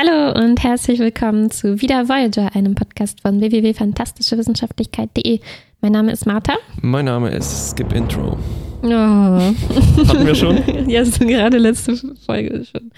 Hallo 0.00 0.32
und 0.32 0.62
herzlich 0.62 0.98
willkommen 0.98 1.50
zu 1.50 1.82
Wieder 1.82 2.08
Voyager, 2.08 2.56
einem 2.56 2.74
Podcast 2.74 3.20
von 3.20 3.38
www.fantastischewissenschaftlichkeit.de. 3.38 5.40
Mein 5.82 5.92
Name 5.92 6.12
ist 6.12 6.24
Martha. 6.24 6.54
Mein 6.80 7.04
Name 7.04 7.28
ist 7.28 7.72
Skip 7.72 7.92
Intro. 7.92 8.38
Oh. 8.82 8.88
Hatten 8.88 10.26
wir 10.26 10.34
schon? 10.34 10.56
ja, 10.88 11.00
das 11.00 11.10
ist 11.10 11.20
gerade 11.20 11.58
letzte 11.58 11.98
Folge 12.24 12.64
schon 12.64 12.90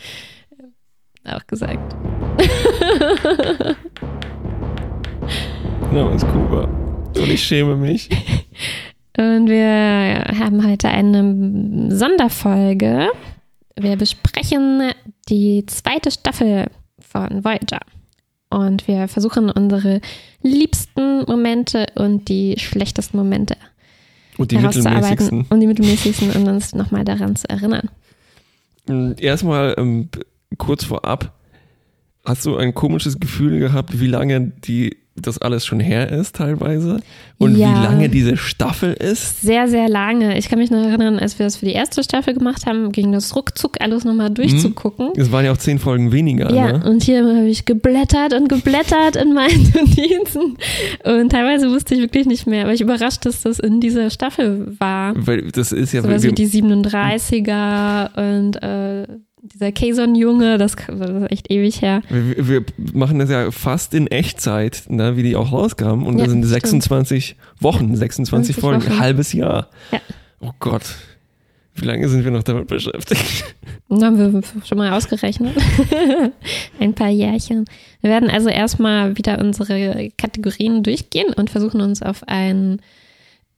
auch 1.25 1.45
gesagt. 1.49 1.97
Ja, 5.93 6.15
ist 6.15 6.27
cool. 6.33 6.69
Und 7.17 7.29
ich 7.29 7.43
schäme 7.43 7.75
mich. 7.75 8.11
Und 9.19 9.49
wir 9.49 10.25
haben 10.39 10.65
heute 10.65 10.89
eine 10.89 11.89
Sonderfolge. 11.91 13.09
Wir 13.77 13.97
besprechen 13.97 14.93
die 15.29 15.67
zweite 15.67 16.13
Staffel 16.13 16.69
von 17.13 17.45
Voyager. 17.45 17.81
Und 18.51 18.87
wir 18.89 19.09
versuchen 19.09 19.51
unsere 19.51 20.01
liebsten 20.43 21.25
Momente 21.27 21.87
und 21.95 22.29
die 22.29 22.57
schlechtesten 22.59 23.17
Momente 23.17 23.57
Und 24.37 24.51
die 24.51 24.59
herauszuarbeiten 24.59 25.09
mittelmäßigsten. 25.11 25.47
und 25.49 25.61
die 25.61 25.67
mittelmäßigsten 25.67 26.31
und 26.33 26.49
uns 26.49 26.75
nochmal 26.75 27.05
daran 27.05 27.35
zu 27.37 27.49
erinnern. 27.49 27.89
Mm, 28.89 29.13
Erstmal 29.19 29.75
ähm, 29.79 30.09
kurz 30.59 30.85
vorab. 30.85 31.33
Hast 32.25 32.45
du 32.47 32.57
ein 32.57 32.75
komisches 32.75 33.19
Gefühl 33.19 33.59
gehabt, 33.59 33.99
wie 33.99 34.07
lange 34.07 34.41
die, 34.65 34.97
das 35.17 35.39
alles 35.39 35.67
schon 35.67 35.79
her 35.81 36.11
ist 36.11 36.37
teilweise? 36.37 37.01
Und 37.39 37.57
Ja. 37.57 37.69
wie 37.69 37.83
lange 37.85 38.09
diese 38.09 38.37
Staffel 38.37 38.93
ist? 38.95 39.43
Sehr, 39.43 39.69
sehr 39.69 39.89
lange. 39.89 40.39
Ich 40.39 40.49
kann 40.49 40.59
mich 40.59 40.71
noch 40.71 40.79
erinnern, 40.83 41.19
als 41.19 41.39
wir 41.39 41.45
das 41.47 41.57
für 41.57 41.67
die 41.67 41.73
erste 41.73 42.03
Staffel 42.03 42.35
gemacht 42.35 42.67
haben, 42.67 42.93
ging 42.93 43.13
das 43.13 43.35
ruckzuck 43.37 43.77
alles 43.81 44.05
nochmal 44.05 44.31
durchzugucken. 44.31 45.11
Es 45.17 45.31
waren 45.33 45.45
ja 45.45 45.53
auch 45.53 45.57
zehn 45.59 45.79
Folgen 45.79 46.13
weniger, 46.13 46.53
Ja, 46.55 46.79
ne? 46.79 46.85
und 46.89 47.03
hier 47.03 47.25
habe 47.25 47.47
ich 47.49 47.65
geblättert 47.65 48.33
und 48.33 48.49
geblättert 48.49 49.17
in 49.17 49.35
meinen 49.35 49.63
Notizen. 49.75 50.57
Und 51.05 51.29
teilweise 51.31 51.71
wusste 51.71 51.95
ich 51.95 52.01
wirklich 52.01 52.27
nicht 52.27 52.47
mehr, 52.47 52.65
aber 52.65 52.73
ich 52.73 52.81
überrascht, 52.81 53.27
dass 53.27 53.43
das 53.43 53.59
in 53.59 53.81
dieser 53.81 54.09
Staffel 54.11 54.75
war. 54.79 55.15
Weil 55.17 55.51
das 55.53 55.73
ist 55.73 55.93
ja, 55.93 56.03
Sowas 56.03 56.23
wir, 56.23 56.31
wie 56.31 56.35
die 56.35 56.49
37er 56.49 58.37
und 58.37 58.63
äh, 58.63 59.07
dieser 59.43 59.73
Kayson-Junge, 59.73 60.57
das 60.57 60.77
das 60.77 61.11
ist 61.11 61.31
echt 61.33 61.51
ewig 61.51 61.83
her. 61.83 62.03
wir, 62.09 62.49
wir 62.49 62.65
machen 62.93 63.19
das 63.19 63.29
ja 63.29 63.51
fast 63.51 63.93
in 63.93 64.07
Echtzeit, 64.07 64.85
ne, 64.89 65.17
wie 65.17 65.25
die 65.25 65.35
auch 65.37 65.53
rauskamen. 65.53 66.07
Und 66.07 66.19
Ja, 66.19 66.25
das 66.25 66.33
sind 66.33 66.43
stimmt. 66.45 66.53
26 66.63 67.37
Wochen, 67.59 67.97
26 67.97 68.55
20 68.57 68.57
Folgen, 68.57 68.83
Wochen. 68.85 68.93
ein 68.93 69.01
halbes 69.01 69.33
Jahr. 69.33 69.69
Ja. 69.91 70.01
Oh 70.41 70.53
Gott. 70.61 70.83
Wie 71.75 71.87
lange 71.87 72.07
sind 72.09 72.23
wir 72.23 72.31
noch 72.31 72.43
damit 72.43 72.69
beschäftigt? 72.69 73.55
Und 73.89 74.05
haben 74.05 74.19
wir 74.19 74.43
schon 74.65 74.79
mal 74.79 74.93
ausgerechnet. 74.93 75.57
Ein 76.79 76.93
paar 76.95 77.09
Jährchen. 77.09 77.65
Wir 78.03 78.11
werden 78.11 78.29
also 78.29 78.49
erstmal 78.51 79.17
wieder 79.17 79.39
unsere 79.41 80.11
Kategorien 80.19 80.83
durchgehen 80.83 81.33
und 81.33 81.49
versuchen 81.51 81.81
uns 81.81 82.03
auf 82.03 82.27
einen 82.29 82.83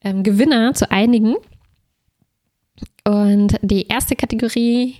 ähm, 0.01 0.23
Gewinner 0.23 0.73
zu 0.73 0.89
einigen. 0.91 1.35
Und 3.05 3.57
die 3.61 3.87
erste 3.87 4.15
Kategorie 4.15 4.95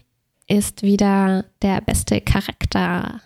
ist 0.47 0.83
wieder 0.83 1.45
der 1.61 1.81
beste 1.81 2.21
Charakter. 2.21 3.21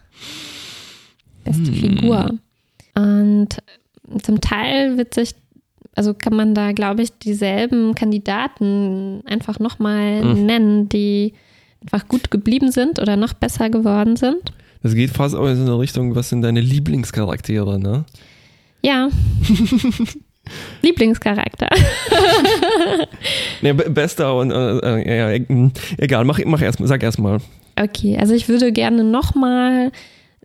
Beste 1.44 1.66
Hm. 1.72 1.73
Figur. 1.73 2.31
Und 2.95 3.50
zum 4.22 4.42
Teil 4.42 4.98
wird 4.98 5.14
sich, 5.14 5.36
also 5.95 6.14
kann 6.14 6.36
man 6.36 6.53
da, 6.56 6.72
glaube 6.72 7.02
ich, 7.03 7.17
dieselben 7.20 7.95
Kandidaten 7.95 9.22
einfach 9.26 9.59
nochmal 9.59 10.22
Hm. 10.22 10.45
nennen, 10.45 10.89
die 10.89 11.34
einfach 11.81 12.08
gut 12.08 12.31
geblieben 12.31 12.72
sind 12.72 13.00
oder 13.00 13.16
noch 13.16 13.33
besser 13.33 13.70
geworden 13.70 14.16
sind. 14.16 14.54
Das 14.83 14.95
geht 14.95 15.11
fast 15.11 15.36
auch 15.36 15.48
in 15.48 15.56
so 15.58 15.64
eine 15.64 15.80
Richtung, 15.80 16.16
was 16.16 16.30
sind 16.30 16.42
deine 16.42 16.61
Lieblingscharaktere, 16.61 17.80
ne? 17.80 18.06
Ja. 18.81 19.09
Lieblingscharakter. 20.81 21.67
Ne, 23.61 23.73
be- 23.73 23.89
bester 23.89 24.36
und 24.37 24.52
äh, 24.52 24.77
äh, 25.02 25.37
ja, 25.37 25.45
mm, 25.48 25.71
egal, 25.98 26.23
mach, 26.26 26.39
mach 26.45 26.61
erst, 26.61 26.80
sag 26.82 27.04
erstmal. 27.04 27.39
Okay, 27.76 28.17
also 28.17 28.33
ich 28.33 28.48
würde 28.48 28.71
gerne 28.71 29.04
nochmal 29.04 29.92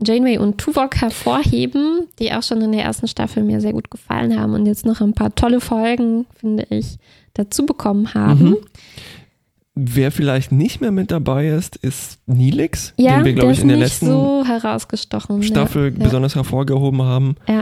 Janeway 0.04 0.38
und 0.38 0.58
Tuvok 0.58 0.96
hervorheben, 1.00 2.08
die 2.18 2.32
auch 2.32 2.42
schon 2.42 2.60
in 2.60 2.72
der 2.72 2.82
ersten 2.82 3.06
Staffel 3.06 3.44
mir 3.44 3.60
sehr 3.60 3.72
gut 3.72 3.90
gefallen 3.90 4.38
haben 4.38 4.54
und 4.54 4.66
jetzt 4.66 4.84
noch 4.86 5.00
ein 5.00 5.14
paar 5.14 5.34
tolle 5.34 5.60
Folgen, 5.60 6.26
finde 6.38 6.66
ich, 6.70 6.98
dazu 7.34 7.64
bekommen 7.66 8.14
haben. 8.14 8.50
Mhm. 8.50 8.56
Wer 9.76 10.12
vielleicht 10.12 10.52
nicht 10.52 10.80
mehr 10.80 10.92
mit 10.92 11.10
dabei 11.10 11.48
ist, 11.48 11.76
ist 11.76 12.20
Nilix, 12.26 12.94
Ja, 12.96 13.16
den 13.16 13.24
wir, 13.24 13.32
glaube 13.32 13.52
ich, 13.52 13.60
in 13.60 13.68
der 13.68 13.76
letzten 13.76 14.06
so. 14.06 14.44
Staffel 15.42 15.92
ja. 15.96 16.04
besonders 16.04 16.36
hervorgehoben 16.36 17.02
haben. 17.02 17.34
Ja. 17.48 17.60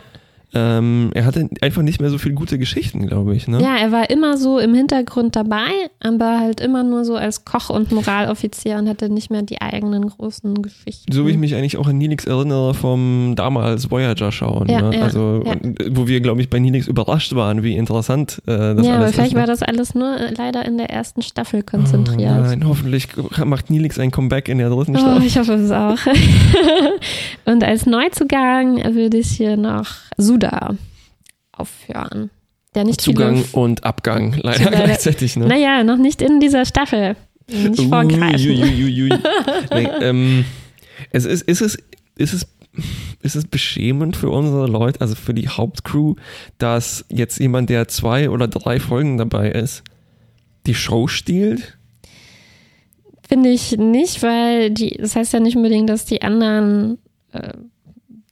Ähm, 0.55 1.11
er 1.15 1.25
hatte 1.25 1.49
einfach 1.63 1.83
nicht 1.83 2.01
mehr 2.01 2.11
so 2.11 2.19
viele 2.19 2.35
gute 2.35 2.59
Geschichten, 2.59 3.07
glaube 3.07 3.35
ich. 3.35 3.49
Ne? 3.49 3.63
Ja, 3.63 3.77
er 3.77 3.91
war 3.91 4.11
immer 4.11 4.37
so 4.37 4.59
im 4.59 4.75
Hintergrund 4.75 5.35
dabei, 5.35 5.71
aber 6.01 6.41
halt 6.41 6.61
immer 6.61 6.83
nur 6.83 7.05
so 7.05 7.17
als 7.17 7.45
Koch 7.45 7.71
und 7.71 7.91
Moraloffizier 7.91 8.77
und 8.77 8.89
hatte 8.89 9.09
nicht 9.09 9.31
mehr 9.31 9.43
die 9.43 9.61
eigenen 9.63 10.09
großen 10.09 10.61
Geschichten. 10.61 11.11
So 11.11 11.27
wie 11.27 11.31
ich 11.31 11.39
mich 11.39 11.55
eigentlich 11.55 11.79
auch 11.79 11.87
an 11.87 11.97
Nilix 11.97 12.27
erinnere 12.27 12.75
vom 12.75 13.33
damals 13.35 13.91
Voyager 13.91 14.31
schauen. 14.31 14.69
Ja, 14.69 14.83
ne? 14.83 14.99
ja, 14.99 15.05
also, 15.05 15.43
ja. 15.47 15.55
wo 15.91 16.07
wir, 16.07 16.21
glaube 16.21 16.43
ich, 16.43 16.51
bei 16.51 16.59
Nilix 16.59 16.87
überrascht 16.87 17.35
waren, 17.35 17.63
wie 17.63 17.75
interessant 17.77 18.43
äh, 18.47 18.75
das 18.75 18.87
ja, 18.87 18.95
aber 18.95 19.05
alles 19.05 19.15
vielleicht 19.15 19.29
ist. 19.29 19.35
ne? 19.35 19.41
war 19.41 19.47
das 19.47 19.63
alles 19.63 19.95
nur 19.95 20.17
äh, 20.19 20.35
leider 20.37 20.67
in 20.67 20.77
der 20.77 20.91
ersten 20.91 21.23
Staffel 21.23 21.63
konzentriert. 21.63 22.31
Oh 22.39 22.43
nein, 22.43 22.69
hoffentlich 22.69 23.09
macht 23.45 23.71
Nilix 23.71 23.99
ein 23.99 24.11
Comeback 24.11 24.49
in 24.49 24.59
der 24.59 24.69
dritten 24.69 24.97
Oh, 24.97 24.99
Staffel. 25.01 25.27
ich 25.27 25.39
hoffe 25.39 25.55
es 25.55 25.71
auch. 25.71 25.97
Und 27.45 27.65
als 27.65 27.87
Neuzugang 27.87 28.83
würde 28.95 29.17
ich 29.19 29.31
hier 29.31 29.57
noch 29.57 29.87
Suda 30.43 30.77
aufhören. 31.53 32.31
Der 32.75 32.85
nicht 32.85 33.01
Zugang 33.01 33.45
und 33.53 33.85
Abgang 33.85 34.35
leider 34.41 34.65
Leider- 34.65 34.85
gleichzeitig. 34.85 35.37
Ne? 35.37 35.47
Naja, 35.47 35.85
noch 35.85 35.99
nicht 35.99 36.23
in 36.23 36.41
dieser 36.41 36.65
Staffel. 36.65 37.17
Nicht 37.49 37.83
vorgreifen. 37.83 38.51
Uiuiuiui. 38.51 39.11
nee, 39.75 39.89
ähm, 40.01 40.45
es 41.11 41.27
ist, 41.27 41.43
ist, 41.43 41.61
es, 41.61 41.75
ist, 42.17 42.33
es, 42.33 42.47
ist 43.21 43.35
es 43.35 43.45
beschämend 43.47 44.17
für 44.17 44.31
unsere 44.31 44.67
Leute, 44.67 45.01
also 45.03 45.15
für 45.15 45.35
die 45.35 45.49
Hauptcrew, 45.49 46.15
dass 46.57 47.05
jetzt 47.11 47.39
jemand, 47.41 47.69
der 47.69 47.89
zwei 47.89 48.31
oder 48.31 48.49
drei 48.49 48.81
Folgen 48.81 49.19
dabei 49.19 49.51
ist, 49.51 49.83
die 50.67 50.75
Show 50.75 51.09
stiehlt? 51.09 51.77
Finde 53.29 53.51
ich 53.51 53.77
nicht, 53.77 54.23
weil 54.23 54.71
die, 54.71 54.97
das 54.99 55.15
heißt 55.17 55.33
ja 55.35 55.41
nicht 55.41 55.57
unbedingt, 55.57 55.91
dass 55.91 56.07
die 56.07 56.23
anderen 56.23 56.99
äh, 57.33 57.53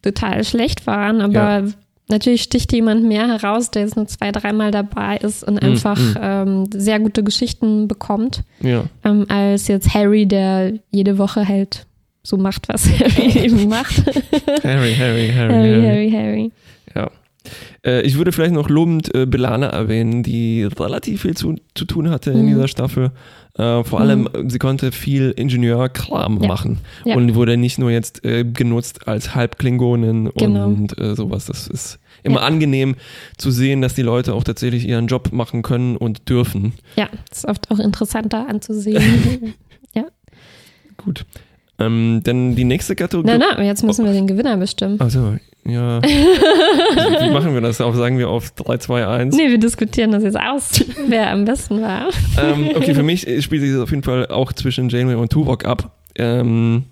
total 0.03 0.45
schlecht 0.45 0.87
waren, 0.87 1.21
aber 1.21 1.65
natürlich 2.11 2.43
sticht 2.43 2.73
jemand 2.73 3.05
mehr 3.05 3.27
heraus, 3.29 3.71
der 3.71 3.83
jetzt 3.83 3.97
nur 3.97 4.07
zwei, 4.07 4.33
dreimal 4.33 4.71
dabei 4.71 5.17
ist 5.19 5.43
und 5.45 5.63
einfach 5.63 5.99
mm. 5.99 6.17
Ähm, 6.21 6.65
sehr 6.73 6.99
gute 7.01 7.23
Geschichten 7.25 7.89
bekommt, 7.89 8.43
Ja. 8.61 8.85
ähm, 9.05 9.27
als 9.29 9.69
jetzt 9.69 9.95
Harry, 9.95 10.27
der 10.27 10.75
jede 10.91 11.17
Woche 11.19 11.47
halt 11.49 11.87
so 12.23 12.37
macht, 12.37 12.69
was 12.69 12.87
Harry 13.01 13.39
eben 13.45 13.69
macht. 13.69 14.03
Harry, 14.63 14.95
Harry, 14.95 15.29
Harry, 15.29 15.33
Harry, 15.33 15.33
Harry. 15.33 15.83
Harry, 15.83 16.11
Harry. 16.11 16.53
Ja. 16.95 17.11
Äh, 17.85 18.03
ich 18.03 18.19
würde 18.19 18.33
vielleicht 18.33 18.53
noch 18.53 18.69
lobend 18.69 19.15
äh, 19.15 19.25
Belana 19.27 19.69
erwähnen, 19.69 20.23
die 20.23 20.65
relativ 20.65 21.23
viel 21.23 21.35
zu, 21.37 21.57
zu 21.75 21.87
tun 21.87 22.11
hatte 22.11 22.31
in 22.33 22.43
Mhm. 22.43 22.49
dieser 22.49 22.69
Staffel. 22.69 23.11
Äh, 23.55 23.83
vor 23.85 24.01
allem, 24.01 24.29
äh, 24.33 24.49
sie 24.49 24.59
konnte 24.59 24.93
viel 24.93 25.33
Ingenieurkram 25.37 26.41
Ja. 26.41 26.49
machen 26.49 26.79
Ja. 27.05 27.17
und 27.17 27.35
wurde 27.35 27.57
nicht 27.57 27.79
nur 27.79 27.91
jetzt 27.91 28.25
äh, 28.25 28.45
genutzt 28.45 29.09
als 29.09 29.35
Halbklingonin 29.35 30.31
Genau. 30.37 30.67
und 30.67 30.99
äh, 30.99 31.15
sowas. 31.17 31.47
Das 31.47 31.67
ist 31.67 31.99
immer 32.23 32.41
Ja. 32.41 32.47
angenehm 32.47 32.95
zu 33.39 33.51
sehen, 33.51 33.83
dass 33.83 33.95
die 33.95 34.03
Leute 34.03 34.35
auch 34.35 34.45
tatsächlich 34.45 34.87
ihren 34.87 35.07
Job 35.09 35.33
machen 35.33 35.63
können 35.63 35.97
und 35.97 36.29
dürfen. 36.29 36.75
Ja, 36.97 37.09
ist 37.31 37.47
oft 37.49 37.71
auch 37.71 37.79
interessanter 37.81 38.49
anzusehen. 38.49 39.55
Gut. 40.97 41.25
Ähm, 41.79 42.21
dann 42.25 42.55
die 42.57 42.65
nächste 42.65 42.95
Kategorie. 42.95 43.27
na, 43.27 43.39
na, 43.57 43.63
jetzt 43.65 43.83
müssen 43.83 44.05
wir 44.05 44.13
den 44.13 44.27
Gewinner 44.27 44.59
bestimmen. 44.59 45.01
Also, 45.01 45.37
ja. 45.65 46.01
Wie 46.03 47.31
machen 47.31 47.55
wir 47.55 47.61
das? 47.61 47.81
Auf, 47.81 47.95
sagen 47.97 48.19
wir 48.19 48.29
auf 48.29 48.51
3, 48.53 48.79
2, 48.79 49.07
1? 49.07 49.37
Nee, 49.37 49.51
wir 49.51 49.59
diskutieren 49.59 50.11
das 50.13 50.23
jetzt 50.23 50.39
aus, 50.39 50.85
wer 51.07 51.31
am 51.31 51.45
besten 51.45 51.81
war. 51.83 52.09
ähm, 52.43 52.71
okay, 52.75 52.95
für 52.95 53.03
mich 53.05 53.21
spielt 53.45 53.63
sich 53.63 53.73
das 53.73 53.81
auf 53.81 53.91
jeden 53.91 54.03
Fall 54.03 54.27
auch 54.29 54.53
zwischen 54.53 54.89
Janeway 54.89 55.15
und 55.17 55.31
Tuvok 55.31 55.65
ab. 55.65 55.97
Ähm, 56.17 56.85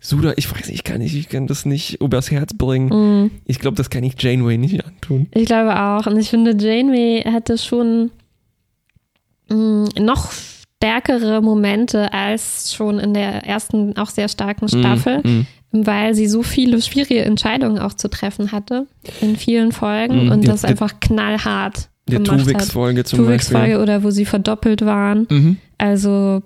Suda, 0.00 0.34
ich 0.36 0.50
weiß 0.50 0.66
nicht, 0.68 0.74
ich 0.74 0.84
kann, 0.84 0.98
nicht, 0.98 1.14
ich 1.14 1.28
kann 1.30 1.46
das 1.46 1.64
nicht 1.64 2.00
übers 2.02 2.30
Herz 2.30 2.52
bringen. 2.52 2.88
Mm, 3.24 3.30
Ich 3.46 3.58
glaube, 3.58 3.76
das 3.78 3.88
kann 3.88 4.04
ich 4.04 4.20
Janeway 4.20 4.58
nicht 4.58 4.84
antun. 4.84 5.28
Ich 5.34 5.46
glaube 5.46 5.74
auch. 5.80 6.06
Und 6.06 6.18
ich 6.18 6.28
finde, 6.28 6.54
Janeway 6.58 7.22
hatte 7.22 7.56
schon 7.56 8.10
mm, 9.48 9.84
noch 10.00 10.30
stärkere 10.30 11.40
Momente 11.40 12.12
als 12.12 12.74
schon 12.74 12.98
in 12.98 13.14
der 13.14 13.46
ersten, 13.46 13.96
auch 13.96 14.10
sehr 14.10 14.28
starken 14.28 14.68
Staffel, 14.68 15.20
Mm, 15.24 15.28
mm. 15.28 15.46
Weil 15.74 16.14
sie 16.14 16.26
so 16.28 16.42
viele 16.42 16.80
schwierige 16.80 17.24
Entscheidungen 17.24 17.78
auch 17.78 17.94
zu 17.94 18.08
treffen 18.08 18.52
hatte 18.52 18.86
in 19.20 19.36
vielen 19.36 19.72
Folgen 19.72 20.26
Mm, 20.26 20.30
und 20.32 20.40
die- 20.42 20.46
das 20.48 20.60
die- 20.62 20.68
einfach 20.68 21.00
knallhart 21.00 21.88
hat. 22.10 22.24
Tuvix-Folge 22.24 23.04
zum 23.04 23.18
Tuvix 23.20 23.48
Beispiel. 23.50 23.56
Folge 23.72 23.82
oder 23.82 24.02
wo 24.04 24.10
sie 24.10 24.24
verdoppelt 24.26 24.84
waren. 24.84 25.26
Mhm. 25.30 25.56
Also, 25.78 26.42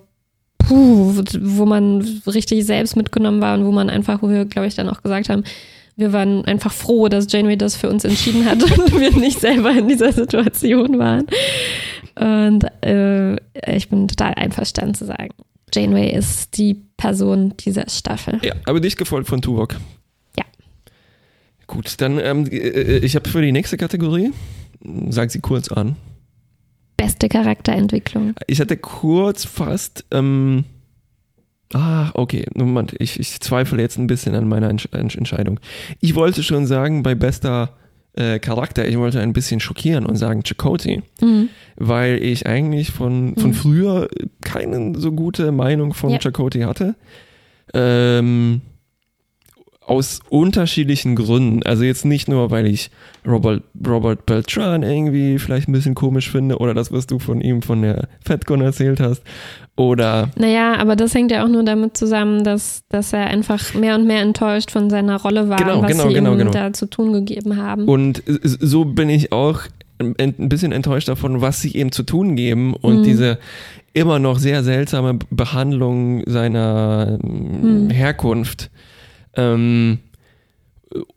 puh, 0.58 1.22
wo 1.40 1.66
man 1.66 2.00
richtig 2.26 2.64
selbst 2.64 2.96
mitgenommen 2.96 3.40
war 3.40 3.58
und 3.58 3.64
wo 3.66 3.72
man 3.72 3.90
einfach, 3.90 4.22
wo 4.22 4.28
wir, 4.28 4.44
glaube 4.44 4.69
ich, 4.69 4.75
dann 4.76 4.88
auch 4.88 5.02
gesagt 5.02 5.28
haben, 5.28 5.42
wir 5.96 6.12
waren 6.12 6.44
einfach 6.44 6.72
froh, 6.72 7.08
dass 7.08 7.26
Janeway 7.32 7.56
das 7.56 7.74
für 7.74 7.90
uns 7.90 8.04
entschieden 8.04 8.44
hat 8.46 8.62
und 8.78 9.00
wir 9.00 9.10
nicht 9.16 9.40
selber 9.40 9.72
in 9.72 9.88
dieser 9.88 10.12
Situation 10.12 10.96
waren. 10.98 11.26
Und 12.19 12.64
äh, 12.84 13.36
ich 13.76 13.88
bin 13.88 14.06
total 14.08 14.34
einverstanden 14.34 14.94
zu 14.94 15.06
sagen, 15.06 15.31
Janeway 15.74 16.12
ist 16.14 16.56
die 16.56 16.82
Person 16.98 17.56
dieser 17.56 17.88
Staffel. 17.88 18.38
Ja, 18.42 18.54
aber 18.66 18.80
dich 18.80 18.96
gefolgt 18.96 19.28
von 19.28 19.40
Tuvok. 19.40 19.76
Ja. 20.36 20.44
Gut, 21.66 22.00
dann 22.02 22.18
ähm, 22.18 22.46
äh, 22.50 22.98
ich 22.98 23.16
habe 23.16 23.30
für 23.30 23.40
die 23.40 23.52
nächste 23.52 23.78
Kategorie, 23.78 24.32
sag 25.08 25.30
sie 25.30 25.40
kurz 25.40 25.72
an. 25.72 25.96
Beste 26.98 27.28
Charakterentwicklung. 27.28 28.34
Ich 28.48 28.60
hatte 28.60 28.76
kurz 28.76 29.44
fast, 29.44 30.04
ähm, 30.10 30.64
ah, 31.72 32.10
okay, 32.14 32.44
Moment, 32.54 32.94
ich, 32.98 33.20
ich 33.20 33.40
zweifle 33.40 33.80
jetzt 33.80 33.96
ein 33.96 34.08
bisschen 34.08 34.34
an 34.34 34.48
meiner 34.48 34.68
Entsch 34.68 34.88
Entscheidung. 34.92 35.60
Ich 36.00 36.16
wollte 36.16 36.42
schon 36.42 36.66
sagen, 36.66 37.04
bei 37.04 37.14
bester 37.14 37.76
äh, 38.19 38.38
Charakter, 38.41 38.87
ich 38.87 38.99
wollte 38.99 39.20
ein 39.20 39.32
bisschen 39.32 39.61
schockieren 39.61 40.05
und 40.05 40.17
sagen 40.17 40.43
Chakotay, 40.43 41.03
mhm. 41.20 41.49
weil 41.76 42.23
ich 42.23 42.47
eigentlich 42.47 42.91
von, 42.91 43.37
von 43.37 43.50
mhm. 43.50 43.55
früher 43.55 44.09
keine 44.43 44.99
so 44.99 45.12
gute 45.12 45.53
Meinung 45.53 45.94
von 45.94 46.11
ja. 46.11 46.19
Chakotay 46.19 46.62
hatte. 46.62 46.97
Ähm, 47.75 48.62
aus 49.88 50.20
unterschiedlichen 50.29 51.17
Gründen. 51.17 51.62
Also 51.62 51.82
jetzt 51.82 52.05
nicht 52.05 52.29
nur, 52.29 52.50
weil 52.50 52.67
ich 52.67 52.90
Robert, 53.26 53.62
Robert 53.87 54.26
Beltran 54.26 54.82
irgendwie 54.82 55.38
vielleicht 55.38 55.67
ein 55.67 55.73
bisschen 55.73 55.94
komisch 55.94 56.31
finde 56.31 56.58
oder 56.58 56.75
das, 56.75 56.93
was 56.93 57.06
du 57.06 57.19
von 57.19 57.40
ihm 57.40 57.62
von 57.62 57.81
der 57.81 58.06
FedCon 58.25 58.61
erzählt 58.61 59.00
hast. 59.00 59.23
Oder. 59.76 60.29
Naja, 60.37 60.75
aber 60.79 60.94
das 60.94 61.14
hängt 61.14 61.31
ja 61.31 61.43
auch 61.43 61.49
nur 61.49 61.64
damit 61.64 61.96
zusammen, 61.96 62.44
dass, 62.44 62.82
dass 62.90 63.12
er 63.14 63.29
einfach 63.29 63.73
mehr 63.75 63.94
und 63.94 64.06
mehr 64.06 64.20
enttäuscht 64.20 64.70
von 64.70 64.90
seiner 64.90 65.20
Rolle 65.20 65.49
war, 65.49 65.56
genau, 65.56 65.82
was 65.82 65.93
genau, 65.93 66.08
sie 66.08 66.14
genau, 66.14 66.32
ihm 66.32 66.38
genau. 66.38 66.50
da 66.50 66.73
zu 66.73 66.87
tun 66.87 67.12
gegeben 67.12 67.56
haben. 67.56 67.87
Und 67.87 68.23
so 68.26 68.84
bin 68.84 69.08
ich 69.08 69.32
auch 69.32 69.61
ein 69.99 70.49
bisschen 70.49 70.73
enttäuscht 70.73 71.08
davon, 71.08 71.41
was 71.41 71.61
sie 71.61 71.70
ihm 71.70 71.93
zu 71.93 72.02
tun 72.02 72.37
geben 72.37 72.75
und 72.75 73.00
mhm. 73.00 73.02
diese 73.05 73.38
immer 73.94 74.19
noch 74.19 74.38
sehr 74.38 74.62
seltsame 74.62 75.19
Behandlung 75.31 76.23
seiner 76.26 77.19
mhm. 77.23 77.91
Herkunft 77.91 78.70
ähm, 79.38 79.99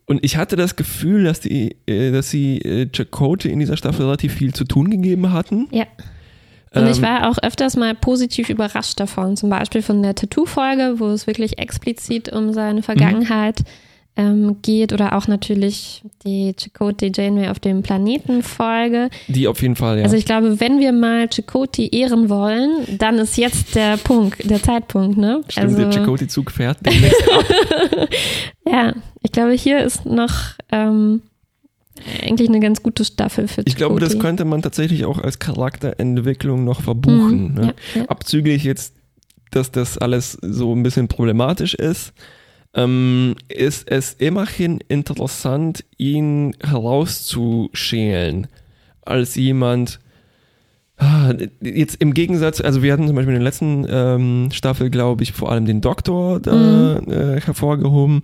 und 0.06 0.24
ich 0.24 0.36
hatte 0.36 0.56
das 0.56 0.76
Gefühl, 0.76 1.24
dass, 1.24 1.40
die, 1.40 1.76
äh, 1.86 2.12
dass 2.12 2.30
sie 2.30 2.58
äh, 2.58 2.88
Chakotay 2.90 3.50
in 3.50 3.58
dieser 3.58 3.76
Staffel 3.76 4.04
relativ 4.04 4.34
viel 4.34 4.52
zu 4.54 4.64
tun 4.64 4.90
gegeben 4.90 5.32
hatten. 5.32 5.68
Ja. 5.70 5.86
Und 6.74 6.88
ich 6.88 6.98
ähm, 6.98 7.02
war 7.02 7.30
auch 7.30 7.38
öfters 7.42 7.76
mal 7.76 7.94
positiv 7.94 8.48
überrascht 8.48 8.98
davon, 9.00 9.36
zum 9.36 9.50
Beispiel 9.50 9.82
von 9.82 10.02
der 10.02 10.14
Tattoo-Folge, 10.14 10.94
wo 10.98 11.08
es 11.08 11.26
wirklich 11.26 11.58
explizit 11.58 12.32
um 12.32 12.52
seine 12.52 12.82
Vergangenheit 12.82 13.60
mhm 13.60 13.91
ähm, 14.14 14.58
geht 14.60 14.92
oder 14.92 15.16
auch 15.16 15.26
natürlich 15.26 16.02
die 16.24 16.54
Chakotay 16.54 17.10
Janeway 17.14 17.48
auf 17.48 17.60
dem 17.60 17.82
Planeten 17.82 18.42
Folge. 18.42 19.08
Die 19.28 19.48
auf 19.48 19.62
jeden 19.62 19.76
Fall, 19.76 19.98
ja. 19.98 20.04
Also 20.04 20.16
ich 20.16 20.26
glaube, 20.26 20.60
wenn 20.60 20.80
wir 20.80 20.92
mal 20.92 21.28
Chakotay 21.28 21.88
ehren 21.90 22.28
wollen, 22.28 22.98
dann 22.98 23.16
ist 23.16 23.38
jetzt 23.38 23.74
der 23.74 23.96
Punkt, 23.96 24.48
der 24.48 24.62
Zeitpunkt, 24.62 25.16
ne? 25.16 25.42
Stimmt, 25.48 25.66
also, 25.66 25.76
der 25.78 25.92
Chakotay-Zug 25.92 26.50
fährt 26.50 26.78
demnächst 26.84 27.22
ab. 27.32 28.08
ja, 28.66 28.94
ich 29.22 29.32
glaube, 29.32 29.52
hier 29.52 29.82
ist 29.82 30.04
noch 30.04 30.34
ähm, 30.70 31.22
eigentlich 32.22 32.50
eine 32.50 32.60
ganz 32.60 32.82
gute 32.82 33.06
Staffel 33.06 33.48
für 33.48 33.62
Chakotay. 33.62 33.70
Ich 33.70 33.76
glaube, 33.76 34.00
das 34.00 34.18
könnte 34.18 34.44
man 34.44 34.60
tatsächlich 34.60 35.06
auch 35.06 35.18
als 35.18 35.38
Charakterentwicklung 35.38 36.64
noch 36.64 36.82
verbuchen. 36.82 37.48
Mhm, 37.48 37.54
ne? 37.54 37.74
ja, 37.94 38.02
ja. 38.02 38.08
Abzüglich 38.08 38.62
jetzt, 38.64 38.94
dass 39.52 39.70
das 39.70 39.96
alles 39.96 40.32
so 40.42 40.74
ein 40.74 40.82
bisschen 40.82 41.08
problematisch 41.08 41.72
ist 41.72 42.12
ähm, 42.74 43.34
ist 43.48 43.90
es 43.90 44.14
immerhin 44.14 44.80
interessant, 44.88 45.84
ihn 45.98 46.54
herauszuschälen 46.62 48.46
als 49.02 49.34
jemand, 49.34 50.00
ah, 50.96 51.34
Jetzt 51.60 51.96
im 52.00 52.14
Gegensatz, 52.14 52.60
also 52.60 52.82
wir 52.82 52.92
hatten 52.92 53.06
zum 53.06 53.16
Beispiel 53.16 53.34
in 53.34 53.40
der 53.40 53.48
letzten 53.48 53.86
ähm, 53.88 54.48
Staffel, 54.52 54.90
glaube 54.90 55.22
ich, 55.22 55.32
vor 55.32 55.50
allem 55.50 55.66
den 55.66 55.80
Doktor 55.80 56.40
da, 56.40 57.00
mhm. 57.00 57.12
äh, 57.12 57.40
hervorgehoben. 57.40 58.22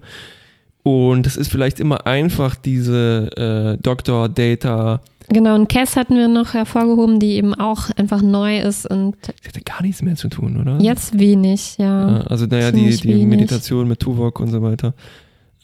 Und 0.82 1.26
es 1.26 1.36
ist 1.36 1.50
vielleicht 1.50 1.80
immer 1.80 2.06
einfach, 2.06 2.54
diese 2.54 3.76
äh, 3.76 3.82
Doktor-Data 3.82 5.02
Genau, 5.30 5.54
und 5.54 5.68
Cass 5.68 5.96
hatten 5.96 6.16
wir 6.16 6.28
noch 6.28 6.54
hervorgehoben, 6.54 7.20
die 7.20 7.32
eben 7.32 7.54
auch 7.54 7.90
einfach 7.96 8.22
neu 8.22 8.60
ist 8.60 8.86
und. 8.86 9.16
Sie 9.42 9.48
hatte 9.48 9.60
gar 9.60 9.82
nichts 9.82 10.00
mehr 10.02 10.16
zu 10.16 10.28
tun, 10.28 10.58
oder? 10.60 10.78
Jetzt 10.80 11.18
wenig, 11.18 11.76
ja. 11.78 12.18
ja 12.18 12.20
also, 12.22 12.46
naja, 12.46 12.72
die, 12.72 12.96
die 12.96 13.26
Meditation 13.26 13.88
mit 13.88 14.00
Tuvok 14.00 14.40
und 14.40 14.48
so 14.48 14.62
weiter. 14.62 14.94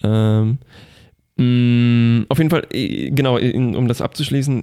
Ähm, 0.03 0.59
mh, 1.37 1.45
mm, 1.45 2.27
auf 2.29 2.39
jeden 2.39 2.51
Fall, 2.51 2.67
genau, 2.71 3.39
um 3.39 3.89
das 3.89 4.03
abzuschließen, 4.03 4.63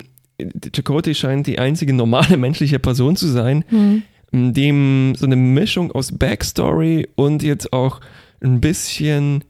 Chakotay 0.73 1.15
scheint 1.15 1.47
die 1.47 1.59
einzige 1.59 1.93
normale 1.93 2.37
menschliche 2.37 2.79
Person 2.79 3.15
zu 3.15 3.27
sein, 3.27 3.65
mhm. 3.69 4.53
dem 4.53 5.13
so 5.17 5.25
eine 5.25 5.35
Mischung 5.35 5.91
aus 5.91 6.11
Backstory 6.11 7.07
und 7.15 7.43
jetzt 7.43 7.73
auch 7.73 8.01
ein 8.41 8.61
bisschen 8.61 9.43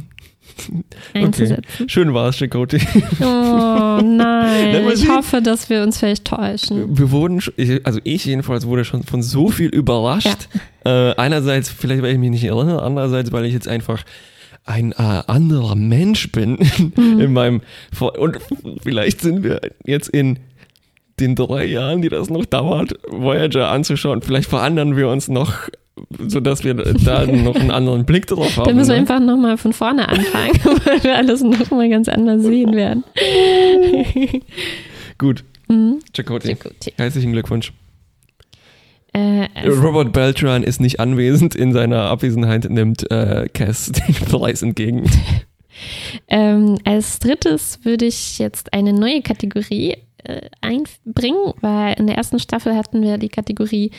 einzusetzen. 1.13 1.63
Okay. 1.73 1.85
Schön 1.87 2.13
war 2.13 2.29
es, 2.29 2.37
Chakoti. 2.37 2.79
Oh 3.21 4.01
nein, 4.03 4.87
ich 4.93 5.07
hoffe, 5.09 5.41
dass 5.41 5.69
wir 5.69 5.83
uns 5.83 5.99
vielleicht 5.99 6.25
täuschen. 6.25 6.97
Wir 6.97 7.11
wurden, 7.11 7.41
also 7.83 7.99
ich 8.03 8.25
jedenfalls 8.25 8.65
wurde 8.65 8.85
schon 8.85 9.03
von 9.03 9.21
so 9.21 9.49
viel 9.49 9.69
überrascht. 9.69 10.47
Ja. 10.85 11.11
Äh, 11.11 11.15
einerseits 11.15 11.69
vielleicht, 11.69 12.01
weil 12.01 12.13
ich 12.13 12.19
mich 12.19 12.31
nicht 12.31 12.43
erinnere, 12.43 12.81
andererseits, 12.81 13.31
weil 13.31 13.45
ich 13.45 13.53
jetzt 13.53 13.67
einfach 13.67 14.03
ein 14.65 14.91
äh, 14.91 15.23
anderer 15.27 15.75
Mensch 15.75 16.31
bin 16.31 16.57
mhm. 16.95 17.19
in 17.19 17.33
meinem 17.33 17.61
und 17.99 18.39
vielleicht 18.83 19.21
sind 19.21 19.43
wir 19.43 19.61
jetzt 19.85 20.09
in 20.09 20.39
den 21.19 21.35
drei 21.35 21.65
Jahren, 21.65 22.01
die 22.01 22.09
das 22.09 22.29
noch 22.29 22.45
dauert, 22.45 22.93
Voyager 23.07 23.69
anzuschauen. 23.69 24.21
Vielleicht 24.21 24.49
verändern 24.49 24.95
wir 24.95 25.07
uns 25.07 25.27
noch 25.27 25.53
sodass 26.27 26.63
wir 26.63 26.73
da 26.73 27.25
noch 27.25 27.55
einen 27.55 27.71
anderen 27.71 28.05
Blick 28.05 28.27
drauf 28.27 28.57
haben. 28.57 28.65
Dann 28.65 28.75
müssen 28.75 28.89
wir 28.89 28.95
ne? 28.95 29.01
einfach 29.01 29.19
nochmal 29.19 29.57
von 29.57 29.73
vorne 29.73 30.07
anfangen, 30.07 30.59
weil 30.85 31.03
wir 31.03 31.15
alles 31.15 31.41
nochmal 31.41 31.89
ganz 31.89 32.07
anders 32.07 32.43
sehen 32.43 32.73
werden. 32.73 33.03
Gut. 35.17 35.43
Mhm. 35.67 35.99
Chakoti. 36.13 36.57
Herzlichen 36.97 37.31
Glückwunsch. 37.33 37.73
Äh, 39.13 39.47
also 39.53 39.81
Robert 39.81 40.13
Beltran 40.13 40.63
ist 40.63 40.79
nicht 40.79 40.99
anwesend. 40.99 41.55
In 41.55 41.73
seiner 41.73 42.03
Abwesenheit 42.03 42.69
nimmt 42.69 43.09
äh, 43.11 43.47
Cass 43.53 43.91
den 43.91 44.15
Preis 44.15 44.61
entgegen. 44.61 45.09
ähm, 46.27 46.77
als 46.85 47.19
drittes 47.19 47.79
würde 47.83 48.05
ich 48.05 48.39
jetzt 48.39 48.73
eine 48.73 48.93
neue 48.93 49.21
Kategorie 49.21 49.97
äh, 50.23 50.41
einbringen, 50.61 51.53
weil 51.61 51.95
in 51.99 52.07
der 52.07 52.15
ersten 52.17 52.39
Staffel 52.39 52.75
hatten 52.75 53.01
wir 53.01 53.17
die 53.17 53.29
Kategorie 53.29 53.91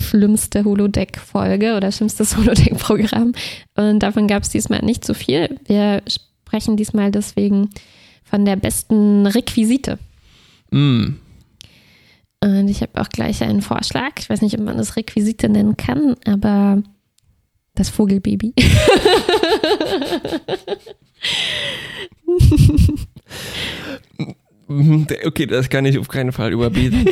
schlimmste 0.00 0.64
Holodeck-Folge 0.64 1.76
oder 1.76 1.92
schlimmstes 1.92 2.36
Holodeck-Programm. 2.36 3.32
Und 3.76 4.00
davon 4.00 4.26
gab 4.26 4.42
es 4.42 4.50
diesmal 4.50 4.82
nicht 4.82 5.04
so 5.04 5.14
viel. 5.14 5.58
Wir 5.66 6.02
sprechen 6.06 6.76
diesmal 6.76 7.10
deswegen 7.10 7.70
von 8.24 8.44
der 8.44 8.56
besten 8.56 9.26
Requisite. 9.26 9.98
Mm. 10.70 11.14
Und 12.42 12.68
ich 12.68 12.80
habe 12.80 12.98
auch 13.00 13.10
gleich 13.10 13.42
einen 13.42 13.60
Vorschlag. 13.60 14.12
Ich 14.18 14.30
weiß 14.30 14.40
nicht, 14.40 14.58
ob 14.58 14.64
man 14.64 14.78
das 14.78 14.96
Requisite 14.96 15.48
nennen 15.48 15.76
kann, 15.76 16.16
aber 16.24 16.82
das 17.74 17.90
Vogelbaby. 17.90 18.54
okay, 25.26 25.46
das 25.46 25.68
kann 25.68 25.84
ich 25.84 25.98
auf 25.98 26.08
keinen 26.08 26.32
Fall 26.32 26.52
überbieten. 26.52 27.06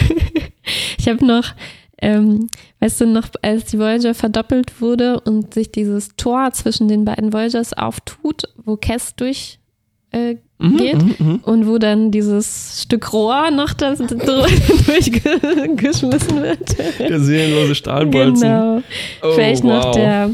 ich 0.99 1.09
habe 1.09 1.25
noch 1.25 1.55
ähm, 2.01 2.49
weißt 2.81 3.01
du 3.01 3.07
noch, 3.07 3.29
als 3.43 3.67
die 3.67 3.79
Voyager 3.79 4.15
verdoppelt 4.15 4.81
wurde 4.81 5.21
und 5.21 5.55
sich 5.55 5.71
dieses 5.73 6.11
Tor 6.17 6.53
zwischen 6.53 6.89
den 6.89 7.05
beiden 7.05 7.33
Voyagers 7.33 7.73
auftut, 7.73 8.45
wo 8.65 8.77
Cass 8.77 9.15
durch 9.17 9.59
äh, 10.13 10.37
mhm, 10.59 10.77
geht 10.77 11.03
mhm, 11.03 11.15
mhm, 11.19 11.41
und 11.43 11.67
wo 11.67 11.79
dann 11.79 12.11
dieses 12.11 12.83
Stück 12.83 13.11
Rohr 13.13 13.51
noch 13.51 13.75
das 13.75 13.99
durchgeschmissen 14.87 16.43
wird. 16.43 16.79
Der 16.99 17.21
seelenlose 17.21 17.75
Stahlbolzen. 17.75 18.49
Genau. 18.49 18.83
Oh, 19.23 19.33
Vielleicht 19.35 19.65
wow. 19.65 19.85
noch 19.85 19.91
der 19.93 20.31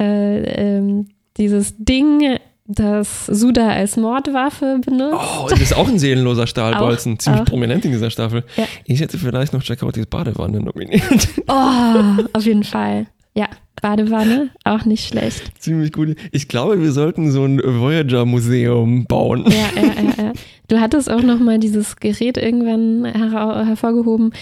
äh, 0.00 0.76
ähm, 0.76 1.06
dieses 1.36 1.74
Ding 1.78 2.38
das 2.66 3.26
Suda 3.26 3.68
als 3.68 3.96
Mordwaffe 3.96 4.80
benutzt. 4.84 5.18
Oh, 5.42 5.46
das 5.50 5.60
ist 5.60 5.76
auch 5.76 5.88
ein 5.88 5.98
seelenloser 5.98 6.46
Stahlbolzen. 6.46 7.14
Auch, 7.14 7.18
Ziemlich 7.18 7.42
auch. 7.42 7.46
prominent 7.46 7.84
in 7.84 7.92
dieser 7.92 8.10
Staffel. 8.10 8.44
Ja. 8.56 8.64
Ich 8.86 9.00
hätte 9.00 9.18
vielleicht 9.18 9.52
noch 9.52 9.62
Chakotis 9.62 10.06
Badewanne 10.06 10.60
nominiert. 10.60 11.28
Oh, 11.48 12.22
auf 12.32 12.44
jeden 12.44 12.64
Fall. 12.64 13.06
Ja, 13.34 13.48
Badewanne, 13.82 14.50
auch 14.64 14.84
nicht 14.86 15.06
schlecht. 15.08 15.52
Ziemlich 15.60 15.92
gut. 15.92 16.16
Ich 16.32 16.48
glaube, 16.48 16.80
wir 16.80 16.92
sollten 16.92 17.30
so 17.30 17.44
ein 17.44 17.58
Voyager-Museum 17.58 19.04
bauen. 19.06 19.44
Ja, 19.48 19.82
ja, 19.82 19.88
ja, 19.88 20.24
ja. 20.24 20.32
Du 20.68 20.80
hattest 20.80 21.10
auch 21.10 21.22
noch 21.22 21.40
mal 21.40 21.58
dieses 21.58 21.96
Gerät 21.96 22.38
irgendwann 22.38 23.04
her 23.04 23.66
hervorgehoben 23.66 24.32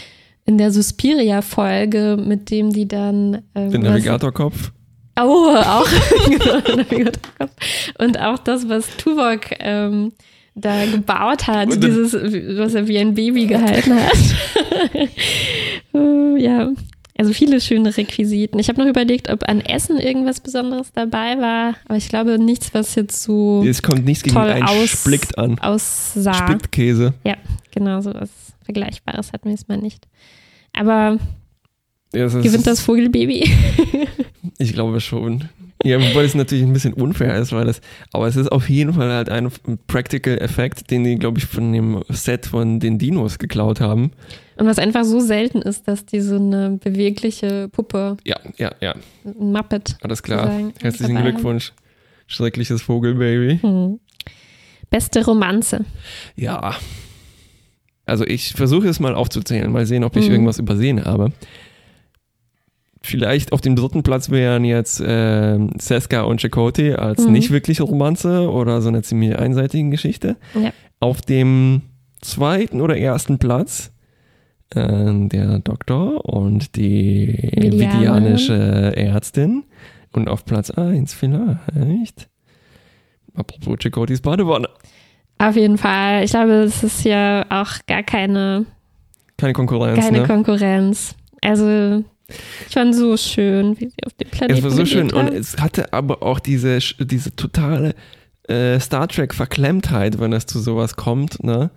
in 0.44 0.58
der 0.58 0.70
Suspiria-Folge, 0.70 2.18
mit 2.24 2.50
dem 2.50 2.70
die 2.72 2.86
dann 2.86 3.42
ähm, 3.54 3.70
Den 3.70 3.82
Navigatorkopf. 3.82 4.72
Oh, 5.20 5.54
auch. 5.54 5.86
Und 7.98 8.18
auch 8.18 8.38
das, 8.38 8.68
was 8.68 8.96
Tuvok 8.96 9.40
ähm, 9.58 10.12
da 10.54 10.86
gebaut 10.86 11.46
hat, 11.46 11.70
Und 11.70 11.84
dieses, 11.84 12.14
was 12.14 12.74
er 12.74 12.88
wie 12.88 12.98
ein 12.98 13.14
Baby 13.14 13.46
gehalten 13.46 13.94
hat. 13.94 14.18
Äh, 15.94 16.42
ja, 16.42 16.70
also 17.18 17.32
viele 17.34 17.60
schöne 17.60 17.94
Requisiten. 17.94 18.58
Ich 18.58 18.68
habe 18.70 18.80
noch 18.80 18.88
überlegt, 18.88 19.28
ob 19.30 19.46
an 19.48 19.60
Essen 19.60 19.98
irgendwas 19.98 20.40
Besonderes 20.40 20.90
dabei 20.92 21.38
war, 21.38 21.74
aber 21.86 21.98
ich 21.98 22.08
glaube 22.08 22.38
nichts, 22.38 22.72
was 22.72 22.94
jetzt 22.94 23.22
so 23.22 23.62
Es 23.66 23.82
kommt 23.82 24.06
nichts 24.06 24.24
gegen 24.24 24.36
einen 24.38 24.62
aus, 24.62 24.88
Splickt 24.88 25.36
an. 25.36 25.58
aussah. 25.58 26.32
Splittkäse. 26.32 27.12
Ja, 27.24 27.36
genau 27.70 28.00
so 28.00 28.14
was 28.14 28.30
Vergleichbares 28.64 29.32
hatten 29.32 29.48
wir 29.50 29.54
es 29.54 29.68
mal 29.68 29.76
nicht. 29.76 30.08
Aber 30.72 31.18
das 32.12 32.34
ist- 32.34 32.42
gewinnt 32.42 32.66
das 32.66 32.80
Vogelbaby? 32.80 33.50
Ich 34.58 34.72
glaube 34.72 35.00
schon. 35.00 35.48
Ja, 35.84 35.98
wobei 36.00 36.22
es 36.22 36.34
natürlich 36.36 36.62
ein 36.64 36.72
bisschen 36.72 36.92
unfair 36.92 37.36
ist, 37.38 37.50
weil 37.52 37.64
das, 37.64 37.80
aber 38.12 38.28
es 38.28 38.36
ist 38.36 38.52
auf 38.52 38.68
jeden 38.70 38.92
Fall 38.94 39.10
halt 39.10 39.28
ein 39.28 39.50
Practical 39.88 40.38
Effekt, 40.38 40.90
den 40.92 41.02
die, 41.02 41.16
glaube 41.16 41.38
ich, 41.38 41.46
von 41.46 41.72
dem 41.72 42.04
Set 42.08 42.46
von 42.46 42.78
den 42.78 42.98
Dinos 42.98 43.38
geklaut 43.40 43.80
haben. 43.80 44.12
Und 44.56 44.66
was 44.66 44.78
einfach 44.78 45.04
so 45.04 45.18
selten 45.18 45.60
ist, 45.60 45.88
dass 45.88 46.06
die 46.06 46.20
so 46.20 46.36
eine 46.36 46.78
bewegliche 46.82 47.68
Puppe, 47.68 48.16
Ja, 48.24 48.36
ja, 48.58 48.70
ja, 48.80 48.94
ein 49.24 49.50
Muppet. 49.52 49.96
alles 50.02 50.22
klar. 50.22 50.52
Herzlichen 50.80 51.16
dabei 51.16 51.30
Glückwunsch. 51.32 51.72
Schreckliches 52.28 52.80
Vogelbaby. 52.82 53.58
Hm. 53.62 53.98
Beste 54.88 55.24
Romanze. 55.24 55.84
Ja. 56.36 56.76
Also 58.06 58.24
ich 58.24 58.52
versuche 58.52 58.88
es 58.88 59.00
mal 59.00 59.14
aufzuzählen, 59.16 59.70
mal 59.72 59.86
sehen, 59.86 60.04
ob 60.04 60.16
ich 60.16 60.26
Mhm. 60.26 60.32
irgendwas 60.32 60.58
übersehen 60.60 61.04
habe. 61.04 61.32
Vielleicht 63.04 63.52
auf 63.52 63.60
dem 63.60 63.74
dritten 63.76 64.02
Platz 64.02 64.30
wären 64.30 64.64
jetzt 64.64 65.02
ähm, 65.04 65.70
Seska 65.78 66.22
und 66.22 66.40
Chakotay 66.40 66.94
als 66.94 67.26
Mhm. 67.26 67.32
nicht 67.32 67.50
wirkliche 67.50 67.82
Romanze 67.82 68.50
oder 68.50 68.80
so 68.80 68.88
eine 68.88 69.02
ziemlich 69.02 69.36
einseitige 69.38 69.90
Geschichte. 69.90 70.36
Ja. 70.54 70.70
Auf 71.00 71.20
dem 71.20 71.82
zweiten 72.20 72.80
oder 72.80 72.96
ersten 72.96 73.38
Platz 73.38 73.92
äh, 74.74 75.12
der 75.28 75.58
Doktor 75.58 76.24
und 76.26 76.76
die 76.76 77.50
Vidiane. 77.56 77.94
vidianische 77.96 78.96
Ärztin. 78.96 79.64
Und 80.14 80.28
auf 80.28 80.44
Platz 80.44 80.70
eins 80.70 81.14
vielleicht. 81.14 82.28
Apropos 83.34 83.78
Chakotis 83.82 84.20
Badewanne. 84.20 84.68
Auf 85.38 85.56
jeden 85.56 85.78
Fall. 85.78 86.22
Ich 86.22 86.30
glaube, 86.32 86.52
es 86.64 86.82
ist 86.84 87.04
ja 87.04 87.46
auch 87.48 87.70
gar 87.86 88.02
keine, 88.02 88.66
Keine 89.38 89.54
Konkurrenz, 89.54 90.04
keine 90.04 90.20
ne? 90.20 90.26
Konkurrenz. 90.26 91.14
Also, 91.40 92.04
ich 92.28 92.72
fand 92.72 92.94
so 92.94 93.16
schön, 93.16 93.78
wie 93.80 93.88
sie 93.88 94.04
auf 94.06 94.12
dem 94.14 94.28
Planeten 94.28 94.58
Es 94.58 94.64
war 94.64 94.70
so 94.70 94.86
schön 94.86 95.12
und 95.12 95.28
es 95.32 95.56
hatte 95.58 95.92
aber 95.92 96.22
auch 96.22 96.40
diese, 96.40 96.78
diese 96.98 97.34
totale 97.36 97.94
äh, 98.48 98.78
Star 98.80 99.08
Trek 99.08 99.34
Verklemmtheit, 99.34 100.18
wenn 100.20 100.32
es 100.32 100.46
zu 100.46 100.58
sowas 100.60 100.96
kommt, 100.96 101.42
ne? 101.44 101.70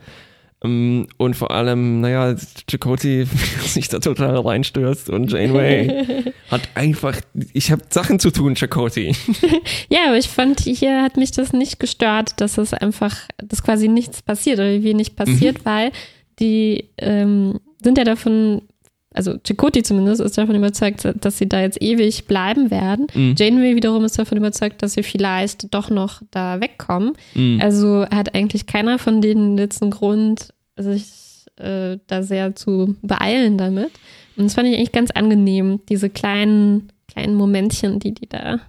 Ähm, 0.64 1.08
Und 1.18 1.36
vor 1.36 1.52
allem, 1.52 2.00
naja, 2.02 2.36
Chakotay 2.70 3.26
sich 3.66 3.90
da 3.90 4.00
total 4.00 4.38
reinstürzt 4.40 5.10
und 5.10 5.32
Janeway 5.32 6.24
hat 6.50 6.62
einfach, 6.76 7.18
ich 7.54 7.72
habe 7.72 7.84
Sachen 7.90 8.20
zu 8.20 8.32
tun, 8.32 8.56
Chakotay. 8.56 9.14
Ja, 9.90 10.00
aber 10.08 10.18
ich 10.18 10.28
fand, 10.30 10.62
hier 10.62 11.04
hat 11.04 11.18
mich 11.18 11.32
das 11.32 11.52
nicht 11.54 11.80
gestört, 11.80 12.40
dass 12.42 12.58
es 12.58 12.74
einfach, 12.74 13.16
dass 13.38 13.62
quasi 13.64 13.88
nichts 13.88 14.22
passiert 14.22 14.58
oder 14.60 14.82
wenig 14.84 15.16
passiert, 15.16 15.60
Mhm. 15.60 15.66
weil 15.66 15.92
die 16.40 16.86
ähm, 16.98 17.60
sind 17.84 17.98
ja 17.98 18.04
davon, 18.04 18.64
also 19.16 19.36
Chakoti 19.46 19.84
zumindest 19.84 20.22
ist 20.22 20.38
davon 20.38 20.56
überzeugt, 20.56 21.08
dass 21.22 21.38
sie 21.38 21.48
da 21.50 21.62
jetzt 21.62 21.82
ewig 21.82 22.26
bleiben 22.26 22.70
werden. 22.72 23.08
Mhm. 23.14 23.36
Janeway 23.38 23.76
wiederum 23.76 24.04
ist 24.04 24.20
davon 24.20 24.38
überzeugt, 24.38 24.82
dass 24.84 24.94
sie 24.94 25.04
vielleicht 25.04 25.74
doch 25.74 25.90
noch 25.90 26.22
da 26.32 26.60
wegkommen. 26.62 27.14
Mhm. 27.34 27.60
Also 27.62 28.06
hat 28.06 28.36
eigentlich 28.36 28.66
keiner 28.68 29.00
von 29.00 29.22
denen 29.22 29.58
jetzt 29.58 29.82
einen 29.82 29.92
Grund, 29.92 30.54
sich 30.78 31.46
äh, 31.58 31.98
da 32.08 32.24
sehr 32.24 32.56
zu 32.56 32.96
beeilen 33.02 33.58
damit. 33.58 33.92
Und 34.36 34.46
das 34.46 34.54
fand 34.56 34.68
ich 34.68 34.76
eigentlich 34.76 34.92
ganz 34.92 35.12
angenehm, 35.12 35.80
diese 35.88 36.10
kleinen, 36.10 36.92
kleinen 37.08 37.36
Momentchen, 37.36 38.00
die 38.00 38.14
die 38.14 38.28
da 38.28 38.60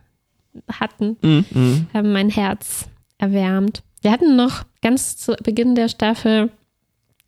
hatten 0.70 1.16
Mhm. 1.22 1.44
Mhm. 1.50 1.86
haben 1.92 2.12
mein 2.12 2.30
Herz 2.30 2.88
erwärmt. 3.18 3.82
Wir 4.02 4.12
hatten 4.12 4.36
noch 4.36 4.62
ganz 4.82 5.16
zu 5.16 5.34
Beginn 5.42 5.74
der 5.74 5.88
Staffel 5.88 6.50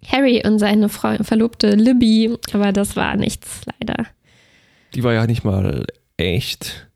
Harry 0.06 0.42
und 0.46 0.58
seine 0.58 0.88
Frau, 0.88 1.14
Verlobte 1.22 1.70
Libby, 1.74 2.34
aber 2.52 2.72
das 2.72 2.96
war 2.96 3.16
nichts 3.16 3.62
leider. 3.80 4.06
Die 4.94 5.02
war 5.04 5.12
ja 5.12 5.26
nicht 5.26 5.44
mal 5.44 5.84
echt. 6.16 6.88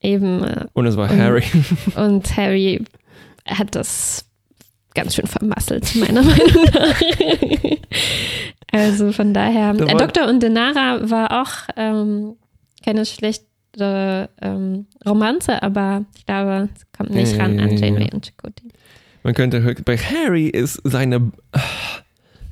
Eben. 0.00 0.42
äh, 0.44 0.66
Und 0.72 0.86
es 0.86 0.96
war 0.96 1.10
Und- 1.10 1.18
Harry. 1.18 1.44
Und 1.96 2.36
Harry 2.36 2.84
hat 3.46 3.74
das 3.74 4.26
ganz 4.94 5.14
schön 5.14 5.26
vermasselt, 5.26 5.94
meiner 5.96 6.22
Meinung 6.22 6.64
nach. 6.74 7.00
also 8.72 9.12
von 9.12 9.32
daher, 9.34 9.72
Da 9.74 9.86
äh, 9.86 9.96
Doktor 9.96 10.28
und 10.28 10.42
Denara 10.42 11.08
war 11.08 11.42
auch 11.42 11.52
ähm, 11.76 12.36
keine 12.84 13.06
schlechte 13.06 14.28
ähm, 14.40 14.86
Romanze, 15.06 15.62
aber 15.62 16.04
ich 16.16 16.26
glaube, 16.26 16.68
es 16.74 16.84
kommt 16.96 17.10
nicht 17.10 17.38
ran 17.38 17.58
an 17.58 17.70
ja, 17.76 17.86
Janeway 17.86 18.06
ja. 18.08 18.12
und 18.12 18.26
Chakotay. 18.26 18.68
Man 19.22 19.34
könnte 19.34 19.74
bei 19.84 19.96
Harry 19.96 20.48
ist 20.48 20.80
seine 20.84 21.32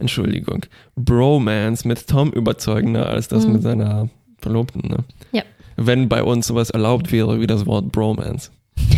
Entschuldigung 0.01 0.67
Bromance 0.97 1.87
mit 1.87 2.07
Tom 2.07 2.31
überzeugender 2.33 3.09
als 3.09 3.29
das 3.29 3.47
Mhm. 3.47 3.53
mit 3.53 3.63
seiner 3.63 4.09
Verlobten. 4.39 4.83
Ne? 4.89 4.99
Ja. 5.33 5.43
Wenn 5.77 6.09
bei 6.09 6.23
uns 6.23 6.47
sowas 6.47 6.71
erlaubt 6.71 7.13
wäre 7.13 7.41
wie 7.41 7.47
das 7.47 7.67
Wort 7.67 7.93
Bromance. 7.93 8.51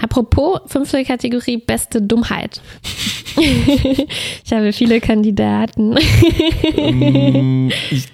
Apropos 0.00 0.60
fünfte 0.66 1.04
Kategorie 1.04 1.56
beste 1.56 2.02
Dummheit. 2.02 2.60
ich 3.36 4.52
habe 4.52 4.72
viele 4.72 5.00
Kandidaten. 5.00 5.94
Mm, 6.74 7.70
ich, 7.90 8.06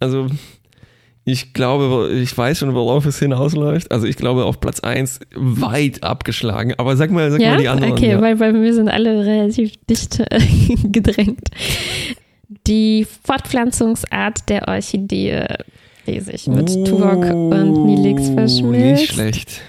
also 0.00 0.26
ich 1.24 1.52
glaube, 1.52 2.10
ich 2.12 2.36
weiß 2.36 2.58
schon, 2.58 2.74
worauf 2.74 3.06
es 3.06 3.18
hinausläuft. 3.18 3.92
Also 3.92 4.06
ich 4.06 4.16
glaube 4.16 4.44
auf 4.44 4.58
Platz 4.58 4.80
1 4.80 5.20
weit 5.36 6.02
abgeschlagen. 6.02 6.74
Aber 6.78 6.96
sag 6.96 7.10
mal, 7.10 7.30
sag 7.30 7.40
ja, 7.40 7.50
mal 7.50 7.60
die 7.60 7.68
anderen. 7.68 7.92
okay, 7.92 8.10
ja. 8.10 8.20
weil 8.20 8.36
bei 8.36 8.52
mir 8.52 8.74
sind 8.74 8.88
alle 8.88 9.24
relativ 9.24 9.72
dicht 9.88 10.18
äh, 10.18 10.40
gedrängt. 10.88 11.48
Die 12.66 13.06
Fortpflanzungsart 13.24 14.48
der 14.48 14.66
Orchidee, 14.66 15.46
die 16.06 16.20
sich 16.20 16.48
mit 16.48 16.68
Tuvok 16.84 17.24
und 17.24 17.86
Nilix 17.86 18.28
verschmilzt. 18.30 19.02
Nicht 19.02 19.12
schlecht. 19.12 19.60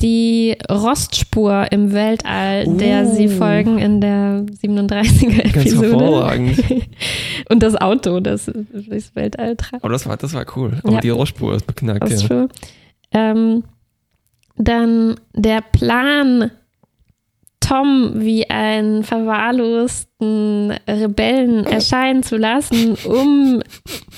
Die 0.00 0.56
Rostspur 0.70 1.66
im 1.70 1.92
Weltall, 1.92 2.66
der 2.76 3.06
sie 3.06 3.28
Uh. 3.28 3.30
folgen 3.30 3.78
in 3.78 4.00
der 4.00 4.44
37er 4.62 5.42
Ganz 5.52 5.56
Episode. 5.66 5.88
hervorragend. 5.90 6.62
Und 7.48 7.62
das 7.62 7.76
Auto, 7.76 8.20
das 8.20 8.46
durchs 8.72 9.14
Weltall 9.14 9.56
treibt. 9.56 9.84
Aber 9.84 9.92
das 9.92 10.06
war, 10.06 10.16
das 10.16 10.34
war 10.34 10.44
cool. 10.56 10.78
Aber 10.82 10.94
Ja. 10.94 11.00
die 11.00 11.10
Rohrspur 11.10 11.54
ist 11.54 11.66
beknackt. 11.66 12.10
Ist 12.10 12.28
Ja. 12.28 12.48
Ähm, 13.12 13.62
dann 14.56 15.14
der 15.32 15.60
Plan, 15.62 16.50
Tom 17.60 18.12
wie 18.16 18.50
einen 18.50 19.04
verwahrlosten 19.04 20.72
Rebellen 20.88 21.64
erscheinen 21.66 22.22
zu 22.22 22.36
lassen, 22.36 22.94
um 23.06 23.62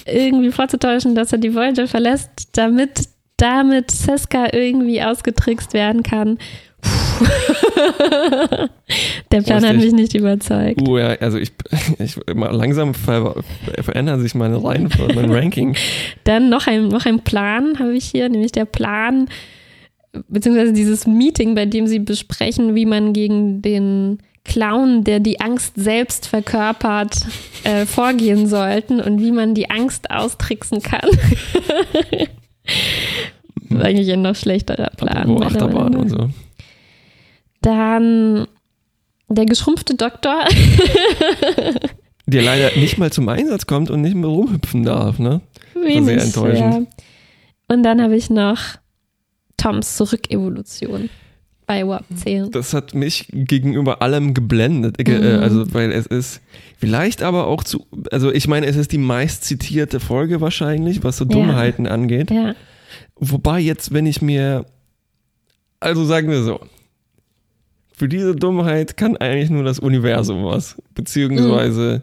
irgendwie 0.07 0.51
vorzutäuschen, 0.51 1.15
dass 1.15 1.33
er 1.33 1.39
die 1.39 1.55
Voyager 1.55 1.87
verlässt, 1.87 2.31
damit 2.57 3.09
damit 3.37 3.91
Seska 3.91 4.49
irgendwie 4.53 5.03
ausgetrickst 5.03 5.75
werden 5.75 6.03
kann. 6.03 6.39
Der 9.33 9.43
Plan 9.43 9.65
hat 9.65 9.75
Lustig. 9.75 9.93
mich 9.93 10.01
nicht 10.01 10.15
überzeugt. 10.15 10.81
Uh, 10.87 10.99
ja, 10.99 11.09
also 11.21 11.39
ich, 11.39 11.53
ich 11.99 12.17
langsam 12.27 12.95
ver, 12.95 13.43
verändern 13.81 14.21
sich 14.21 14.35
meine 14.35 14.63
Reihen, 14.63 14.89
mein 15.15 15.31
Ranking. 15.33 15.77
Dann 16.25 16.49
noch 16.49 16.67
ein, 16.67 16.89
noch 16.89 17.07
ein 17.07 17.21
Plan 17.21 17.79
habe 17.79 17.95
ich 17.97 18.05
hier, 18.05 18.29
nämlich 18.29 18.53
der 18.53 18.67
Plan, 18.67 19.29
beziehungsweise 20.29 20.73
dieses 20.73 21.07
Meeting, 21.07 21.55
bei 21.55 21.67
dem 21.67 21.87
sie 21.87 21.99
besprechen, 21.99 22.75
wie 22.75 22.87
man 22.87 23.13
gegen 23.13 23.63
den 23.63 24.19
Clown, 24.45 25.03
der 25.03 25.21
die 25.21 25.41
Angst 25.41 25.73
selbst 25.77 26.29
verkörpert, 26.29 27.17
äh, 27.65 27.85
vorgehen 27.85 28.47
sollten 28.47 29.01
und 29.01 29.21
wie 29.21 29.33
man 29.33 29.55
die 29.55 29.71
Angst 29.71 30.11
austricksen 30.11 30.83
kann. 30.83 31.09
Das 33.69 33.79
ist 33.79 33.85
eigentlich 33.85 34.13
ein 34.13 34.23
noch 34.23 34.37
schlechterer 34.37 34.91
Plan. 34.97 35.29
Wo 35.29 35.39
Achterbahn 35.41 35.93
Meinung 35.93 36.01
und 36.03 36.09
so. 36.11 36.31
Dann 37.63 38.47
der 39.29 39.47
geschrumpfte 39.47 39.95
Doktor. 39.95 40.45
Der 42.29 42.43
leider 42.43 42.77
nicht 42.77 42.99
mal 42.99 43.13
zum 43.13 43.29
Einsatz 43.29 43.67
kommt 43.67 43.89
und 43.89 44.01
nicht 44.01 44.17
mehr 44.17 44.29
rumhüpfen 44.29 44.83
darf, 44.83 45.21
ne? 45.21 45.43
Wenig, 45.75 46.05
sehr 46.07 46.23
enttäuschend. 46.23 46.75
Ja. 46.75 46.83
Und 47.75 47.85
dann 47.85 48.03
habe 48.03 48.17
ich 48.17 48.31
noch 48.31 48.59
Toms 49.57 49.97
Zurückevolution 49.97 51.09
bei 51.67 51.87
Warp 51.87 52.05
10. 52.17 52.51
Das 52.51 52.75
hat 52.75 52.95
mich 52.97 53.29
gegenüber 53.33 54.03
allem 54.03 54.35
geblendet. 54.35 54.99
Ge- 54.99 55.19
Mhm. 55.19 55.25
äh, 55.25 55.43
Also, 55.45 55.73
weil 55.73 55.93
es 55.93 56.07
ist 56.07 56.41
vielleicht 56.79 57.23
aber 57.23 57.47
auch 57.47 57.63
zu, 57.63 57.87
also 58.11 58.33
ich 58.33 58.49
meine, 58.49 58.67
es 58.67 58.75
ist 58.75 58.91
die 58.91 58.99
meist 58.99 59.45
zitierte 59.45 60.01
Folge 60.01 60.41
wahrscheinlich, 60.41 61.05
was 61.05 61.19
so 61.19 61.25
Ja. 61.25 61.31
Dummheiten 61.31 61.87
angeht. 61.87 62.33
Ja. 62.33 62.55
Wobei 63.19 63.61
jetzt, 63.61 63.93
wenn 63.93 64.07
ich 64.07 64.21
mir, 64.23 64.67
also 65.81 66.05
sagen 66.05 66.31
wir 66.31 66.43
so, 66.43 66.61
für 67.97 68.09
diese 68.09 68.37
Dummheit 68.37 68.97
kann 68.97 69.17
eigentlich 69.17 69.49
nur 69.51 69.65
das 69.65 69.79
Universum 69.79 70.45
was, 70.45 70.77
beziehungsweise 70.95 72.03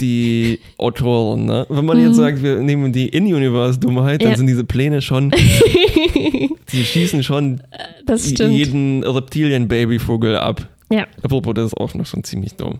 die 0.00 0.60
Autoren. 0.78 1.44
Ne? 1.44 1.66
Wenn 1.68 1.84
man 1.84 1.98
jetzt 1.98 2.10
Mhm. 2.12 2.14
sagt, 2.14 2.42
wir 2.42 2.60
nehmen 2.60 2.92
die 2.92 3.08
In-Universe-Dummheit, 3.08 4.22
dann 4.22 4.30
Ja. 4.30 4.36
sind 4.36 4.46
diese 4.46 4.64
Pläne 4.64 5.02
schon, 5.02 5.30
die 6.72 6.84
schießen 6.84 7.22
schon 7.24 7.60
Das 8.06 8.30
stimmt. 8.30 8.52
jeden 8.54 9.02
Reptilien-Babyvogel 9.04 10.36
ab. 10.36 10.66
Ja. 10.90 11.06
Apropos, 11.22 11.52
das 11.54 11.66
ist 11.66 11.74
auch 11.76 11.92
noch 11.94 12.06
schon 12.06 12.24
ziemlich 12.24 12.54
dumm. 12.54 12.78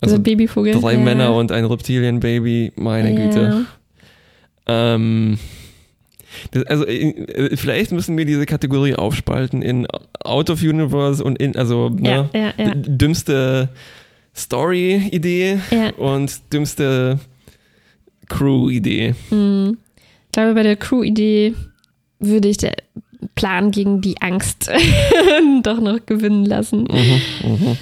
Also 0.00 0.14
Also 0.16 0.22
Babyvogel. 0.22 0.74
drei 0.74 0.92
ja. 0.92 0.98
Männer 1.00 1.34
und 1.34 1.50
ein 1.50 1.64
Reptilien-Baby, 1.64 2.72
meine 2.76 3.14
Güte. 3.14 3.64
Ähm, 4.66 5.38
das, 6.50 6.64
also 6.64 6.86
äh, 6.86 7.56
vielleicht 7.56 7.92
müssen 7.92 8.16
wir 8.16 8.24
diese 8.24 8.46
Kategorie 8.46 8.94
aufspalten 8.94 9.62
in 9.62 9.86
Out 10.24 10.50
of 10.50 10.62
Universe 10.62 11.22
und 11.22 11.40
in, 11.40 11.56
also 11.56 11.88
ne, 11.88 12.28
Ja, 12.32 12.40
ja, 12.40 12.52
ja. 12.56 12.74
dümmste 12.74 13.70
Story-Idee 14.34 15.58
und 15.96 16.40
dümmste 16.52 17.18
Crew-Idee. 18.28 19.14
Hm. 19.30 19.78
Ich 20.26 20.32
glaube, 20.32 20.54
bei 20.54 20.62
der 20.62 20.76
Crew-Idee 20.76 21.54
würde 22.20 22.48
ich 22.48 22.58
den 22.58 22.72
Plan 23.34 23.70
gegen 23.70 24.00
die 24.00 24.20
Angst 24.20 24.70
doch 25.62 25.80
noch 25.80 26.04
gewinnen 26.06 26.44
lassen. 26.44 26.82
Mhm, 26.82 27.50
mhm. 27.50 27.76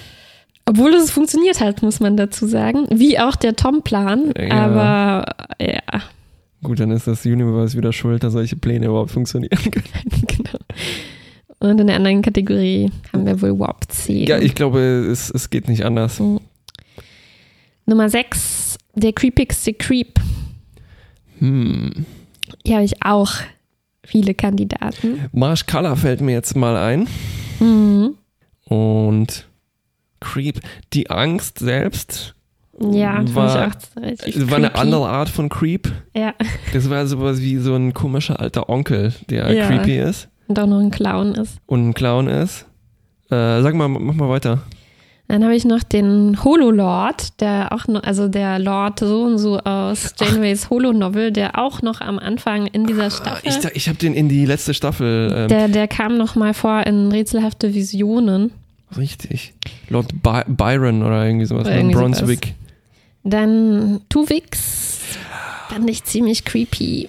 Obwohl 0.65 0.95
es 0.95 1.11
funktioniert 1.11 1.61
hat, 1.61 1.83
muss 1.83 2.01
man 2.01 2.17
dazu 2.17 2.47
sagen. 2.47 2.87
Wie 2.91 3.19
auch 3.19 3.37
der 3.37 3.55
Tom-Plan. 3.55 4.33
Aber 4.51 5.27
ja, 5.61 6.03
Gut, 6.63 6.81
dann 6.81 6.91
ist 6.91 7.07
das 7.07 7.25
Universe 7.27 7.77
wieder 7.77 7.93
schuld, 7.93 8.23
dass 8.23 8.33
solche 8.33 8.57
Pläne 8.57 8.87
überhaupt 8.87 9.11
funktionieren 9.11 9.59
können. 9.71 10.27
genau. 10.27 10.59
Und 11.59 11.81
in 11.81 11.87
der 11.87 11.97
anderen 11.97 12.23
Kategorie 12.23 12.91
haben 13.13 13.27
wir 13.27 13.41
wohl 13.41 13.59
Warp 13.59 13.85
10. 13.91 14.27
Ja, 14.27 14.39
ich 14.39 14.55
glaube, 14.55 14.81
es, 14.81 15.31
es 15.31 15.51
geht 15.51 15.69
nicht 15.69 15.85
anders. 15.85 16.21
Nummer 17.87 18.11
6, 18.11 18.79
der 18.95 19.13
creepigste 19.13 19.73
Creep. 19.75 20.21
Hm. 21.39 22.07
Hier 22.65 22.77
habe 22.77 22.85
ich 22.85 23.03
auch 23.03 23.33
viele 24.05 24.35
Kandidaten. 24.35 25.29
Marsh 25.33 25.67
Color 25.67 25.97
fällt 25.97 26.21
mir 26.21 26.33
jetzt 26.33 26.57
mal 26.57 26.77
ein. 26.77 27.09
Mhm. 27.61 28.15
Und 28.65 29.47
Creep. 30.21 30.61
Die 30.93 31.11
Angst 31.11 31.59
selbst 31.59 32.36
Ja, 32.79 33.23
War- 33.35 33.71
ich 33.71 33.97
auch 33.97 34.03
richtig 34.03 34.51
war 34.51 34.59
eine 34.59 34.75
andere 34.75 35.09
Art 35.09 35.29
von 35.29 35.49
Creep. 35.49 35.91
Ja, 36.15 36.35
Das 36.73 36.91
war 36.91 37.07
sowas 37.07 37.41
wie 37.41 37.57
so 37.59 37.75
ein 37.75 37.95
komischer 37.95 38.39
alter 38.41 38.69
Onkel, 38.69 39.15
der 39.31 39.51
Ja. 39.53 39.67
creepy 39.67 39.99
ist 39.99 40.29
und 40.49 40.59
auch 40.59 40.67
noch 40.67 40.81
ein 40.81 40.91
Clown 40.91 41.35
ist. 41.35 41.57
und 41.67 41.89
ein 41.89 41.95
Clown 41.95 42.29
ist. 42.29 42.67
Äh, 43.31 43.63
sag 43.63 43.75
mal, 43.75 43.89
mach 43.89 44.15
mal 44.15 44.29
weiter. 44.29 44.59
Dann 45.29 45.43
habe 45.43 45.57
ich 45.57 45.65
noch 45.65 45.83
den 45.83 46.45
Holo-Lord, 46.45 47.41
der 47.41 47.73
auch 47.73 47.89
noch, 47.89 48.05
also 48.05 48.29
der 48.29 48.61
Lord 48.61 49.01
so 49.01 49.23
und 49.25 49.39
so 49.39 49.59
aus 49.59 50.15
Janeways 50.21 50.71
Holo-Novel, 50.71 51.33
der 51.33 51.59
auch 51.59 51.83
noch 51.83 52.01
am 52.01 52.21
Anfang 52.21 52.67
in 52.69 52.87
dieser 52.87 53.07
Ah, 53.07 53.11
Staffel, 53.11 53.49
Ich, 53.49 53.65
ich 53.75 53.89
habe 53.89 53.99
den 53.99 54.15
in 54.15 54.29
die 54.29 54.47
letzte 54.47 54.73
Staffel. 54.73 55.33
Ähm, 55.35 55.49
der, 55.49 55.67
der 55.67 55.89
kam 55.89 56.17
noch 56.17 56.37
mal 56.37 56.55
vor 56.55 56.87
in 56.87 57.11
rätselhafte 57.11 57.75
Visionen. 57.75 58.53
richtig. 58.97 59.55
Lord 59.89 60.23
By 60.23 60.43
Byron 60.47 61.03
oder 61.03 61.27
irgendwie 61.27 61.47
sowas. 61.47 61.67
Oder 61.67 61.77
irgendwie 61.77 61.97
Brunswick. 61.97 62.55
Dann 63.27 64.01
Tuvix, 64.09 65.01
fand 65.69 65.91
ich 65.91 66.05
ziemlich 66.05 66.45
creepy. 66.45 67.09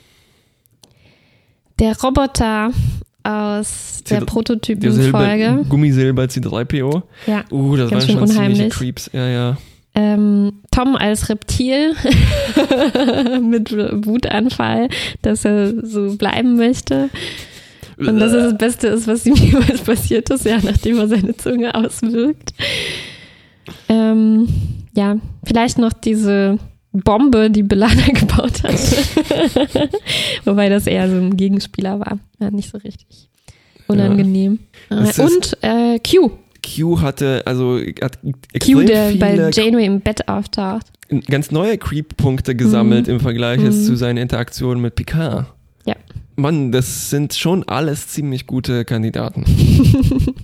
Der 1.80 1.96
Roboter 2.00 2.72
aus 3.22 4.04
der 4.10 4.22
Prototypen-Folge. 4.22 5.46
Silber, 5.46 5.64
Gummisilber 5.70 6.24
C3PO. 6.24 7.04
Ja. 7.28 7.44
Uh, 7.52 7.76
das 7.76 7.92
waren 7.92 8.02
schon 8.02 8.10
ziemliche 8.10 8.34
unheimlich. 8.40 8.74
Creeps. 8.74 9.12
Ja, 9.14 9.28
ja. 9.28 9.58
Ähm, 9.94 10.54
Tom 10.72 10.96
als 10.96 11.30
Reptil 11.30 11.94
mit 13.42 13.72
Wutanfall, 13.72 14.90
dass 15.22 15.46
er 15.46 15.86
so 15.86 16.16
bleiben 16.16 16.56
möchte. 16.56 17.10
Und 17.98 18.20
dass 18.20 18.32
es 18.32 18.52
das 18.52 18.58
Beste 18.58 18.88
ist, 18.88 19.08
was 19.08 19.26
ihm 19.26 19.36
jemals 19.36 19.82
passiert 19.82 20.30
ist, 20.30 20.46
ja, 20.46 20.60
nachdem 20.64 21.00
er 21.00 21.08
seine 21.08 21.36
Zunge 21.36 21.76
auswirkt. 21.76 22.54
Ähm, 23.90 24.48
ja, 24.98 25.16
vielleicht 25.44 25.78
noch 25.78 25.94
diese 25.94 26.58
Bombe, 26.92 27.50
die 27.52 27.64
Belana 27.64 28.08
gebaut 28.14 28.64
hat. 28.64 28.74
Wobei 30.46 30.70
das 30.70 30.88
eher 30.88 31.08
so 31.10 31.16
ein 31.16 31.38
Gegenspieler 31.38 32.00
war. 32.00 32.18
Ja, 32.40 32.50
nicht 32.52 32.70
so 32.72 32.78
richtig 32.80 33.30
unangenehm. 33.88 34.60
Es 34.90 35.18
Äh, 35.20 35.22
Und 35.24 35.58
äh, 35.62 36.00
Q. 36.00 36.32
Q 36.66 37.00
hatte, 37.02 37.44
also 37.46 37.80
hat 38.02 38.20
Q, 38.24 38.32
extrem 38.54 38.86
der 38.88 39.12
bei 39.20 39.50
Janeway 39.54 39.86
im 39.86 40.02
Bett 40.02 40.28
auftaucht. 40.28 40.88
ganz 41.30 41.52
neue 41.52 41.78
Creep-Punkte 41.78 42.56
gesammelt 42.56 43.08
im 43.08 43.20
Vergleich 43.20 43.60
Mhm. 43.62 43.72
zu 43.72 43.96
seinen 43.96 44.18
Interaktionen 44.18 44.82
mit 44.82 44.96
Picard. 44.96 45.46
Ja. 45.86 45.96
Mann, 46.36 46.72
das 46.72 47.10
sind 47.10 47.34
schon 47.36 47.64
alles 47.70 48.08
ziemlich 48.10 48.46
gute 48.48 48.84
Kandidaten. 48.86 49.46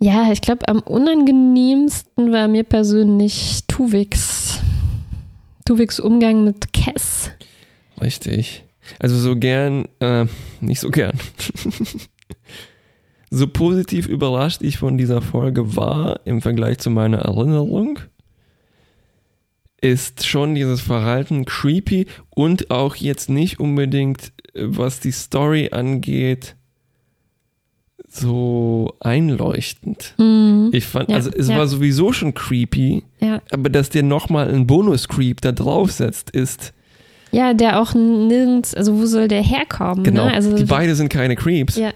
Ja, 0.00 0.30
ich 0.30 0.40
glaube, 0.40 0.68
am 0.68 0.78
unangenehmsten 0.80 2.32
war 2.32 2.46
mir 2.46 2.62
persönlich 2.62 3.64
Tuvix. 3.66 4.60
Tuvix 5.64 5.98
Umgang 5.98 6.44
mit 6.44 6.72
Cass. 6.72 7.30
Richtig. 8.00 8.64
Also 9.00 9.18
so 9.18 9.36
gern, 9.36 9.86
äh, 9.98 10.26
nicht 10.60 10.80
so 10.80 10.90
gern. 10.90 11.18
so 13.30 13.48
positiv 13.48 14.06
überrascht 14.06 14.62
ich 14.62 14.78
von 14.78 14.96
dieser 14.96 15.20
Folge 15.20 15.76
war 15.76 16.20
im 16.24 16.42
Vergleich 16.42 16.78
zu 16.78 16.90
meiner 16.90 17.18
Erinnerung, 17.18 17.98
ist 19.80 20.26
schon 20.26 20.54
dieses 20.54 20.80
Verhalten 20.80 21.44
creepy 21.44 22.06
und 22.30 22.70
auch 22.70 22.94
jetzt 22.96 23.28
nicht 23.28 23.58
unbedingt, 23.58 24.32
äh, 24.54 24.62
was 24.62 25.00
die 25.00 25.12
Story 25.12 25.70
angeht, 25.72 26.56
so 28.18 28.94
einleuchtend. 29.00 30.14
Mhm. 30.18 30.70
Ich 30.72 30.86
fand, 30.86 31.08
Ja, 31.10 31.16
also 31.16 31.30
es 31.30 31.48
ja. 31.48 31.56
war 31.58 31.66
sowieso 31.66 32.12
schon 32.12 32.34
creepy, 32.34 33.02
Ja. 33.20 33.40
aber 33.50 33.70
dass 33.70 33.90
der 33.90 34.02
nochmal 34.02 34.48
einen 34.48 34.66
Bonus-Creep 34.66 35.40
da 35.40 35.52
draufsetzt, 35.52 36.30
ist 36.30 36.72
ja, 37.30 37.52
der 37.52 37.80
auch 37.80 37.94
nirgends, 37.94 38.74
also 38.74 38.98
wo 38.98 39.04
soll 39.04 39.28
der 39.28 39.42
herkommen? 39.42 40.02
Genau. 40.02 40.24
Ne? 40.24 40.32
Also, 40.32 40.56
die 40.56 40.64
beide 40.64 40.94
sind 40.94 41.10
keine 41.10 41.36
Creeps. 41.36 41.76
ja, 41.76 41.92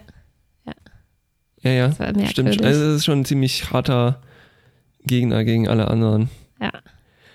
ja. 1.62 1.70
ja. 1.70 1.88
merkwürdig. 1.88 2.30
Stimmt. 2.30 2.62
Also 2.62 2.82
es 2.82 2.96
ist 2.96 3.04
schon 3.06 3.20
ein 3.20 3.24
ziemlich 3.24 3.70
harter 3.72 4.20
Gegner 5.06 5.44
gegen 5.44 5.68
alle 5.68 5.88
anderen. 5.88 6.28
Ja. 6.60 6.70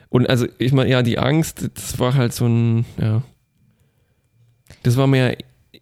Und 0.09 0.29
also, 0.29 0.45
ich 0.59 0.73
meine, 0.73 0.89
ja, 0.91 1.01
die 1.01 1.17
Angst, 1.17 1.69
das 1.73 1.97
war 1.99 2.13
halt 2.13 2.33
so 2.33 2.45
ein, 2.45 2.85
ja. 3.01 3.23
Das 4.83 4.95
war 4.95 5.07
mehr 5.07 5.35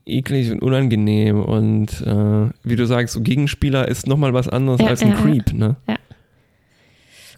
eklig 0.05 0.51
und 0.51 0.61
unangenehm 0.61 1.41
und 1.41 1.87
äh, 2.05 2.49
wie 2.63 2.75
du 2.75 2.85
sagst, 2.85 3.13
so 3.13 3.21
Gegenspieler 3.21 3.87
ist 3.87 4.07
nochmal 4.07 4.33
was 4.33 4.47
anderes 4.47 4.79
Ja, 4.81 4.87
als 4.87 5.01
ein 5.01 5.09
ja, 5.09 5.15
ja. 5.15 5.21
Creep, 5.21 5.53
ne? 5.53 5.75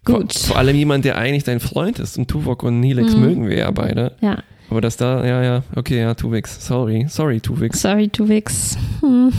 Gut. 0.06 0.34
Vor, 0.34 0.48
vor 0.48 0.58
allem 0.58 0.76
jemand, 0.76 1.04
der 1.06 1.18
eigentlich 1.18 1.44
dein 1.44 1.60
Freund 1.60 2.00
ist. 2.00 2.18
Und 2.18 2.30
Tuvok 2.30 2.64
und 2.64 2.82
Helix 2.84 3.14
Mhm. 3.14 3.22
mögen 3.22 3.50
wir 3.50 3.58
ja 3.58 3.72
beide. 3.72 4.16
Ja, 4.22 4.42
Aber 4.70 4.80
das 4.82 4.96
da, 4.98 5.26
ja, 5.26 5.44
ja, 5.44 5.64
okay, 5.76 6.00
ja, 6.00 6.14
Tuvix, 6.14 6.66
sorry, 6.66 7.06
sorry, 7.10 7.40
Tuvix. 7.42 7.82
sorry, 7.82 8.08
Tuvix. 8.10 8.78
Hm. 9.02 9.32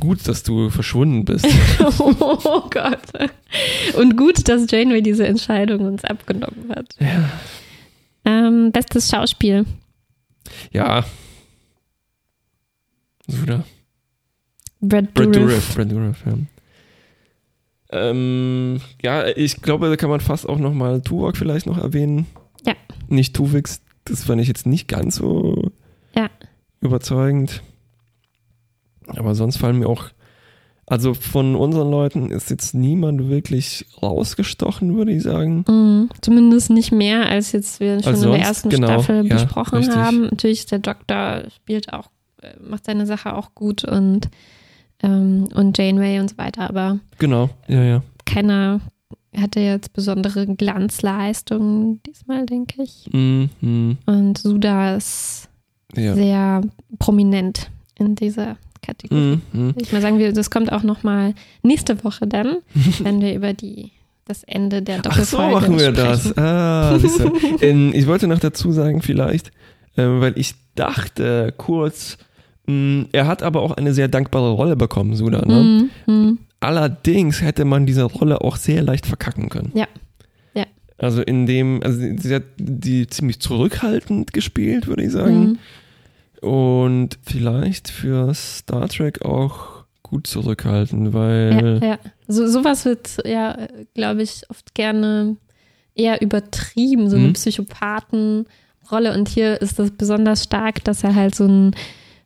Gut, 0.00 0.26
dass 0.26 0.42
du 0.42 0.68
verschwunden 0.70 1.24
bist. 1.24 1.46
Oh 2.00 2.62
Gott. 2.70 2.98
Und 3.96 4.16
gut, 4.16 4.48
dass 4.48 4.68
Janeway 4.70 5.02
diese 5.02 5.26
Entscheidung 5.26 5.80
uns 5.86 6.04
abgenommen 6.04 6.70
hat. 6.74 6.86
Ja. 7.00 7.28
Ähm, 8.24 8.70
bestes 8.72 9.08
Schauspiel. 9.10 9.64
Ja. 10.72 11.04
Oder? 13.42 13.64
Brad 14.80 15.14
Brad 15.14 15.34
Dourif. 15.36 15.74
Brad 15.74 15.90
Dourif, 15.92 16.24
ja. 16.26 16.34
Ähm, 17.90 18.80
ja, 19.02 19.26
ich 19.28 19.60
glaube, 19.60 19.88
da 19.90 19.96
kann 19.96 20.10
man 20.10 20.20
fast 20.20 20.48
auch 20.48 20.58
nochmal 20.58 21.02
Tuvok 21.02 21.36
vielleicht 21.36 21.66
noch 21.66 21.78
erwähnen. 21.78 22.26
Ja. 22.66 22.74
Nicht 23.08 23.36
Tuvix, 23.36 23.82
das 24.04 24.24
fand 24.24 24.40
ich 24.40 24.48
jetzt 24.48 24.66
nicht 24.66 24.88
ganz 24.88 25.16
so 25.16 25.70
Ja. 26.16 26.30
überzeugend. 26.80 27.62
Aber 29.06 29.34
sonst 29.34 29.58
fallen 29.58 29.78
mir 29.78 29.88
auch 29.88 30.06
Also 30.86 31.14
von 31.14 31.54
unseren 31.54 31.90
Leuten 31.90 32.30
ist 32.30 32.50
jetzt 32.50 32.74
niemand 32.74 33.28
wirklich 33.28 33.86
rausgestochen, 34.02 34.96
würde 34.96 35.12
ich 35.12 35.22
sagen. 35.22 35.64
Mhm. 35.68 36.08
Zumindest 36.20 36.70
nicht 36.70 36.92
mehr, 36.92 37.28
als 37.28 37.52
jetzt 37.52 37.78
wir 37.78 38.02
schon 38.02 38.12
Als 38.14 38.22
in 38.22 38.30
der 38.32 38.40
ersten 38.40 38.68
genau, 38.68 38.86
Staffel 38.88 39.26
ja, 39.26 39.34
besprochen 39.34 39.78
richtig. 39.78 39.96
haben. 39.96 40.22
Natürlich 40.24 40.58
ist 40.60 40.72
der 40.72 40.80
Doktor 40.80 41.44
spielt 41.54 41.92
auch, 41.92 42.10
macht 42.66 42.84
seine 42.86 43.06
Sache 43.06 43.34
auch 43.36 43.54
gut 43.54 43.84
und, 43.84 44.28
ähm, 45.02 45.48
und 45.54 45.76
Janeway 45.78 46.20
und 46.20 46.30
so 46.30 46.38
weiter, 46.38 46.68
aber 46.68 46.98
Genau, 47.18 47.50
ja, 47.68 47.82
ja. 47.82 48.02
keiner 48.26 48.80
hatte 49.36 49.60
jetzt 49.60 49.92
besondere 49.94 50.46
Glanzleistungen 50.46 52.02
diesmal, 52.04 52.44
denke 52.46 52.82
ich. 52.82 53.08
Mhm, 53.12 53.96
Und 54.06 54.38
Suda 54.38 54.94
ist 54.96 55.48
ja. 55.96 56.14
sehr 56.14 56.62
prominent 56.98 57.70
in 57.98 58.14
dieser 58.14 58.56
Kategorie. 58.82 59.40
Mhm. 59.52 59.74
Ich 59.80 59.92
mal 59.92 60.02
sagen, 60.02 60.18
wir, 60.18 60.32
das 60.32 60.50
kommt 60.50 60.72
auch 60.72 60.82
noch 60.82 61.02
mal 61.02 61.34
nächste 61.62 62.02
Woche 62.04 62.26
dann, 62.26 62.58
wenn 63.02 63.20
wir 63.20 63.34
über 63.34 63.52
die 63.52 63.92
das 64.24 64.44
Ende 64.44 64.82
der 64.82 65.00
Ach 65.08 65.18
so, 65.24 65.36
Doppelfolge 65.38 65.54
machen 65.54 65.78
wir 65.78 65.94
sprechen. 65.94 66.34
das. 66.34 66.38
Ah, 66.38 66.98
ähm, 67.60 67.90
ich 67.94 68.06
wollte 68.06 68.28
noch 68.28 68.38
dazu 68.38 68.70
sagen, 68.72 69.02
vielleicht, 69.02 69.50
ähm, 69.96 70.20
weil 70.20 70.38
ich 70.38 70.54
dachte 70.74 71.52
kurz, 71.56 72.18
er 72.66 73.26
hat 73.26 73.42
aber 73.42 73.62
auch 73.62 73.72
eine 73.72 73.92
sehr 73.92 74.08
dankbare 74.08 74.52
Rolle 74.52 74.76
bekommen, 74.76 75.14
Suda. 75.16 75.44
Ne? 75.44 75.90
Mhm, 76.06 76.14
mhm. 76.14 76.38
Allerdings 76.60 77.40
hätte 77.42 77.64
man 77.64 77.86
diese 77.86 78.04
Rolle 78.04 78.40
auch 78.40 78.56
sehr 78.56 78.82
leicht 78.82 79.06
verkacken 79.06 79.48
können. 79.48 79.72
Ja. 79.74 79.88
Ja. 80.54 80.64
Also 80.98 81.22
in 81.22 81.46
dem, 81.46 81.82
also 81.82 81.98
sie 81.98 82.34
hat 82.34 82.44
die 82.56 83.08
ziemlich 83.08 83.40
zurückhaltend 83.40 84.32
gespielt, 84.32 84.86
würde 84.86 85.02
ich 85.02 85.10
sagen. 85.10 85.58
Mhm. 86.40 86.48
Und 86.48 87.18
vielleicht 87.24 87.88
für 87.88 88.32
Star 88.34 88.88
Trek 88.88 89.24
auch 89.24 89.84
gut 90.02 90.26
zurückhaltend, 90.28 91.12
weil 91.12 91.80
Ja, 91.82 91.88
ja. 91.88 91.98
So, 92.28 92.46
sowas 92.46 92.84
wird 92.84 93.18
ja, 93.24 93.56
glaube 93.94 94.22
ich, 94.22 94.42
oft 94.48 94.74
gerne 94.74 95.36
eher 95.94 96.22
übertrieben, 96.22 97.10
so 97.10 97.16
eine 97.16 97.28
Mhm. 97.28 97.32
Psychopathenrolle. 97.32 99.14
Und 99.14 99.28
hier 99.28 99.60
ist 99.60 99.78
das 99.78 99.90
besonders 99.90 100.44
stark, 100.44 100.84
dass 100.84 101.02
er 101.04 101.14
halt 101.14 101.34
so 101.34 101.46
ein 101.46 101.74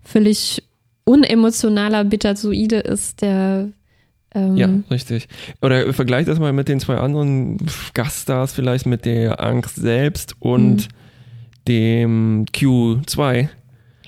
völlig 0.07 0.63
unemotionaler 1.05 2.05
Betazoide 2.05 2.79
ist, 2.79 3.23
der 3.23 3.69
ähm, 4.35 4.57
Ja, 4.57 4.69
richtig. 4.91 5.29
Oder 5.63 5.93
vergleich 5.93 6.27
das 6.27 6.39
mal 6.39 6.53
mit 6.53 6.69
den 6.69 6.81
zwei 6.81 6.97
anderen 6.97 7.59
Gaststars, 7.95 8.53
vielleicht 8.53 8.87
mit 8.87 9.05
der 9.05 9.41
Angst 9.43 9.77
selbst 9.77 10.35
und 10.41 10.89
dem 11.69 12.45
Q2. 12.53 13.49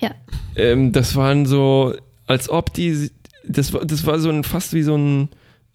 Ja. 0.01 0.11
Ähm, 0.57 0.93
das 0.93 1.17
waren 1.17 1.47
so, 1.47 1.95
als 2.27 2.49
ob 2.51 2.73
die, 2.73 3.11
das 3.47 3.73
war, 3.73 3.85
das 3.85 4.07
war 4.07 4.19
so 4.19 4.31
ein, 4.31 4.45
fast 4.45 4.73
wie 4.75 4.83
so 4.83 4.97
ein 4.97 5.29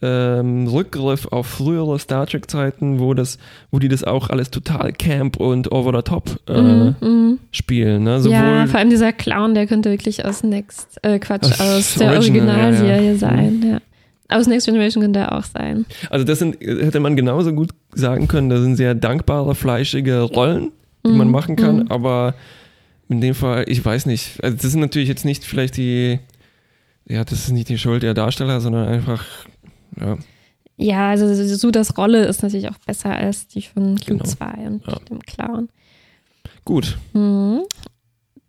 ähm, 0.04 0.68
Rückgriff 0.68 1.28
auf 1.28 1.48
frühere 1.48 1.98
Star 1.98 2.28
Trek 2.28 2.52
Zeiten, 2.52 3.00
wo 3.00 3.14
das, 3.14 3.38
wo 3.72 3.80
die 3.80 3.88
das 3.88 4.04
auch 4.04 4.30
alles 4.30 4.52
total 4.52 4.92
camp 4.92 5.38
und 5.38 5.72
over 5.72 5.96
the 5.96 6.04
top 6.04 6.40
äh, 6.48 6.62
mhm, 6.62 6.96
mhm. 7.00 7.40
spielen. 7.52 8.04
Ne? 8.04 8.20
Sowohl 8.20 8.36
ja, 8.36 8.68
vor 8.68 8.80
allem 8.80 8.90
dieser 8.90 9.14
Clown, 9.14 9.56
der 9.56 9.66
könnte 9.66 9.90
wirklich 9.90 10.26
aus 10.26 10.44
Next, 10.44 11.00
äh, 11.04 11.20
Quatsch, 11.20 11.52
Aus 11.54 11.62
aus 11.62 11.96
der 11.96 12.12
Original, 12.12 12.48
ja, 12.48 12.66
Originalserie 12.66 13.12
ja. 13.12 13.18
sein, 13.18 13.64
ja. 13.66 14.38
Aus 14.38 14.48
Next 14.48 14.66
Generation 14.66 15.02
könnte 15.02 15.20
er 15.20 15.38
auch 15.38 15.44
sein. 15.44 15.86
Also 16.10 16.26
das 16.26 16.40
sind, 16.40 16.60
hätte 16.60 17.00
man 17.00 17.16
genauso 17.16 17.54
gut 17.54 17.70
sagen 17.94 18.28
können, 18.28 18.50
das 18.50 18.62
sind 18.62 18.76
sehr 18.76 18.96
dankbare, 18.96 19.56
fleischige 19.56 20.22
Rollen, 20.22 20.72
die 21.06 21.12
Mhm, 21.12 21.18
man 21.18 21.32
machen 21.32 21.56
kann, 21.56 21.78
mhm. 21.78 21.88
aber 21.90 22.36
in 23.10 23.22
dem 23.22 23.36
Fall, 23.36 23.66
ich 23.68 23.84
weiß 23.84 24.06
nicht, 24.06 24.44
also 24.44 24.58
das 24.60 24.72
sind 24.72 24.80
natürlich 24.80 25.10
jetzt 25.10 25.26
nicht 25.26 25.44
vielleicht 25.44 25.78
die, 25.78 26.20
ja, 27.08 27.24
das 27.24 27.46
ist 27.46 27.52
nicht 27.52 27.70
die 27.70 27.78
Schuld 27.78 28.04
der 28.04 28.14
Darsteller, 28.14 28.62
sondern 28.62 28.88
einfach, 28.88 29.26
ja, 30.00 30.18
Ja, 30.78 31.10
also 31.12 31.32
Sudas 31.56 31.98
Rolle 31.98 32.26
ist 32.26 32.42
natürlich 32.44 32.68
auch 32.70 32.78
besser 32.86 33.12
als 33.12 33.48
die 33.48 33.62
von 33.62 33.96
Genau. 33.96 34.24
Q2 34.24 34.68
und 34.68 34.86
Ja. 34.88 34.96
dem 35.10 35.20
Clown. 35.20 35.70
gut. 36.66 36.98
Mhm. 37.14 37.62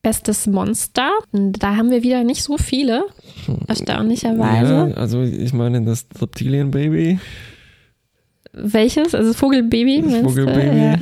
Bestes 0.03 0.47
Monster. 0.47 1.11
Da 1.33 1.77
haben 1.77 1.91
wir 1.91 2.03
wieder 2.03 2.25
nicht 2.25 2.43
so 2.43 2.59
viele, 2.59 3.05
erstaunlicherweise. 3.69 4.91
Ja, 4.91 4.97
also 4.97 5.23
ich 5.23 5.53
meine, 5.55 5.83
das 5.83 6.07
Reptilien 6.21 6.71
Baby, 6.71 7.19
Welches? 8.53 9.15
Also 9.15 9.33
Vogelbaby? 9.33 10.03
Das? 10.03 10.21
Vogelbaby. 10.23 10.77
Ja, 10.79 10.97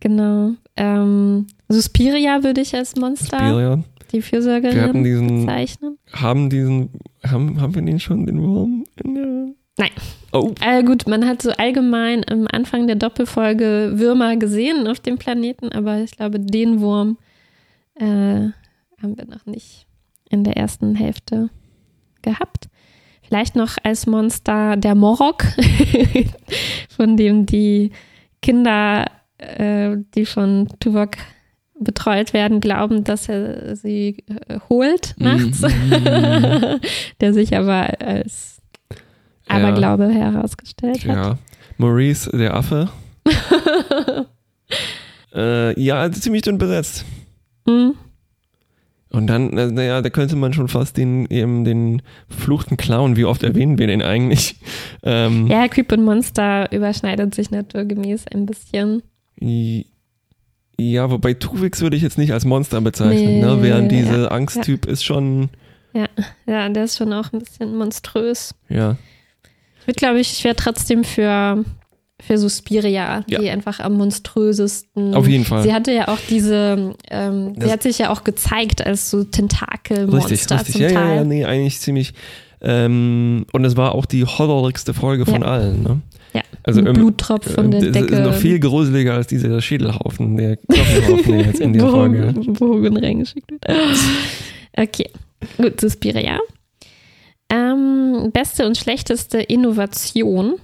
genau. 0.00 0.52
Ähm, 0.76 1.46
Suspiria 1.68 2.42
würde 2.44 2.60
ich 2.60 2.74
als 2.74 2.96
Monster, 2.96 3.38
Spiria, 3.38 3.82
die 4.12 4.20
Fürsorgerin, 4.20 4.76
Wir 4.76 4.82
hatten 4.82 5.04
diesen- 5.04 5.46
bezeichnen. 5.46 5.96
haben 6.12 6.50
diesen, 6.50 6.90
haben, 7.24 7.60
haben 7.60 7.74
wir 7.74 7.82
den 7.82 7.98
schon, 8.00 8.26
den 8.26 8.42
Wurm? 8.42 8.84
In 9.02 9.14
der 9.14 9.46
Nein. 9.78 9.90
Oh, 10.32 10.52
Äh, 10.60 10.82
gut, 10.82 11.06
man 11.06 11.26
hat 11.26 11.42
so 11.42 11.50
allgemein 11.52 12.24
am 12.30 12.46
Anfang 12.50 12.86
der 12.86 12.96
Doppelfolge 12.96 13.92
Würmer 13.94 14.36
gesehen 14.36 14.86
auf 14.86 15.00
dem 15.00 15.18
Planeten, 15.18 15.72
aber 15.72 15.98
ich 16.00 16.12
glaube, 16.12 16.40
den 16.40 16.80
Wurm 16.80 17.18
äh, 17.94 18.04
haben 18.04 19.16
wir 19.16 19.26
noch 19.26 19.46
nicht 19.46 19.86
in 20.30 20.44
der 20.44 20.56
ersten 20.56 20.94
Hälfte 20.94 21.50
gehabt. 22.22 22.68
Vielleicht 23.22 23.56
noch 23.56 23.76
als 23.82 24.06
Monster 24.06 24.76
der 24.76 24.94
Morok, 24.94 25.44
von 26.88 27.16
dem 27.16 27.46
die 27.46 27.92
Kinder, 28.42 29.06
äh, 29.38 29.96
die 30.14 30.26
von 30.26 30.68
Tuvok 30.80 31.12
betreut 31.78 32.32
werden, 32.32 32.60
glauben, 32.60 33.04
dass 33.04 33.28
er 33.28 33.74
sie 33.74 34.18
äh, 34.48 34.58
holt 34.68 35.14
nachts, 35.18 35.62
Mhm. 35.62 36.80
der 37.20 37.34
sich 37.34 37.56
aber 37.56 38.00
als 38.00 38.61
Aberglaube 39.52 40.08
herausgestellt 40.08 41.06
hat. 41.06 41.16
ja. 41.16 41.38
Maurice, 41.78 42.30
der 42.36 42.54
Affe. 42.54 42.88
äh, 45.34 45.80
ja, 45.80 45.96
also 46.00 46.20
ziemlich 46.20 46.42
dünn 46.42 46.58
besetzt. 46.58 47.04
Hm. 47.66 47.94
Und 49.10 49.26
dann, 49.26 49.50
naja, 49.50 50.00
da 50.00 50.08
könnte 50.08 50.36
man 50.36 50.54
schon 50.54 50.68
fast 50.68 50.96
den, 50.96 51.26
eben 51.26 51.64
den 51.64 52.00
verfluchten 52.28 52.78
Clown, 52.78 53.16
wie 53.16 53.26
oft 53.26 53.42
erwähnen 53.42 53.78
wir 53.78 53.86
den 53.86 54.02
eigentlich? 54.02 54.56
Ähm, 55.04 55.48
Ja, 55.48 55.66
Creep 55.66 55.90
und 55.90 56.04
Monster 56.04 56.70
überschneidet 56.70 57.34
sich 57.34 57.50
naturgemäß 57.50 58.26
ein 58.28 58.46
bisschen. 58.46 59.02
Ja, 60.78 61.10
wobei 61.10 61.34
Tuvix 61.34 61.80
würde 61.80 61.96
ich 61.96 62.02
jetzt 62.04 62.18
nicht 62.18 62.32
als 62.32 62.44
Monster 62.44 62.80
bezeichnen, 62.80 63.40
Nee, 63.40 63.42
ne? 63.42 63.58
während 63.62 63.90
diese 63.90 64.22
ja, 64.22 64.28
Angsttyp 64.28 64.86
ist 64.86 65.02
schon, 65.04 65.48
Ja, 65.92 66.68
der 66.68 66.84
ist 66.84 66.96
schon 66.96 67.12
auch 67.12 67.32
ein 67.32 67.40
bisschen 67.40 67.76
monströs. 67.76 68.54
ja, 68.68 68.96
Ich 69.82 69.86
würde, 69.88 69.98
glaube 69.98 70.20
ich, 70.20 70.32
ich 70.32 70.44
wäre 70.44 70.56
trotzdem 70.56 71.04
für, 71.04 71.64
für 72.20 72.38
Suspiria, 72.38 73.24
Ja. 73.28 73.38
die 73.40 73.50
einfach 73.50 73.80
am 73.80 73.94
monströsesten. 73.98 75.14
auf 75.14 75.26
jeden 75.28 75.44
Fall. 75.44 75.62
Sie 75.64 75.72
hatte 75.74 75.92
ja 75.92 76.08
auch 76.08 76.18
diese, 76.28 76.94
ähm, 77.10 77.54
sie 77.60 77.70
hat 77.70 77.82
sich 77.82 77.98
ja 77.98 78.10
auch 78.10 78.24
gezeigt 78.24 78.84
als 78.86 79.10
so 79.10 79.24
Tentakelmonster 79.24 80.30
Richtig, 80.30 80.50
richtig. 80.52 80.72
zum 80.74 80.82
Ja, 80.82 80.88
Teil. 80.90 81.08
ja, 81.08 81.14
ja, 81.16 81.24
nee, 81.24 81.44
eigentlich 81.44 81.80
ziemlich. 81.80 82.14
Ähm, 82.60 83.44
und 83.52 83.64
es 83.64 83.76
war 83.76 83.92
auch 83.94 84.06
die 84.06 84.24
horrorigste 84.24 84.94
Folge 84.94 85.26
von 85.26 85.42
Ja. 85.42 85.48
allen, 85.48 85.82
ne? 85.82 86.00
Ja, 86.32 86.42
Also 86.62 86.80
ein 86.80 86.86
im- 86.86 86.92
Bluttropf 86.94 87.52
von 87.54 87.70
der 87.72 87.80
das 87.80 87.90
Decke. 87.92 88.14
ist 88.14 88.20
noch 88.22 88.34
viel 88.34 88.58
gruseliger 88.60 89.14
als 89.14 89.26
dieser 89.26 89.60
Schädelhaufen, 89.60 90.36
der 90.36 90.56
Knochenhaufen, 90.58 91.32
der 91.38 91.46
jetzt 91.46 91.60
in 91.60 91.72
der 91.72 91.82
Folge. 91.90 92.32
Hogan 92.60 92.96
reingeschickt 92.96 93.50
wird. 93.50 93.64
Okay, 94.76 95.10
gut, 95.58 95.80
Suspiria. 95.80 96.38
Ähm, 97.52 98.30
beste 98.32 98.66
und 98.66 98.78
schlechteste 98.78 99.38
Innovation. 99.38 100.54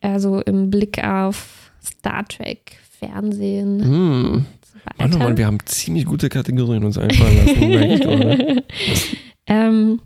Also 0.00 0.40
im 0.40 0.68
Blick 0.68 1.02
auf 1.04 1.70
Star 1.80 2.26
Trek, 2.26 2.76
Fernsehen 2.98 3.80
so 3.80 4.78
Mann, 4.98 5.14
oh. 5.14 5.18
Mann, 5.18 5.36
wir 5.36 5.46
haben 5.46 5.58
ziemlich 5.64 6.06
gute 6.06 6.28
Kategorien 6.28 6.84
uns 6.84 6.98
einfallen 6.98 7.46
lassen. 7.46 8.62
ähm, 9.46 10.00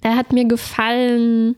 da 0.00 0.16
hat 0.16 0.32
mir 0.32 0.46
gefallen 0.46 1.56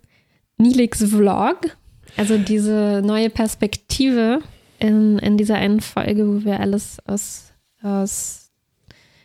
Nilix 0.56 1.04
Vlog. 1.04 1.76
Also 2.16 2.36
diese 2.36 3.02
neue 3.04 3.30
Perspektive 3.30 4.40
in, 4.78 5.18
in 5.18 5.36
dieser 5.36 5.56
einen 5.56 5.80
Folge, 5.80 6.26
wo 6.26 6.44
wir 6.44 6.58
alles 6.58 6.98
aus, 7.06 7.52
aus 7.82 8.50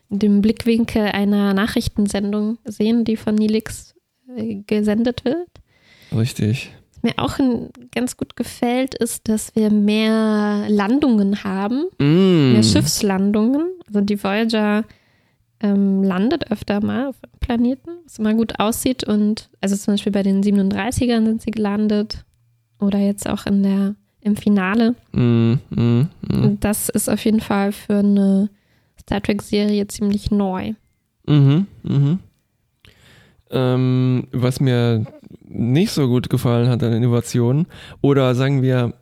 dem 0.10 0.42
Blickwinkel 0.42 1.08
einer 1.08 1.54
Nachrichtensendung 1.54 2.60
sehen, 2.66 3.06
die 3.06 3.18
von 3.18 3.36
Nilix 3.36 3.95
gesendet 4.68 5.26
wird. 5.26 5.48
Richtig. 6.16 6.72
Was 6.94 7.04
mir 7.04 7.14
auch 7.18 7.40
ein, 7.40 7.70
ganz 7.94 8.18
gut 8.18 8.36
gefällt, 8.36 8.96
ist, 8.96 9.28
dass 9.30 9.56
wir 9.56 9.70
mehr 9.72 10.66
Landungen 10.70 11.44
haben, 11.44 11.86
Mm. 12.00 12.54
mehr 12.54 12.64
Schiffslandungen. 12.64 13.68
Also 13.88 14.02
die 14.02 14.22
Voyager 14.24 14.84
ähm, 15.62 16.04
landet 16.04 16.52
öfter 16.52 16.84
mal 16.84 17.08
auf 17.08 17.16
Planeten, 17.40 17.90
was 18.04 18.20
immer 18.20 18.34
gut 18.34 18.60
aussieht. 18.60 19.04
Und 19.04 19.50
also 19.62 19.76
zum 19.76 19.94
Beispiel 19.94 20.12
bei 20.12 20.24
den 20.24 20.44
37ern 20.44 21.26
sind 21.26 21.42
sie 21.42 21.52
gelandet 21.52 22.26
oder 22.80 23.00
jetzt 23.00 23.28
auch 23.30 23.46
in 23.46 23.64
der, 23.64 23.96
im 24.22 24.36
Finale. 24.36 24.96
Mm, 25.12 25.54
mm, 25.70 26.08
mm. 26.28 26.58
Das 26.60 26.90
ist 26.90 27.10
auf 27.10 27.24
jeden 27.24 27.40
Fall 27.42 27.72
für 27.72 27.98
eine 28.00 28.50
Star 29.02 29.22
Trek-Serie 29.22 29.88
ziemlich 29.88 30.32
neu. 30.32 30.74
Mhm, 31.28 31.68
mhm. 31.84 32.20
Ähm, 33.56 34.28
was 34.32 34.60
mir 34.60 35.06
nicht 35.48 35.92
so 35.92 36.08
gut 36.08 36.30
gefallen 36.30 36.70
hat 36.70 36.84
an 36.84 36.94
Innovationen, 36.94 37.66
oder 38.02 38.36
sagen 38.36 38.62
wir, 38.62 38.94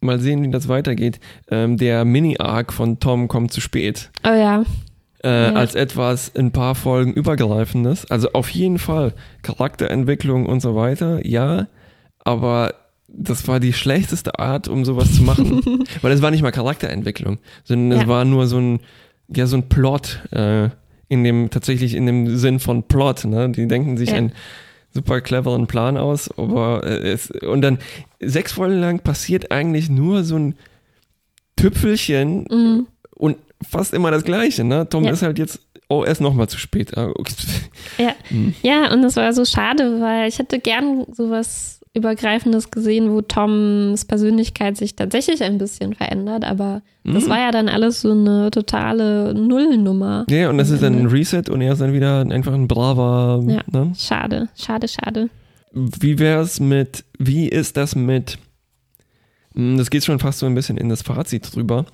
mal 0.00 0.18
sehen, 0.20 0.42
wie 0.42 0.50
das 0.50 0.68
weitergeht, 0.68 1.20
ähm, 1.50 1.76
der 1.78 2.04
Mini-Arc 2.04 2.72
von 2.72 2.98
Tom 3.00 3.28
kommt 3.28 3.52
zu 3.52 3.60
spät. 3.60 4.10
Oh 4.26 4.28
ja. 4.34 4.64
Äh, 5.24 5.44
Ja. 5.44 5.52
Als 5.54 5.76
etwas 5.76 6.28
in 6.28 6.46
ein 6.46 6.52
paar 6.52 6.74
Folgen 6.74 7.12
übergreifendes. 7.12 8.10
Also 8.10 8.30
auf 8.32 8.48
jeden 8.50 8.78
Fall 8.80 9.14
Charakterentwicklung 9.42 10.46
und 10.46 10.60
so 10.60 10.74
weiter, 10.74 11.24
ja, 11.24 11.68
aber 12.24 12.74
das 13.06 13.46
war 13.46 13.60
die 13.60 13.72
schlechteste 13.72 14.38
Art, 14.38 14.66
um 14.68 14.84
sowas 14.84 15.14
zu 15.14 15.22
machen. 15.22 15.60
Weil 16.02 16.12
es 16.12 16.22
war 16.22 16.30
nicht 16.32 16.42
mal 16.42 16.50
Charakterentwicklung, 16.50 17.38
sondern 17.62 17.92
es 17.98 18.04
Ja. 18.04 18.08
war 18.08 18.24
nur 18.24 18.46
so 18.48 18.58
ein, 18.58 18.80
ja, 19.28 19.46
so 19.46 19.56
ein 19.56 19.68
Plot, 19.68 20.20
äh, 20.32 20.70
in 21.12 21.22
dem, 21.24 21.50
tatsächlich 21.50 21.94
in 21.94 22.06
dem 22.06 22.36
Sinn 22.36 22.58
von 22.58 22.82
Plot, 22.82 23.24
ne? 23.26 23.50
Die 23.50 23.68
denken 23.68 23.96
sich 23.96 24.10
Ja. 24.10 24.16
einen 24.16 24.32
super 24.94 25.20
cleveren 25.20 25.66
Plan 25.66 25.96
aus, 25.96 26.30
aber 26.36 26.82
äh, 26.84 27.12
es, 27.12 27.30
und 27.30 27.62
dann 27.62 27.78
sechs 28.20 28.52
Folgen 28.52 28.78
lang 28.80 28.98
passiert 29.00 29.50
eigentlich 29.52 29.88
nur 29.88 30.24
so 30.24 30.36
ein 30.36 30.54
Tüpfelchen 31.56 32.46
Mhm. 32.50 32.86
und 33.16 33.36
fast 33.68 33.94
immer 33.94 34.10
das 34.10 34.24
Gleiche, 34.24 34.64
ne? 34.64 34.88
Tom 34.88 35.04
Ja. 35.04 35.12
ist 35.12 35.22
halt 35.22 35.38
jetzt, 35.38 35.60
oh, 35.88 36.02
er 36.02 36.12
ist 36.12 36.20
nochmal 36.20 36.48
zu 36.48 36.58
spät. 36.58 36.96
Ah, 36.96 37.10
okay. 37.14 37.32
Ja. 37.98 38.14
ja, 38.62 38.92
und 38.92 39.02
das 39.02 39.16
war 39.16 39.32
so 39.32 39.44
schade, 39.44 40.00
weil 40.00 40.28
ich 40.28 40.38
hätte 40.38 40.58
gern 40.58 41.04
sowas 41.12 41.80
Übergreifendes 41.94 42.70
gesehen, 42.70 43.10
wo 43.10 43.20
Toms 43.20 44.06
Persönlichkeit 44.06 44.76
sich 44.78 44.96
tatsächlich 44.96 45.42
ein 45.42 45.58
bisschen 45.58 45.94
verändert, 45.94 46.44
aber 46.44 46.80
das 47.04 47.26
Mhm. 47.26 47.28
war 47.30 47.38
ja 47.38 47.50
dann 47.50 47.68
alles 47.68 48.00
so 48.00 48.12
eine 48.12 48.50
totale 48.50 49.34
Nullnummer. 49.34 50.24
Ja, 50.30 50.48
und 50.48 50.56
das 50.58 50.70
ist 50.70 50.82
dann 50.82 50.98
ein. 50.98 51.06
Reset 51.06 51.44
und 51.50 51.60
er 51.60 51.72
ist 51.74 51.80
dann 51.82 51.92
wieder 51.92 52.20
einfach 52.20 52.54
ein 52.54 52.66
braver, 52.66 53.42
Ja. 53.46 53.60
ne? 53.70 53.92
Schade, 53.98 54.48
schade, 54.56 54.88
schade. 54.88 55.28
Wie 55.72 56.18
wär's 56.18 56.60
mit, 56.60 57.04
wie 57.18 57.48
ist 57.48 57.76
das 57.76 57.94
mit, 57.94 58.38
Hm, 59.54 59.76
das 59.76 59.90
geht 59.90 60.02
schon 60.04 60.18
fast 60.18 60.38
so 60.38 60.46
ein 60.46 60.54
bisschen 60.54 60.78
in 60.78 60.88
das 60.88 61.02
Fazit 61.02 61.54
drüber, 61.54 61.84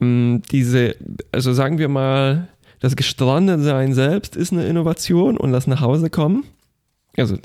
Hm, 0.00 0.40
diese, 0.50 0.96
also 1.32 1.52
sagen 1.52 1.76
wir 1.78 1.88
mal, 1.88 2.48
das 2.80 2.96
Gestrandetsein 2.96 3.92
selbst 3.94 4.36
ist 4.36 4.52
eine 4.52 4.66
Innovation 4.66 5.36
und 5.36 5.52
das 5.52 5.66
nach 5.66 5.80
Hause 5.82 6.08
kommen, 6.10 6.44
also 7.16 7.36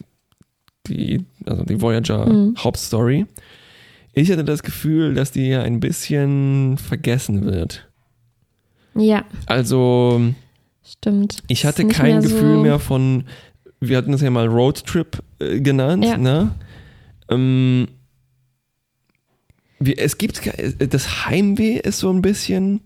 die, 0.89 1.25
also 1.45 1.63
die 1.63 1.81
Voyager 1.81 2.25
Mhm. 2.27 2.55
Hauptstory. 2.57 3.25
Ich 4.13 4.31
hatte 4.31 4.43
das 4.43 4.63
Gefühl, 4.63 5.13
dass 5.13 5.31
die 5.31 5.47
ja 5.47 5.61
ein 5.61 5.79
bisschen 5.79 6.77
vergessen 6.77 7.45
wird. 7.45 7.87
Ja, 8.95 9.23
Also, 9.45 10.19
stimmt. 10.83 11.43
ich 11.47 11.63
hatte 11.65 11.87
kein 11.87 12.13
mehr 12.19 12.21
Gefühl 12.21 12.55
so- 12.55 12.61
mehr 12.61 12.79
von, 12.79 13.23
wir 13.79 13.97
hatten 13.97 14.11
es 14.13 14.21
ja 14.21 14.29
mal 14.31 14.47
Roadtrip 14.47 15.23
äh, 15.39 15.61
genannt, 15.61 16.03
Ja. 16.03 16.17
ne? 16.17 16.53
Ähm, 17.29 17.87
wie, 19.79 19.95
es 19.97 20.17
gibt, 20.17 20.41
ke- 20.41 20.73
das 20.87 21.25
Heimweh 21.27 21.77
ist 21.77 21.99
so 21.99 22.09
ein 22.11 22.21
bisschen 22.21 22.81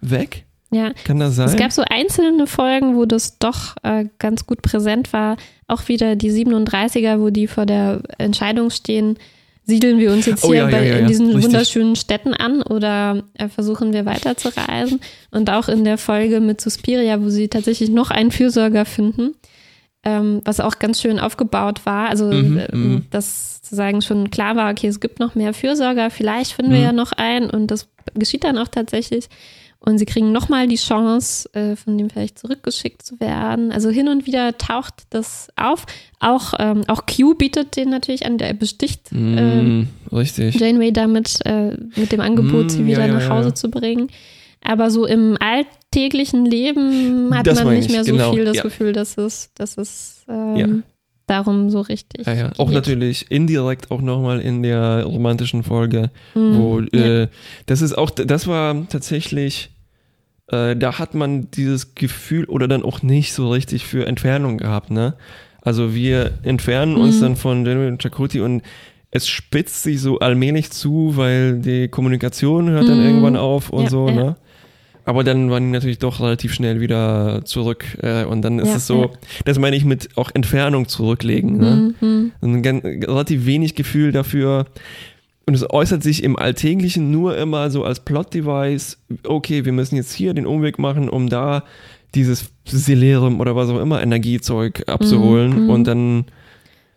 weg, 0.00 0.44
Ja, 0.70 0.92
kann 1.04 1.18
das 1.18 1.36
sein? 1.36 1.48
Es 1.48 1.56
gab 1.56 1.72
so 1.72 1.82
einzelne 1.88 2.46
Folgen, 2.46 2.94
wo 2.96 3.06
das 3.06 3.38
doch 3.38 3.76
äh, 3.82 4.04
ganz 4.18 4.44
gut 4.46 4.60
präsent 4.60 5.12
war. 5.14 5.36
Auch 5.66 5.88
wieder 5.88 6.14
die 6.14 6.30
37er, 6.30 7.20
wo 7.20 7.30
die 7.30 7.46
vor 7.46 7.64
der 7.64 8.02
Entscheidung 8.18 8.68
stehen, 8.70 9.16
siedeln 9.64 9.98
wir 9.98 10.12
uns 10.12 10.26
jetzt 10.26 10.44
Oh 10.44 10.48
hier 10.48 10.56
ja, 10.64 10.68
ja, 10.68 10.76
bei, 10.76 10.86
ja, 10.86 10.94
in 10.96 11.02
ja, 11.02 11.06
diesen 11.08 11.26
richtig. 11.28 11.44
wunderschönen 11.44 11.96
Städten 11.96 12.34
an 12.34 12.62
oder 12.62 13.22
äh, 13.34 13.48
versuchen 13.48 13.92
wir 13.94 14.04
weiterzureisen. 14.06 15.00
Und 15.30 15.50
auch 15.50 15.68
in 15.68 15.84
der 15.84 15.96
Folge 15.98 16.40
mit 16.40 16.60
Suspiria, 16.60 17.22
wo 17.22 17.28
sie 17.30 17.48
tatsächlich 17.48 17.88
noch 17.90 18.10
einen 18.10 18.30
Fürsorger 18.30 18.84
finden, 18.84 19.34
ähm, 20.04 20.40
was 20.44 20.60
auch 20.60 20.78
ganz 20.78 21.00
schön 21.00 21.18
aufgebaut 21.18 21.84
war. 21.84 22.08
Also, 22.10 22.26
Mhm, 22.26 22.58
äh, 22.58 22.76
mhm. 22.76 23.06
dass 23.10 23.56
sozusagen 23.62 24.00
schon 24.02 24.30
klar 24.30 24.56
war, 24.56 24.70
okay, 24.70 24.86
es 24.88 25.00
gibt 25.00 25.18
noch 25.20 25.34
mehr 25.34 25.52
Fürsorger, 25.52 26.10
vielleicht 26.10 26.52
finden 26.52 26.72
wir 26.72 26.78
Mhm. 26.78 26.84
ja 26.84 26.92
noch 26.92 27.12
einen 27.12 27.50
und 27.50 27.70
das 27.70 27.88
geschieht 28.14 28.44
dann 28.44 28.56
auch 28.58 28.68
tatsächlich. 28.68 29.28
Und 29.80 29.98
sie 29.98 30.06
kriegen 30.06 30.32
nochmal 30.32 30.66
die 30.66 30.76
Chance, 30.76 31.48
äh, 31.54 31.76
von 31.76 31.96
dem 31.96 32.10
vielleicht 32.10 32.38
zurückgeschickt 32.38 33.02
zu 33.02 33.20
werden. 33.20 33.70
Also 33.70 33.90
hin 33.90 34.08
und 34.08 34.26
wieder 34.26 34.58
taucht 34.58 35.04
das 35.10 35.48
auf. 35.56 35.86
Auch, 36.18 36.54
ähm, 36.58 36.82
auch 36.88 37.06
Q 37.06 37.34
bietet 37.34 37.76
den 37.76 37.88
natürlich 37.90 38.26
an, 38.26 38.38
der 38.38 38.52
besticht 38.54 39.12
ähm, 39.12 39.88
Mm, 40.10 40.14
richtig. 40.16 40.58
Janeway 40.58 40.92
damit, 40.92 41.38
äh, 41.46 41.76
mit 41.94 42.10
dem 42.10 42.20
Angebot, 42.20 42.66
Mm, 42.66 42.68
sie 42.70 42.86
wieder 42.86 43.06
ja, 43.06 43.06
ja, 43.06 43.14
nach 43.14 43.28
Hause 43.30 43.50
ja. 43.50 43.54
zu 43.54 43.70
bringen. 43.70 44.08
Aber 44.64 44.90
so 44.90 45.06
im 45.06 45.38
alltäglichen 45.40 46.44
Leben 46.44 47.32
hat 47.32 47.46
Das 47.46 47.62
man 47.62 47.74
nicht 47.74 47.86
ich, 47.86 47.92
mehr 47.92 48.04
so 48.04 48.12
genau, 48.12 48.32
viel 48.32 48.44
das. 48.44 48.60
Gefühl, 48.60 48.92
dass 48.92 49.16
es, 49.16 49.52
dass 49.54 49.78
es 49.78 50.24
ähm, 50.28 50.56
Ja. 50.56 50.66
Darum 51.28 51.70
so 51.70 51.80
richtig 51.80 52.26
Ja, 52.26 52.32
ja. 52.34 52.50
Auch 52.58 52.66
geht. 52.66 52.74
natürlich 52.74 53.30
indirekt 53.30 53.90
auch 53.90 54.00
nochmal 54.00 54.40
in 54.40 54.62
der 54.62 55.04
romantischen 55.04 55.62
Folge, 55.62 56.10
Mhm. 56.34 56.56
wo 56.58 56.80
ja. 56.80 57.22
äh, 57.22 57.28
das 57.66 57.82
ist 57.82 57.96
auch, 57.96 58.10
das 58.10 58.46
war 58.46 58.88
tatsächlich, 58.88 59.70
äh, 60.50 60.74
da 60.76 60.98
hat 60.98 61.14
man 61.14 61.50
dieses 61.50 61.94
Gefühl 61.94 62.44
oder 62.46 62.66
dann 62.68 62.82
auch 62.82 63.02
nicht 63.02 63.32
so 63.32 63.50
richtig 63.50 63.84
für 63.86 64.06
Entfernung 64.06 64.58
gehabt, 64.58 64.90
ne? 64.90 65.14
Also 65.60 65.94
wir 65.94 66.38
entfernen 66.44 66.96
uns 66.96 67.16
Mhm. 67.16 67.20
dann 67.22 67.36
von 67.36 67.66
Janeway 67.66 67.88
und 67.88 68.02
Chakoti 68.02 68.40
und 68.40 68.62
es 69.10 69.26
spitzt 69.28 69.82
sich 69.82 70.00
so 70.00 70.18
allmählich 70.18 70.70
zu, 70.70 71.16
weil 71.16 71.58
die 71.60 71.88
Kommunikation 71.88 72.68
hört 72.70 72.88
dann 72.88 73.00
Mhm. 73.00 73.06
irgendwann 73.06 73.36
auf 73.36 73.70
und 73.70 73.84
Ja, 73.84 73.90
so, 73.90 74.08
ja. 74.08 74.14
ne? 74.14 74.36
Aber 75.08 75.24
dann 75.24 75.50
waren 75.50 75.64
die 75.64 75.70
natürlich 75.70 75.98
doch 75.98 76.20
relativ 76.20 76.52
schnell 76.52 76.80
wieder 76.82 77.40
zurück 77.46 77.86
äh, 78.02 78.24
und 78.26 78.42
dann 78.42 78.58
ist 78.58 78.68
Ja, 78.68 78.76
es 78.76 78.86
so, 78.86 79.02
ja. 79.04 79.10
das 79.46 79.58
meine 79.58 79.74
ich 79.74 79.86
mit 79.86 80.10
auch 80.18 80.30
Entfernung 80.34 80.86
zurücklegen, 80.86 81.56
ne? 81.56 81.94
Mhm. 81.98 82.32
ein 82.42 82.62
ganz, 82.62 82.84
relativ 82.84 83.46
wenig 83.46 83.74
Gefühl 83.74 84.12
dafür. 84.12 84.66
Und 85.46 85.54
es 85.54 85.68
äußert 85.70 86.02
sich 86.02 86.22
im 86.24 86.36
Alltäglichen 86.38 87.10
nur 87.10 87.38
immer 87.38 87.70
so 87.70 87.84
als 87.84 88.00
Plot-Device, 88.00 88.98
okay, 89.26 89.64
wir 89.64 89.72
müssen 89.72 89.96
jetzt 89.96 90.12
hier 90.12 90.34
den 90.34 90.46
Umweg 90.46 90.78
machen, 90.78 91.08
um 91.08 91.30
da 91.30 91.64
dieses 92.14 92.50
Celerum 92.66 93.40
oder 93.40 93.56
was 93.56 93.70
auch 93.70 93.80
immer 93.80 94.02
Energiezeug 94.02 94.82
abzuholen 94.88 95.64
Mhm. 95.64 95.70
und 95.70 95.84
dann 95.84 96.24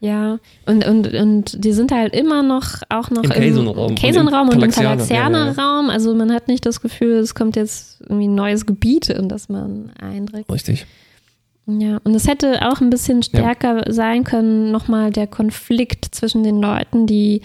Ja, 0.03 0.39
und, 0.65 0.83
und, 0.83 1.13
und 1.13 1.63
die 1.63 1.73
sind 1.73 1.91
halt 1.91 2.15
immer 2.15 2.41
noch 2.41 2.81
auch 2.89 3.11
noch 3.11 3.23
Im 3.23 3.29
Kazon-Raum 3.29 3.77
und 3.77 4.55
und 4.55 4.63
im 4.63 4.71
Talaxianer, 4.71 4.97
Talaxianer-Raum. 4.97 5.91
Also 5.91 6.15
man 6.15 6.33
hat 6.33 6.47
nicht 6.47 6.65
das 6.65 6.81
Gefühl, 6.81 7.17
es 7.17 7.35
kommt 7.35 7.55
jetzt 7.55 8.01
irgendwie 8.01 8.27
ein 8.27 8.33
neues 8.33 8.65
Gebiet, 8.65 9.09
in 9.09 9.29
das 9.29 9.47
man 9.47 9.91
eindringt. 10.01 10.51
richtig. 10.51 10.87
Ja, 11.67 11.99
und 12.03 12.15
es 12.15 12.27
hätte 12.27 12.67
auch 12.67 12.81
ein 12.81 12.89
bisschen 12.89 13.21
stärker 13.21 13.83
sein 13.93 14.23
können, 14.23 14.71
nochmal 14.71 15.11
der 15.11 15.27
Konflikt 15.27 16.05
zwischen 16.15 16.43
den 16.43 16.59
Leuten, 16.59 17.05
die 17.05 17.43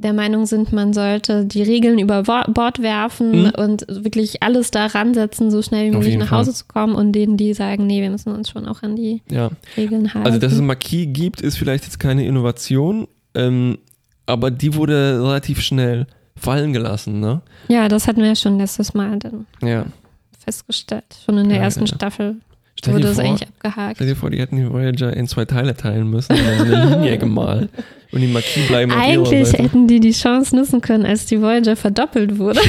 der 0.00 0.12
Meinung 0.12 0.46
sind, 0.46 0.72
man 0.72 0.92
sollte 0.92 1.44
die 1.44 1.62
Regeln 1.62 1.98
über 1.98 2.22
Bord 2.22 2.80
werfen 2.80 3.42
Mhm. 3.42 3.52
und 3.58 3.84
wirklich 3.88 4.42
alles 4.44 4.70
daran 4.70 5.12
setzen, 5.12 5.50
so 5.50 5.60
schnell 5.60 5.90
wie 5.90 5.96
möglich 5.96 6.16
nach 6.18 6.28
Fall. 6.28 6.38
Hause 6.38 6.54
zu 6.54 6.66
kommen 6.66 6.94
und 6.94 7.12
denen, 7.12 7.36
die 7.36 7.52
sagen, 7.52 7.86
nee, 7.86 8.00
wir 8.00 8.08
müssen 8.10 8.32
uns 8.32 8.48
schon 8.48 8.66
auch 8.68 8.82
an 8.84 8.94
die 8.94 9.22
Ja. 9.30 9.50
Regeln 9.76 10.14
halten. 10.14 10.26
Also, 10.26 10.38
dass 10.38 10.52
es 10.52 10.60
Marquis 10.60 11.08
gibt, 11.10 11.40
ist 11.40 11.56
vielleicht 11.58 11.82
jetzt 11.84 11.98
keine 11.98 12.24
Innovation, 12.26 13.08
ähm, 13.34 13.78
aber 14.26 14.50
die 14.52 14.74
wurde 14.74 15.20
relativ 15.22 15.60
schnell 15.60 16.06
fallen 16.36 16.72
gelassen, 16.72 17.18
ne? 17.18 17.40
ja, 17.66 17.88
das 17.88 18.06
hatten 18.06 18.20
wir 18.20 18.28
ja 18.28 18.36
schon 18.36 18.56
letztes 18.58 18.94
Mal 18.94 19.18
dann 19.18 19.46
Ja. 19.60 19.86
festgestellt. 20.38 21.04
Schon 21.24 21.38
in 21.38 21.48
der 21.48 21.58
Ja, 21.58 21.64
ersten. 21.64 21.86
Staffel 21.86 22.36
Stell 22.78 22.94
wurde 22.94 23.02
das 23.08 23.16
vor, 23.16 23.24
eigentlich 23.24 23.48
abgehakt. 23.48 23.96
stell 23.96 24.06
dir 24.06 24.14
vor, 24.16 24.30
die 24.30 24.38
hätten 24.38 24.56
die 24.56 24.70
Voyager 24.72 25.12
in 25.16 25.26
zwei 25.26 25.44
Teile 25.44 25.74
teilen 25.74 26.08
müssen 26.08 26.32
und 26.32 26.40
eine 26.40 26.84
Linie 26.96 27.18
gemalt. 27.18 27.70
Und 28.10 28.22
die 28.22 28.26
Marquis 28.26 28.66
bleiben 28.66 28.90
auf 28.90 28.98
Eigentlich 28.98 29.52
hätten 29.52 29.86
die 29.86 30.00
die 30.00 30.12
Chance 30.12 30.56
nutzen 30.56 30.80
können, 30.80 31.04
als 31.04 31.26
die 31.26 31.42
Voyager 31.42 31.76
verdoppelt 31.76 32.38
wurde. 32.38 32.60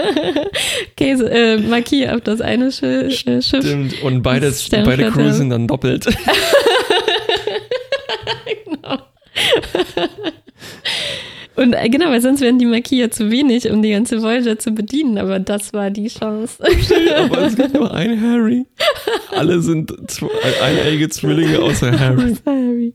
okay, 0.92 1.16
so, 1.16 1.26
äh, 1.26 1.58
Marquis 1.58 2.08
auf 2.08 2.22
das 2.22 2.40
eine 2.40 2.72
Sch 2.72 2.82
äh, 2.82 3.10
Schiff. 3.10 3.44
Stimmt, 3.44 4.02
und 4.02 4.22
beides, 4.22 4.68
beide 4.70 5.10
Crews 5.10 5.36
sind 5.36 5.50
dann 5.50 5.66
doppelt. 5.66 6.06
Und 11.58 11.72
äh, 11.72 11.88
genau, 11.88 12.10
weil 12.10 12.20
sonst 12.20 12.40
wären 12.40 12.60
die 12.60 12.66
Marquis 12.66 13.00
ja 13.00 13.10
zu 13.10 13.32
wenig, 13.32 13.68
um 13.68 13.82
die 13.82 13.90
ganze 13.90 14.22
Voyager 14.22 14.60
zu 14.60 14.70
bedienen, 14.70 15.18
aber 15.18 15.40
das 15.40 15.72
war 15.72 15.90
die 15.90 16.06
Chance. 16.06 16.62
Aber 17.16 17.38
es 17.42 17.56
gibt 17.56 17.74
nur 17.74 17.92
einen 17.94 18.22
Harry. 18.22 18.64
Alle 19.32 19.60
sind 19.60 19.92
eineige 20.62 21.08
Zwillinge 21.08 21.58
außer 21.58 21.98
Harry. 21.98 22.36
Harry. 22.46 22.94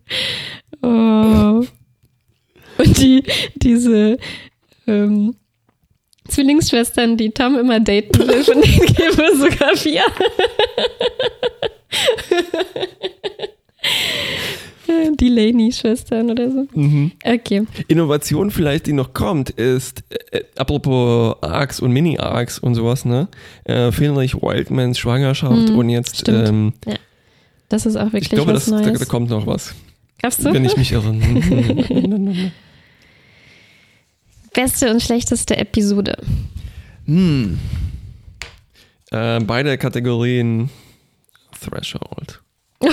Die, 2.97 3.23
diese 3.55 4.17
ähm, 4.87 5.35
Zwillingsschwestern, 6.27 7.17
die 7.17 7.31
Tom 7.31 7.57
immer 7.57 7.79
daten 7.79 8.19
will, 8.27 8.43
von 8.43 8.61
denen 8.61 8.85
gäbe 8.95 9.23
es 9.23 9.39
sogar 9.39 9.75
vier. 9.75 10.03
die 15.19 15.29
Laney-Schwestern 15.29 16.29
oder 16.31 16.51
so. 16.51 16.67
Mhm. 16.73 17.11
Okay. 17.23 17.63
Innovation 17.87 18.51
vielleicht, 18.51 18.85
die 18.87 18.93
noch 18.93 19.13
kommt, 19.13 19.49
ist, 19.51 20.03
äh, 20.31 20.41
apropos 20.55 21.35
Arcs 21.41 21.79
und 21.79 21.91
Mini-Arcs 21.91 22.59
und 22.59 22.75
sowas, 22.75 23.05
ne? 23.05 23.27
Äh, 23.63 23.91
Finrich 23.91 24.35
Wildmans 24.35 24.99
Schwangerschaft 24.99 25.69
Mhm, 25.69 25.77
und 25.77 25.89
jetzt 25.89 26.27
ähm, 26.29 26.73
Das 27.69 27.85
ist 27.85 27.95
auch 27.95 28.05
wirklich 28.05 28.23
Ich 28.23 28.29
glaube, 28.29 28.53
was 28.53 28.65
das, 28.65 28.81
da, 28.81 28.87
Neues. 28.87 28.99
da 28.99 29.05
kommt 29.05 29.29
noch 29.29 29.47
was, 29.47 29.73
Glaubst 30.19 30.43
du? 30.45 30.53
wenn 30.53 30.65
ich 30.65 30.77
mich 30.77 30.91
irre. 30.91 31.15
Beste 34.53 34.91
und 34.91 35.01
schlechteste 35.01 35.57
Episode. 35.57 36.17
hm. 37.05 37.59
äh, 39.11 39.39
beide 39.39 39.77
Kategorien 39.77 40.69
Threshold. 41.59 42.41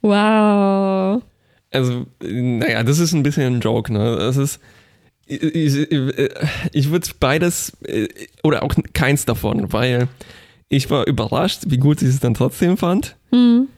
wow. 0.00 1.22
Also, 1.70 2.06
naja, 2.20 2.82
das 2.82 2.98
ist 2.98 3.12
ein 3.12 3.22
bisschen 3.22 3.56
ein 3.56 3.60
Joke, 3.60 3.92
ne? 3.92 4.16
Das 4.16 4.36
ist. 4.36 4.60
Ich, 5.26 5.42
ich, 5.42 5.88
ich 6.72 6.90
würde 6.90 7.08
beides 7.20 7.76
äh, 7.84 8.08
oder 8.42 8.62
auch 8.62 8.74
keins 8.94 9.26
davon, 9.26 9.70
weil 9.72 10.08
ich 10.70 10.88
war 10.90 11.06
überrascht, 11.06 11.64
wie 11.66 11.76
gut 11.76 12.00
sie 12.00 12.06
es 12.06 12.20
dann 12.20 12.32
trotzdem 12.32 12.78
fand. 12.78 13.16
Hm. 13.30 13.68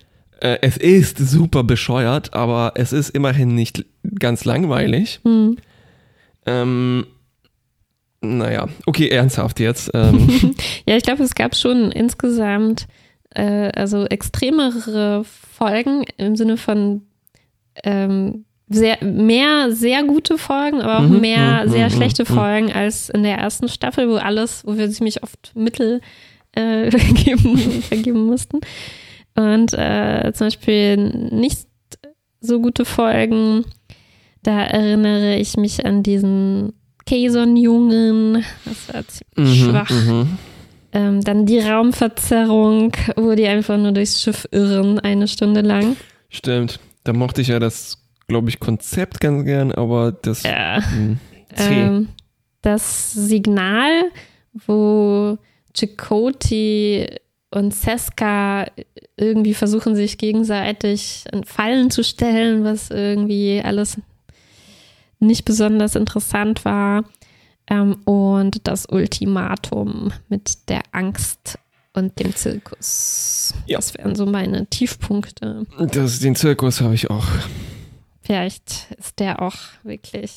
Äh, 0.41 0.59
Es 0.63 0.77
ist 0.77 1.19
super 1.19 1.63
bescheuert, 1.65 2.35
aber 2.35 2.73
es 2.75 2.93
ist 2.93 3.11
immerhin 3.11 3.55
nicht 3.55 3.85
ganz 4.19 4.45
langweilig. 4.45 5.21
Hm. 5.25 5.57
Ähm, 6.47 7.07
naja, 8.23 8.69
okay, 8.87 9.09
ernsthaft 9.09 9.61
jetzt. 9.61 9.91
Ähm, 9.95 10.55
Ja, 10.87 10.97
ich 10.97 11.03
glaube, 11.03 11.23
es 11.23 11.35
gab 11.35 11.55
schon 11.55 11.91
insgesamt 11.93 12.87
äh, 13.35 13.71
also 13.75 14.07
extremere 14.07 15.25
Folgen 15.25 16.05
im 16.17 16.37
Sinne 16.37 16.57
von 16.57 17.03
ähm, 17.85 18.45
sehr, 18.69 19.03
mehr 19.05 19.73
sehr 19.73 20.05
gute 20.05 20.39
Folgen, 20.39 20.81
aber 20.81 20.99
auch 20.99 21.09
Mhm, 21.09 21.21
mehr 21.21 21.65
mhm, 21.67 21.71
sehr 21.71 21.87
mhm, 21.89 21.93
schlechte 21.93 22.23
mhm. 22.23 22.35
Folgen 22.35 22.73
als 22.73 23.09
in 23.09 23.23
der 23.25 23.37
ersten 23.37 23.69
Staffel, 23.69 24.09
wo 24.09 24.15
alles, 24.15 24.65
wo 24.65 24.77
wir 24.77 24.89
ziemlich 24.91 25.23
oft 25.23 25.53
Mittel 25.55 26.01
äh, 26.53 26.91
vergeben, 26.97 27.59
vergeben 27.83 28.27
mussten. 28.27 28.61
Und 29.35 29.73
äh, 29.75 30.33
zum 30.35 30.49
Beispiel 30.49 30.97
nicht 30.97 31.67
so 32.41 32.61
gute 32.61 32.85
Folgen, 32.85 33.65
da 34.43 34.63
erinnere 34.63 35.37
ich 35.37 35.57
mich 35.57 35.85
an 35.85 36.03
diesen 36.03 36.73
Kayson-Jungen, 37.07 38.45
das 38.65 38.95
war 38.95 39.05
ziemlich 39.07 39.63
mhm, 39.63 39.71
schwach. 39.71 39.91
mhm. 39.91 40.39
Ähm, 40.93 41.23
dann 41.23 41.47
die 41.47 41.61
Raumverzerrung, 41.61 42.93
wo 43.15 43.35
die 43.35 43.47
einfach 43.47 43.77
nur 43.77 43.93
durchs 43.93 44.21
Schiff 44.21 44.49
irren, 44.51 44.99
eine 44.99 45.29
Stunde 45.29 45.61
lang. 45.61 45.97
Stimmt. 46.29 46.81
Da 47.05 47.13
mochte 47.13 47.43
ich 47.43 47.49
ja 47.49 47.61
das, 47.61 47.99
glaube 48.27 48.49
ich, 48.49 48.59
Konzept 48.59 49.21
ganz 49.21 49.45
gern, 49.45 49.71
aber 49.71 50.11
das. 50.11 50.43
Ja. 50.43 50.83
Hm. 50.91 51.19
Ähm, 51.57 52.09
das 52.63 53.13
Signal, 53.13 54.11
wo 54.67 55.39
Chakotay 55.75 57.07
und 57.51 57.75
Seska 57.75 58.67
irgendwie 59.17 59.55
versuchen, 59.55 59.97
sich 59.97 60.19
gegenseitig 60.19 61.25
in 61.33 61.45
Fallen 61.45 61.91
zu 61.91 62.05
stellen, 62.05 62.65
was 62.65 62.91
irgendwie 62.91 63.61
alles 63.63 63.99
nicht 65.19 65.45
besonders 65.45 65.97
interessant 65.97 66.65
war. 66.65 67.05
Ähm, 67.67 68.03
und 68.05 68.67
das 68.67 68.87
Ultimatum 68.87 70.13
mit 70.29 70.69
der 70.69 70.83
Angst 70.93 71.59
und 71.93 72.19
dem 72.19 72.35
Zirkus. 72.35 73.53
Ja. 73.67 73.79
Das 73.79 73.95
wären 73.95 74.15
so 74.15 74.27
meine 74.27 74.67
Tiefpunkte. 74.67 75.67
das, 75.93 76.21
den 76.21 76.37
Zirkus 76.37 76.81
habe 76.81 76.95
ich 76.95 77.11
auch. 77.11 77.27
Vielleicht 78.23 78.93
ist 78.97 79.19
der 79.19 79.43
auch 79.43 79.57
wirklich 79.83 80.33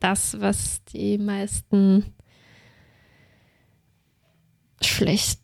das, 0.00 0.40
was 0.40 0.82
die 0.92 1.18
meisten 1.18 2.14
schlechten 4.80 5.41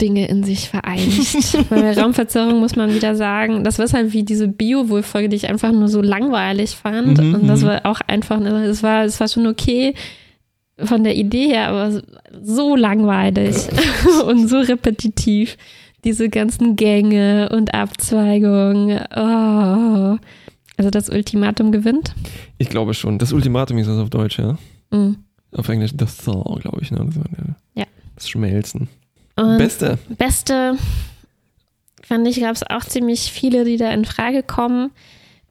Dinge 0.00 0.28
in 0.28 0.44
sich 0.44 0.68
vereinigt. 0.68 1.58
Bei 1.70 1.92
Raumverzerrung 1.92 2.60
muss 2.60 2.76
man 2.76 2.94
wieder 2.94 3.14
sagen, 3.14 3.64
das 3.64 3.78
war 3.78 3.86
halt 3.86 4.12
wie 4.12 4.22
diese 4.22 4.48
Bio-Wohl-Folge, 4.48 5.28
die 5.28 5.36
ich 5.36 5.48
einfach 5.48 5.72
nur 5.72 5.88
so 5.88 6.02
langweilig 6.02 6.70
fand. 6.70 7.18
Mhm, 7.18 7.34
und 7.34 7.48
das 7.48 7.62
mhm. 7.62 7.66
war 7.66 7.86
auch 7.86 8.00
einfach, 8.06 8.40
es 8.40 8.82
war, 8.82 9.04
es 9.04 9.20
war 9.20 9.28
schon 9.28 9.46
okay 9.46 9.94
von 10.84 11.04
der 11.04 11.16
Idee 11.16 11.48
her, 11.48 11.68
aber 11.68 12.02
so 12.42 12.76
langweilig 12.76 13.56
und 14.26 14.48
so 14.48 14.58
repetitiv. 14.58 15.56
Diese 16.04 16.30
ganzen 16.30 16.76
Gänge 16.76 17.50
und 17.52 17.74
Abzweigungen. 17.74 19.00
Oh. 19.14 20.16
Also 20.78 20.90
das 20.90 21.10
Ultimatum 21.10 21.72
gewinnt. 21.72 22.14
Ich 22.56 22.70
glaube 22.70 22.94
schon. 22.94 23.18
Das 23.18 23.34
Ultimatum 23.34 23.76
ist 23.76 23.86
das 23.86 23.98
auf 23.98 24.08
Deutsch, 24.08 24.38
ja. 24.38 24.56
Mhm. 24.90 25.18
Auf 25.52 25.68
Englisch 25.68 25.92
das 25.94 26.16
Thaw, 26.16 26.58
glaube 26.60 26.78
ich. 26.80 26.90
Ne? 26.90 27.04
Das, 27.04 27.16
war 27.16 27.24
der, 27.36 27.54
Ja. 27.74 27.84
das 28.14 28.30
Schmelzen. 28.30 28.88
Und 29.40 29.58
Beste. 29.58 29.98
Beste, 30.08 30.76
fand 32.02 32.26
ich, 32.28 32.40
gab 32.40 32.54
es 32.54 32.62
auch 32.68 32.84
ziemlich 32.84 33.32
viele, 33.32 33.64
die 33.64 33.76
da 33.76 33.90
in 33.90 34.04
Frage 34.04 34.42
kommen. 34.42 34.90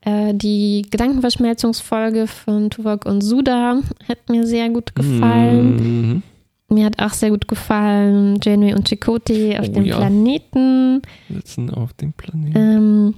Äh, 0.01 0.33
die 0.33 0.85
Gedankenverschmelzungsfolge 0.89 2.27
von 2.27 2.69
Tuvok 2.69 3.05
und 3.05 3.21
Suda 3.21 3.79
hat 4.07 4.29
mir 4.29 4.45
sehr 4.47 4.69
gut 4.69 4.95
gefallen. 4.95 5.75
Mhm. 5.75 6.23
Mir 6.69 6.85
hat 6.85 7.01
auch 7.01 7.13
sehr 7.13 7.31
gut 7.31 7.47
gefallen 7.47 8.39
Janeway 8.43 8.73
und 8.73 8.87
Chakotay 8.87 9.57
auf 9.57 9.67
Oh 9.69 9.71
dem 9.71 9.85
ja. 9.85 9.97
Planeten. 9.97 11.01
Sitzen 11.27 11.71
auf 11.71 11.93
dem 11.93 12.13
Planeten. 12.13 12.55
Ähm, 12.55 13.13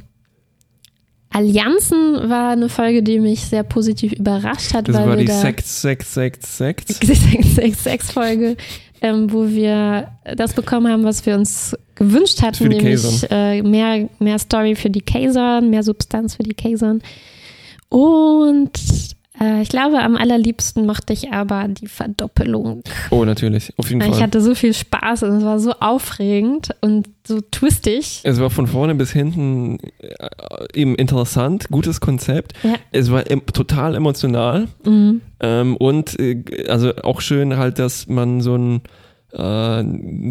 Allianzen 1.32 2.30
war 2.30 2.52
eine 2.52 2.68
Folge, 2.68 3.04
die 3.04 3.20
mich 3.20 3.46
sehr 3.46 3.64
positiv 3.64 4.14
überrascht 4.14 4.74
hat, 4.74 4.88
das 4.88 4.96
weil 4.96 5.08
war 5.08 5.16
die 5.18 5.28
Sekt, 5.28 5.66
Sekt, 5.66 6.08
Sekt, 6.08 6.46
Sekt. 6.46 6.90
die 7.04 7.14
666-Folge, 7.14 8.58
ähm, 9.02 9.32
wo 9.32 9.48
wir 9.48 10.08
das 10.36 10.54
bekommen 10.54 10.92
haben, 10.92 11.04
was 11.04 11.26
wir 11.26 11.36
uns 11.36 11.76
gewünscht 11.96 12.42
hatten, 12.42 12.68
nämlich 12.68 13.28
äh, 13.30 13.62
mehr, 13.62 14.10
mehr 14.20 14.40
Story 14.40 14.76
für 14.76 14.90
die 14.90 15.02
Kazon, 15.02 15.70
mehr 15.70 15.84
Substanz 15.84 16.36
für 16.36 16.44
die 16.44 16.54
Kazon. 16.54 17.02
Und 17.90 18.72
ich 19.62 19.70
glaube, 19.70 20.00
am 20.00 20.18
allerliebsten 20.18 20.86
mochte 20.86 21.14
ich 21.14 21.32
aber 21.32 21.68
die 21.70 21.88
Verdoppelung. 21.88 22.84
Oh, 23.12 23.24
natürlich. 23.26 23.74
Auf 23.78 23.90
jeden 23.90 24.02
Ich 24.02 24.08
Fall. 24.10 24.22
hatte 24.22 24.42
so 24.42 24.54
viel 24.56 24.74
Spaß 24.74 25.24
und 25.24 25.38
es 25.38 25.44
war 25.44 25.58
so 25.60 25.72
aufregend 25.80 26.76
und 26.82 27.08
so 27.26 27.40
twistig. 27.40 28.20
Es 28.24 28.40
war 28.40 28.50
von 28.50 28.68
vorne 28.68 28.94
bis 28.94 29.12
hinten 29.12 29.80
äh, 30.00 30.18
eben 30.74 30.96
interessant, 30.96 31.70
gutes 31.72 32.02
Konzept. 32.02 32.54
Ja. 32.64 32.76
Es 32.92 33.10
war 33.10 33.24
total 33.24 33.96
emotional. 33.96 34.68
Mhm. 34.86 35.22
Ähm, 35.40 35.78
und 35.78 36.20
äh, 36.20 36.44
also 36.68 36.94
auch 36.98 37.22
schön 37.22 37.58
halt, 37.58 37.80
dass 37.80 38.08
man 38.08 38.42
so 38.42 38.56
ein 38.58 38.82
äh, 39.32 39.42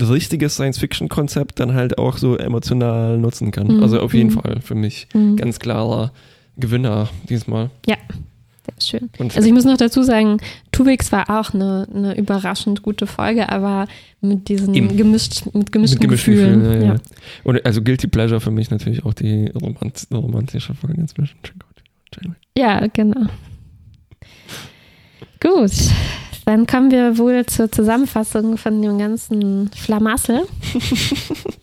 richtiges 0.04 0.54
Science-Fiction-Konzept 0.56 1.58
dann 1.58 1.72
halt 1.74 1.96
auch 1.96 2.18
so 2.18 2.36
emotional 2.36 3.16
nutzen 3.18 3.50
kann. 3.50 3.68
Mhm. 3.78 3.82
Also 3.82 3.98
auf 4.00 4.12
jeden 4.12 4.28
Mhm. 4.30 4.40
Fall 4.40 4.60
für 4.60 4.74
mich 4.74 5.08
Mhm. 5.14 5.36
ganz 5.36 5.58
klarer 5.58 6.12
Gewinner 6.58 7.08
diesmal. 7.28 7.70
Ja, 7.86 7.96
sehr 8.64 9.00
schön. 9.00 9.10
Also 9.34 9.46
ich 9.46 9.52
muss 9.52 9.64
noch 9.64 9.76
dazu 9.76 10.02
sagen, 10.02 10.38
Tuvix 10.72 11.12
war 11.12 11.30
auch 11.30 11.54
eine, 11.54 11.86
eine 11.92 12.16
überraschend 12.16 12.82
gute 12.82 13.06
Folge, 13.06 13.48
aber 13.48 13.86
mit 14.20 14.48
diesen 14.48 14.74
Eben. 14.74 14.96
gemischt, 14.96 15.46
mit 15.46 15.52
gemischten, 15.52 15.58
mit 15.58 15.72
gemischten 15.72 16.08
Gefühlen. 16.08 16.62
Gefühlen, 16.62 16.82
ja, 16.82 16.86
ja. 16.88 16.94
ja. 16.94 17.00
Und 17.44 17.64
also 17.64 17.82
Guilty 17.82 18.06
Pleasure 18.06 18.40
für 18.40 18.50
mich 18.50 18.70
natürlich 18.70 19.04
auch 19.04 19.14
die 19.14 19.46
romant 19.48 20.06
romantische 20.12 20.74
Folge 20.74 21.04
zwischen 21.06 21.38
Chakotay 21.42 21.82
und 22.04 22.16
Janeway. 22.16 22.36
Ja, 22.56 22.86
genau. 22.88 23.26
Gut, 25.40 25.72
dann 26.44 26.66
kommen 26.66 26.90
wir 26.90 27.16
wohl 27.16 27.46
zur 27.46 27.72
Zusammenfassung 27.72 28.58
von 28.58 28.82
dem 28.82 28.98
ganzen 28.98 29.70
Schlamassel. 29.74 30.42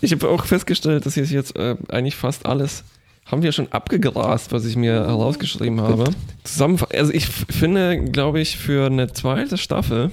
Ich 0.00 0.12
habe 0.12 0.28
auch 0.28 0.44
festgestellt, 0.44 1.06
dass 1.06 1.16
ich 1.16 1.30
jetzt 1.30 1.56
äh, 1.56 1.76
eigentlich 1.88 2.16
fast 2.16 2.46
alles 2.46 2.84
haben 3.26 3.42
wir 3.42 3.52
schon 3.52 3.70
abgegrast, 3.72 4.52
was 4.52 4.64
ich 4.64 4.76
mir 4.76 4.92
herausgeschrieben 4.94 5.80
habe. 5.80 6.04
Zusammenfassend, 6.44 6.98
also 6.98 7.12
ich 7.12 7.26
finde, 7.26 8.04
glaube 8.04 8.40
ich, 8.40 8.56
für 8.56 8.86
eine 8.86 9.08
zweite 9.12 9.58
Staffel 9.58 10.12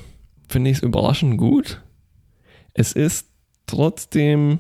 finde 0.50 0.72
ich 0.72 0.78
es 0.78 0.84
überraschend 0.84 1.38
gut. 1.38 1.82
Es 2.74 2.92
ist 2.94 3.28
trotzdem 3.68 4.60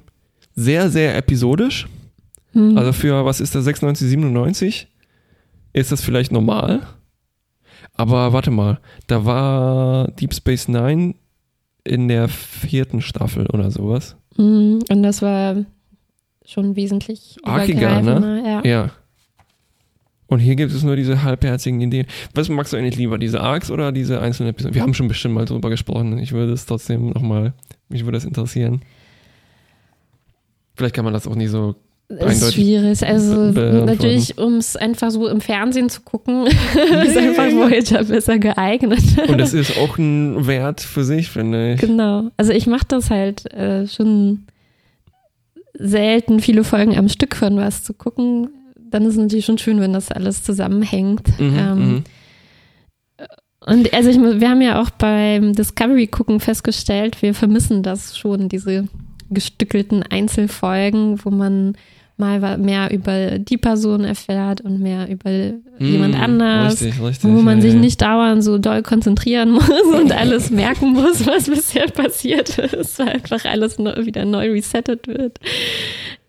sehr, 0.55 0.89
sehr 0.89 1.17
episodisch. 1.17 1.87
Hm. 2.53 2.77
Also 2.77 2.93
für, 2.93 3.25
was 3.25 3.41
ist 3.41 3.55
das, 3.55 3.65
96, 3.65 4.07
97? 4.07 4.87
Ist 5.73 5.91
das 5.91 6.01
vielleicht 6.03 6.31
normal? 6.31 6.81
Aber 7.95 8.33
warte 8.33 8.51
mal, 8.51 8.79
da 9.07 9.25
war 9.25 10.09
Deep 10.11 10.33
Space 10.33 10.67
Nine 10.67 11.15
in 11.83 12.07
der 12.07 12.27
vierten 12.29 13.01
Staffel 13.01 13.47
oder 13.47 13.71
sowas. 13.71 14.15
Hm, 14.35 14.79
Und 14.89 15.03
das 15.03 15.21
war 15.21 15.65
schon 16.45 16.75
wesentlich 16.75 17.37
Argiger, 17.43 18.01
ne? 18.01 18.43
Ja. 18.45 18.69
Ja. 18.69 18.91
Und 20.27 20.39
hier 20.39 20.55
gibt 20.55 20.71
es 20.71 20.83
nur 20.83 20.95
diese 20.95 21.23
halbherzigen 21.23 21.79
Ideen. 21.79 22.07
Was 22.33 22.49
magst 22.49 22.73
du 22.73 22.77
eigentlich 22.77 22.95
lieber, 22.95 23.19
diese 23.19 23.41
Arcs 23.41 23.69
oder 23.69 23.91
diese 23.91 24.19
einzelnen 24.19 24.49
Episoden? 24.49 24.73
Wir 24.73 24.81
haben 24.81 24.93
schon 24.95 25.07
bestimmt 25.07 25.35
mal 25.35 25.45
drüber 25.45 25.69
gesprochen. 25.69 26.17
Ich 26.17 26.31
würde 26.31 26.53
es 26.53 26.65
trotzdem 26.65 27.11
nochmal, 27.11 27.53
mich 27.89 28.03
würde 28.03 28.17
das 28.17 28.25
interessieren. 28.25 28.81
Vielleicht 30.75 30.95
kann 30.95 31.05
man 31.05 31.13
das 31.13 31.27
auch 31.27 31.35
nicht 31.35 31.51
so 31.51 31.75
Das 32.07 32.41
ist 32.41 32.55
schwierig. 32.55 33.05
Also 33.05 33.51
natürlich, 33.51 34.37
um 34.39 34.55
es 34.55 34.75
einfach 34.75 35.11
so 35.11 35.27
im 35.27 35.39
Fernsehen 35.39 35.89
zu 35.89 36.01
gucken, 36.01 36.47
ist 37.05 37.17
einfach 37.17 37.45
Voyager 37.51 38.03
besser 38.03 38.39
geeignet. 38.39 39.03
Und 39.27 39.37
das 39.37 39.53
ist 39.53 39.77
auch 39.77 39.99
ein 39.99 40.47
Wert 40.47 40.81
für 40.81 41.03
sich, 41.03 41.29
finde 41.29 41.73
ich. 41.73 41.81
Genau. 41.81 42.31
Also 42.37 42.53
ich 42.53 42.65
mache 42.65 42.85
das 42.87 43.11
halt 43.11 43.53
äh, 43.53 43.87
schon 43.87 44.45
selten, 45.73 46.39
viele 46.39 46.63
Folgen 46.63 46.97
am 46.97 47.09
Stück 47.09 47.35
von 47.35 47.57
was 47.57 47.83
zu 47.83 47.93
gucken. 47.93 48.49
Dann 48.77 49.03
ist 49.03 49.13
es 49.13 49.19
natürlich 49.19 49.45
schon 49.45 49.57
schön, 49.57 49.79
wenn 49.79 49.93
das 49.93 50.11
alles 50.11 50.43
zusammenhängt. 50.43 51.27
Mhm, 51.39 51.57
ähm, 51.57 51.77
mhm. 51.77 52.03
und 53.65 53.93
also 53.93 54.09
ich, 54.09 54.17
wir 54.17 54.49
haben 54.49 54.61
ja 54.61 54.81
auch 54.81 54.91
beim 54.91 55.53
Discovery 55.53 56.07
gucken 56.07 56.39
festgestellt, 56.39 57.21
wir 57.21 57.33
vermissen 57.33 57.81
das 57.83 58.17
schon, 58.17 58.49
diese 58.49 58.87
gestückelten 59.29 60.03
Einzelfolgen, 60.03 61.23
wo 61.25 61.31
man 61.31 61.75
mal 62.17 62.57
mehr 62.57 62.91
über 62.91 63.39
die 63.39 63.57
Person 63.57 64.03
erfährt 64.03 64.61
und 64.61 64.79
mehr 64.79 65.09
über 65.09 65.29
mm, 65.31 65.85
jemand 65.85 66.15
anders, 66.15 66.81
richtig, 66.81 67.01
richtig, 67.01 67.23
wo 67.23 67.41
man 67.41 67.57
ja, 67.57 67.61
sich 67.63 67.73
ja. 67.73 67.79
nicht 67.79 68.01
dauernd 68.01 68.43
so 68.43 68.57
doll 68.57 68.83
konzentrieren 68.83 69.51
muss 69.53 69.69
und 69.69 70.11
alles 70.11 70.51
merken 70.51 70.93
muss, 70.93 71.25
was 71.25 71.49
bisher 71.49 71.87
passiert 71.87 72.57
ist, 72.57 72.99
weil 72.99 73.09
einfach 73.09 73.45
alles 73.45 73.79
neu, 73.79 74.05
wieder 74.05 74.25
neu 74.25 74.51
resettet 74.51 75.07
wird. 75.07 75.39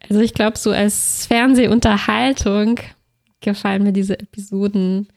Also 0.09 0.21
ich 0.21 0.35
glaube, 0.35 0.59
so 0.59 0.71
als 0.71 1.27
Fernsehunterhaltung 1.27 2.81
gefallen 3.41 3.83
mir 3.83 3.93
diese 3.93 4.19
Episoden 4.19 5.09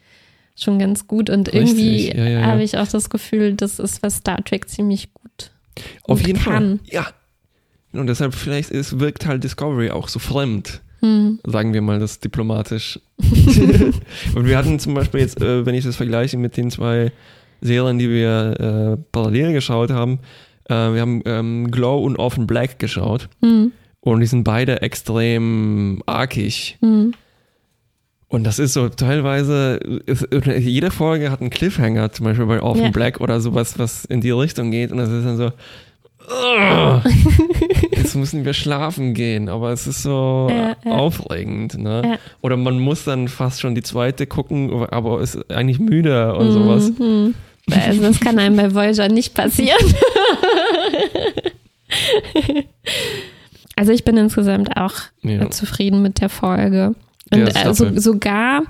schon 0.55 0.79
ganz 0.79 1.07
gut 1.07 1.29
und 1.29 1.53
irgendwie 1.53 2.09
ja, 2.09 2.41
habe 2.45 2.63
ich 2.63 2.77
auch 2.77 2.87
das 2.87 3.09
Gefühl, 3.09 3.53
das 3.53 3.79
ist, 3.79 4.01
was 4.01 4.17
Star 4.17 4.43
Trek 4.43 4.67
ziemlich 4.67 5.13
gut 5.13 5.51
Auf 6.03 6.25
jeden 6.25 6.39
kann. 6.39 6.79
Fall. 6.79 6.89
Ja, 6.91 7.07
und 7.93 8.07
deshalb 8.07 8.33
vielleicht 8.33 8.69
ist, 8.69 8.99
wirkt 8.99 9.25
halt 9.25 9.43
Discovery 9.43 9.91
auch 9.91 10.07
so 10.07 10.19
fremd. 10.19 10.81
Hm. 11.01 11.39
Sagen 11.45 11.73
wir 11.73 11.81
mal 11.81 11.99
das 11.99 12.19
diplomatisch. 12.19 12.99
und 13.19 14.45
wir 14.45 14.57
hatten 14.57 14.79
zum 14.79 14.93
Beispiel 14.93 15.21
jetzt, 15.21 15.41
äh, 15.41 15.65
wenn 15.65 15.75
ich 15.75 15.85
das 15.85 15.95
vergleiche 15.95 16.37
mit 16.37 16.57
den 16.57 16.71
zwei 16.71 17.11
Serien, 17.61 17.99
die 17.99 18.09
wir 18.09 18.97
äh, 18.97 19.03
parallel 19.11 19.53
geschaut 19.53 19.91
haben, 19.91 20.19
äh, 20.65 20.73
wir 20.73 21.01
haben 21.01 21.21
ähm, 21.25 21.71
Glow 21.71 22.03
und 22.03 22.17
Orphan 22.17 22.47
Black 22.47 22.79
geschaut. 22.79 23.29
Hm. 23.41 23.71
Und 24.01 24.19
die 24.21 24.25
sind 24.25 24.43
beide 24.43 24.81
extrem 24.81 26.01
arkig. 26.05 26.77
Hm. 26.81 27.13
Und 28.29 28.43
das 28.43 28.59
ist 28.59 28.73
so 28.73 28.89
teilweise, 28.89 29.79
ist, 30.05 30.27
jede 30.59 30.91
Folge 30.91 31.31
hat 31.31 31.39
einen 31.39 31.49
Cliffhanger, 31.49 32.11
zum 32.11 32.25
Beispiel 32.25 32.45
bei 32.45 32.61
Orphan 32.61 32.85
ja. 32.85 32.91
Black 32.91 33.21
oder 33.21 33.39
sowas, 33.39 33.79
was 33.79 34.03
in 34.03 34.19
die 34.19 34.31
Richtung 34.31 34.71
geht. 34.71 34.91
Und 34.91 34.97
das 34.97 35.09
ist 35.09 35.25
dann 35.25 35.37
so, 35.37 35.51
jetzt 37.91 38.15
müssen 38.15 38.43
wir 38.43 38.53
schlafen 38.53 39.13
gehen, 39.13 39.49
aber 39.49 39.71
es 39.71 39.87
ist 39.87 40.03
so 40.03 40.47
ja, 40.49 40.75
ja. 40.83 40.91
aufregend. 40.91 41.77
Ne? 41.77 42.01
Ja. 42.03 42.17
Oder 42.41 42.57
man 42.57 42.79
muss 42.79 43.05
dann 43.05 43.27
fast 43.27 43.61
schon 43.61 43.75
die 43.75 43.83
zweite 43.83 44.27
gucken, 44.27 44.85
aber 44.89 45.21
ist 45.21 45.49
eigentlich 45.51 45.79
müde 45.79 46.35
und 46.35 46.47
mhm. 46.47 46.51
sowas. 46.51 46.91
Also 47.71 48.01
das 48.01 48.19
kann 48.19 48.39
einem 48.39 48.55
bei 48.55 48.73
Voyager 48.73 49.09
nicht 49.09 49.33
passieren. 49.33 49.77
also 53.75 53.91
ich 53.91 54.03
bin 54.03 54.17
insgesamt 54.17 54.77
auch 54.77 54.93
zufrieden 55.49 56.01
mit 56.01 56.21
der 56.21 56.29
Folge. 56.29 56.95
Und 57.31 57.55
also 57.57 57.99
sogar 57.99 58.63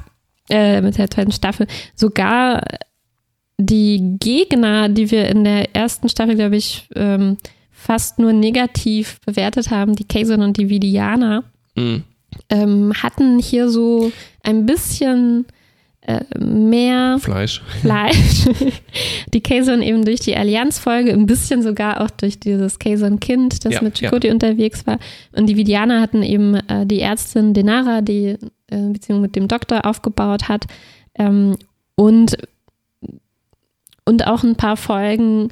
äh, 0.49 0.81
mit 0.81 0.97
der 0.97 1.09
zweiten 1.09 1.31
Staffel, 1.31 1.67
sogar 1.95 2.63
die 3.57 4.17
Gegner, 4.19 4.87
die 4.89 5.09
wir 5.11 5.27
in 5.27 5.43
der 5.43 5.75
ersten 5.75 6.09
Staffel, 6.09 6.35
glaube 6.35 6.57
ich, 6.57 6.87
ähm, 6.95 7.37
fast 7.71 8.19
nur 8.19 8.33
negativ 8.33 9.19
bewertet 9.25 9.71
haben, 9.71 9.95
die 9.95 10.07
Kazon 10.07 10.41
und 10.41 10.57
die 10.57 10.69
Vidianer, 10.69 11.43
mhm. 11.75 12.03
ähm, 12.49 12.93
hatten 13.01 13.39
hier 13.39 13.69
so 13.69 14.11
ein 14.43 14.65
bisschen 14.65 15.45
äh, 16.01 16.21
mehr 16.39 17.17
Fleisch. 17.19 17.61
Fleisch. 17.81 18.47
die 19.33 19.41
Kazon 19.41 19.81
eben 19.81 20.05
durch 20.05 20.19
die 20.19 20.35
Allianz-Folge, 20.35 21.11
ein 21.11 21.25
bisschen 21.25 21.63
sogar 21.63 22.01
auch 22.01 22.11
durch 22.11 22.39
dieses 22.39 22.79
Kazon-Kind, 22.79 23.65
das 23.65 23.73
ja, 23.73 23.81
mit 23.81 23.99
Chakotay 23.99 24.27
ja. 24.27 24.33
unterwegs 24.33 24.85
war. 24.85 24.99
Und 25.35 25.47
die 25.47 25.57
Vidianer 25.57 25.99
hatten 25.99 26.23
eben 26.23 26.55
äh, 26.55 26.85
die 26.85 27.01
Ärztin 27.01 27.53
Denara, 27.53 28.01
die 28.01 28.37
äh, 28.67 28.89
Beziehung 28.91 29.21
mit 29.21 29.35
dem 29.35 29.47
Doktor 29.47 29.85
aufgebaut 29.85 30.47
hat. 30.47 30.65
Ähm, 31.15 31.57
und 31.95 32.37
und 34.07 34.25
auch 34.25 34.43
ein 34.43 34.55
paar 34.55 34.77
Folgen, 34.77 35.49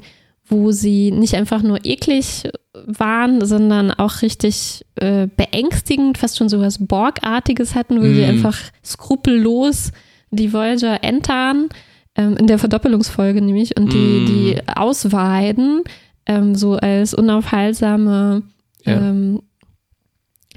wo 0.48 0.72
sie 0.72 1.10
nicht 1.10 1.34
einfach 1.34 1.62
nur 1.62 1.84
eklig 1.84 2.48
waren, 2.86 3.44
sondern 3.44 3.90
auch 3.90 4.22
richtig 4.22 4.84
äh, 4.96 5.26
beängstigend, 5.36 6.18
fast 6.18 6.38
schon 6.38 6.48
so 6.48 6.60
was 6.60 6.78
Borgartiges 6.86 7.74
hatten, 7.74 8.00
wo 8.00 8.06
mm. 8.06 8.14
sie 8.14 8.24
einfach 8.24 8.58
skrupellos 8.84 9.92
die 10.30 10.52
Voyager 10.52 11.04
entern, 11.04 11.68
ähm, 12.16 12.36
in 12.36 12.46
der 12.46 12.58
Verdoppelungsfolge 12.58 13.42
nämlich, 13.42 13.76
und 13.76 13.92
die, 13.92 13.96
mm. 13.96 14.26
die 14.26 14.60
ausweiden, 14.74 15.82
ähm, 16.26 16.54
so 16.54 16.74
als 16.76 17.12
unaufhaltsame 17.12 18.42
ähm, 18.86 19.42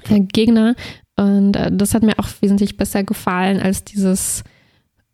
ja. 0.08 0.18
Gegner. 0.32 0.74
Und 1.16 1.56
äh, 1.56 1.70
das 1.70 1.94
hat 1.94 2.02
mir 2.02 2.18
auch 2.18 2.28
wesentlich 2.40 2.76
besser 2.76 3.04
gefallen 3.04 3.60
als 3.60 3.84
dieses 3.84 4.42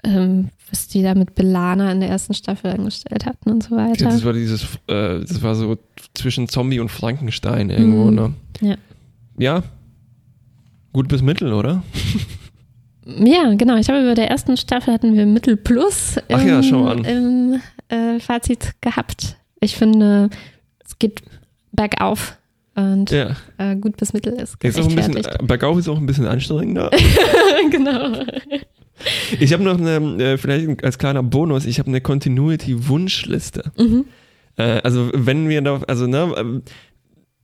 ähm, 0.04 0.50
was 0.70 0.88
die 0.88 1.02
da 1.02 1.14
mit 1.14 1.34
Belana 1.34 1.92
in 1.92 2.00
der 2.00 2.08
ersten 2.08 2.34
Staffel 2.34 2.72
angestellt 2.72 3.26
hatten 3.26 3.50
und 3.50 3.62
so 3.62 3.76
weiter. 3.76 4.06
Das 4.06 4.24
war 4.24 4.32
dieses, 4.32 4.64
äh, 4.88 5.20
das 5.20 5.42
war 5.42 5.54
so 5.54 5.78
zwischen 6.14 6.48
Zombie 6.48 6.80
und 6.80 6.90
Frankenstein 6.90 7.70
irgendwo, 7.70 8.10
mhm. 8.10 8.14
ne? 8.14 8.34
Ja. 8.60 8.76
Ja. 9.38 9.62
Gut 10.92 11.08
bis 11.08 11.22
Mittel, 11.22 11.52
oder? 11.52 11.82
Ja, 13.06 13.54
genau. 13.54 13.76
Ich 13.76 13.86
glaube, 13.86 14.04
bei 14.04 14.14
der 14.14 14.28
ersten 14.28 14.56
Staffel 14.56 14.92
hatten 14.92 15.14
wir 15.14 15.26
Mittel 15.26 15.56
Plus 15.56 16.16
im, 16.28 16.36
Ach 16.36 16.44
ja, 16.44 16.62
schau 16.62 16.86
an. 16.86 17.04
im 17.04 17.60
äh, 17.88 18.18
Fazit 18.18 18.74
gehabt. 18.80 19.36
Ich 19.60 19.76
finde, 19.76 20.28
es 20.84 20.98
geht 20.98 21.22
bergauf 21.70 22.36
und 22.74 23.10
ja. 23.10 23.36
äh, 23.58 23.76
gut 23.76 23.96
bis 23.96 24.12
Mittel 24.12 24.32
ist. 24.34 24.56
ist 24.62 24.80
auch 24.80 24.88
ein 24.88 24.94
bisschen, 24.96 25.16
äh, 25.16 25.38
bergauf 25.42 25.78
ist 25.78 25.88
auch 25.88 25.96
ein 25.96 26.06
bisschen 26.06 26.26
anstrengender. 26.26 26.90
genau. 27.70 28.24
Ich 29.40 29.52
habe 29.52 29.62
noch 29.62 29.78
eine, 29.78 30.22
äh, 30.22 30.38
vielleicht 30.38 30.82
als 30.84 30.98
kleiner 30.98 31.22
Bonus, 31.22 31.66
ich 31.66 31.78
habe 31.78 31.88
eine 31.88 32.00
Continuity-Wunschliste. 32.00 33.72
Mhm. 33.76 34.04
Äh, 34.56 34.80
also 34.82 35.10
wenn 35.12 35.48
wir 35.48 35.60
da, 35.62 35.80
also 35.86 36.06
ne, 36.06 36.32
ähm, 36.36 36.62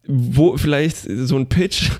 wo 0.06 0.56
vielleicht 0.56 0.96
so 0.96 1.36
ein 1.36 1.48
Pitch, 1.48 1.90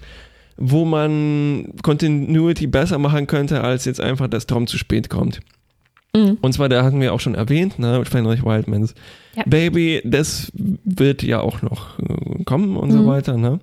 wo 0.57 0.85
man 0.85 1.73
Continuity 1.83 2.67
besser 2.67 2.99
machen 2.99 3.27
könnte, 3.27 3.63
als 3.63 3.85
jetzt 3.85 4.01
einfach, 4.01 4.29
dass 4.29 4.47
Tom 4.47 4.67
zu 4.67 4.79
spät 4.79 5.09
kommt. 5.09 5.41
Mhm. 6.15 6.39
Und 6.41 6.53
zwar, 6.53 6.69
da 6.69 6.85
hatten 6.85 7.01
wir 7.01 7.13
auch 7.13 7.21
schon 7.21 7.35
erwähnt, 7.35 7.79
ne, 7.79 8.05
Fenrich 8.05 8.45
Wildmans 8.45 8.95
ja. 9.35 9.45
Baby, 9.47 10.03
das 10.05 10.53
wird 10.55 11.23
ja 11.23 11.41
auch 11.41 11.63
noch 11.63 11.99
äh, 11.99 12.45
kommen 12.45 12.77
und 12.77 12.91
mhm. 12.91 12.93
so 12.93 13.07
weiter, 13.07 13.37
ne? 13.37 13.61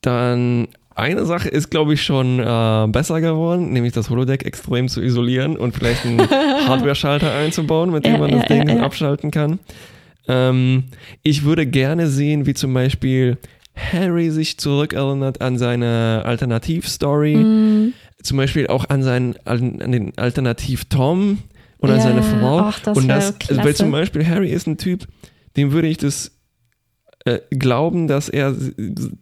Dann 0.00 0.66
eine 0.94 1.24
Sache 1.26 1.48
ist, 1.48 1.70
glaube 1.70 1.94
ich, 1.94 2.02
schon 2.02 2.38
äh, 2.38 2.86
besser 2.88 3.20
geworden, 3.20 3.72
nämlich 3.72 3.92
das 3.92 4.10
Holodeck 4.10 4.44
extrem 4.44 4.88
zu 4.88 5.00
isolieren 5.02 5.56
und 5.56 5.74
vielleicht 5.74 6.04
einen 6.04 6.20
Hardware-Schalter 6.30 7.32
einzubauen, 7.34 7.90
mit 7.90 8.04
dem 8.06 8.20
man 8.20 8.30
das 8.30 8.46
Ding 8.46 8.66
dann 8.66 8.80
abschalten 8.80 9.30
kann. 9.30 9.58
Ähm, 10.28 10.84
ich 11.22 11.44
würde 11.44 11.66
gerne 11.66 12.08
sehen, 12.08 12.46
wie 12.46 12.54
zum 12.54 12.74
Beispiel 12.74 13.38
Harry 13.74 14.30
sich 14.30 14.58
zurückerinnert 14.58 15.40
an 15.40 15.58
seine 15.58 16.22
Alternativ-Story, 16.24 17.36
mm. 17.36 17.92
zum 18.22 18.36
Beispiel 18.36 18.66
auch 18.66 18.88
an, 18.88 19.02
seinen, 19.02 19.34
an, 19.44 19.80
an 19.80 19.92
den 19.92 20.16
Alternativ-Tom 20.16 21.38
und 21.78 21.88
ja, 21.88 21.94
an 21.94 22.00
seine 22.00 22.22
Frau. 22.22 22.58
Ach, 22.60 22.78
das 22.80 22.96
und 22.96 23.08
das, 23.08 23.38
klasse. 23.38 23.64
weil 23.64 23.74
zum 23.74 23.90
Beispiel 23.90 24.26
Harry 24.26 24.50
ist 24.50 24.66
ein 24.66 24.76
Typ, 24.76 25.06
dem 25.56 25.72
würde 25.72 25.88
ich 25.88 25.96
das 25.96 26.32
äh, 27.24 27.40
glauben, 27.50 28.08
dass 28.08 28.28
er 28.28 28.54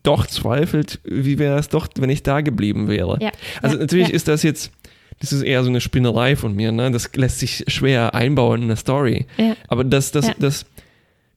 doch 0.02 0.26
zweifelt, 0.26 1.00
wie 1.04 1.38
wäre 1.38 1.58
es 1.58 1.68
doch, 1.68 1.88
wenn 1.98 2.10
ich 2.10 2.22
da 2.22 2.40
geblieben 2.40 2.88
wäre. 2.88 3.18
Ja, 3.20 3.30
also 3.62 3.76
ja, 3.76 3.82
natürlich 3.82 4.08
ja. 4.08 4.14
ist 4.14 4.28
das 4.28 4.42
jetzt, 4.42 4.72
das 5.20 5.32
ist 5.32 5.42
eher 5.42 5.62
so 5.62 5.68
eine 5.68 5.80
Spinnerei 5.80 6.36
von 6.36 6.54
mir, 6.54 6.72
ne? 6.72 6.90
Das 6.90 7.14
lässt 7.14 7.40
sich 7.40 7.64
schwer 7.68 8.14
einbauen 8.14 8.62
in 8.62 8.68
eine 8.68 8.76
Story. 8.76 9.26
Aber 9.68 9.84
dass 9.84 10.12
das, 10.12 10.28
das, 10.38 10.66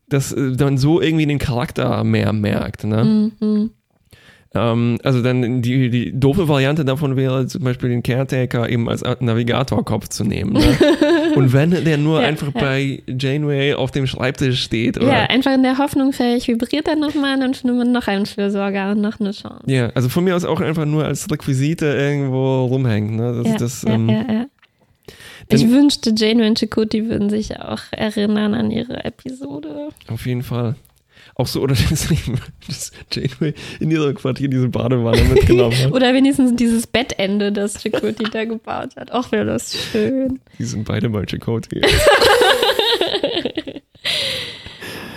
das, 0.08 0.30
das 0.34 0.36
dann 0.58 0.78
so 0.78 1.02
irgendwie 1.02 1.26
den 1.26 1.40
Charakter 1.40 2.04
mehr 2.04 2.32
merkt, 2.34 2.86
ne? 2.86 3.32
Mhm. 3.40 3.72
Ähm, 4.56 5.00
also 5.04 5.22
dann 5.22 5.62
die, 5.62 5.90
die 5.90 6.18
doofe 6.18 6.48
Variante 6.48 6.86
davon 6.86 7.16
wäre 7.16 7.48
zum 7.48 7.64
Beispiel 7.64 7.90
den 7.90 8.04
Caretaker 8.04 8.70
eben 8.70 8.88
als 8.88 9.04
Navigatorkopf 9.20 10.10
zu 10.10 10.24
nehmen. 10.24 10.54
Ne? 10.54 10.62
Und 11.36 11.54
wenn 11.54 11.72
der 11.72 11.98
nur 11.98 12.22
ja, 12.22 12.28
einfach 12.28 12.54
ja. 12.54 12.62
bei 12.62 13.04
Janeway 13.08 13.74
auf 13.74 13.92
dem 13.92 14.08
Schreibtisch 14.08 14.64
steht. 14.64 14.98
Oder? 14.98 15.08
Ja, 15.08 15.24
einfach 15.26 15.54
in 15.54 15.64
der 15.64 15.78
Hoffnung, 15.78 16.14
vielleicht 16.14 16.48
vibriert 16.48 16.88
er 16.88 16.96
nochmal, 16.96 17.40
dann 17.40 17.54
findet 17.54 17.78
man 17.78 17.92
noch 17.92 18.08
einen 18.08 18.26
Fürsorger 18.26 18.92
und 18.92 19.02
noch 19.02 19.20
eine 19.20 19.32
Chance. 19.32 19.64
Ja, 19.66 19.90
also 19.96 20.10
von 20.10 20.24
mir 20.24 20.36
aus 20.36 20.46
auch 20.46 20.62
einfach 20.62 20.86
nur 20.86 21.06
als 21.06 21.30
Requisite 21.30 21.86
irgendwo 21.86 22.66
rumhängen. 22.66 23.16
Ne? 23.16 23.42
Das, 23.44 23.48
ja, 23.48 23.58
das, 23.58 23.82
ja, 23.84 23.94
ähm, 23.94 24.10
ja, 24.10 24.26
ja. 24.32 24.46
Ich 25.50 25.70
wünschte, 25.70 26.14
Janeway 26.16 26.48
und 26.48 26.60
Chakotay 26.60 27.10
würden 27.10 27.30
sich 27.30 27.60
auch 27.60 27.82
erinnern 27.92 28.54
an 28.54 28.72
ihre 28.72 29.04
Episode. 29.04 29.90
Auf 30.08 30.26
jeden 30.26 30.44
Fall. 30.44 30.76
Auch 31.36 31.48
so, 31.48 31.62
oder 31.62 31.76
das, 31.90 32.08
das 32.68 32.92
Janeway 33.12 33.54
in 33.80 33.90
ihrer 33.90 34.14
Quartier 34.14 34.48
diese 34.50 34.70
Badewanne 34.70 35.24
mitgenommen 35.24 35.76
hat. 35.78 35.92
Oder 35.94 36.14
wenigstens 36.14 36.56
dieses 36.56 36.86
Bettende, 36.86 37.52
das 37.52 37.82
Chakoti 37.82 38.26
da 38.32 38.46
gebaut 38.46 38.96
hat. 38.96 39.12
Auch 39.12 39.32
wäre 39.32 39.46
das 39.46 39.76
schön. 39.76 40.40
Die 40.60 40.64
sind 40.64 40.86
beide 40.86 41.10
mal 41.10 41.26
Chakoti. 41.28 41.82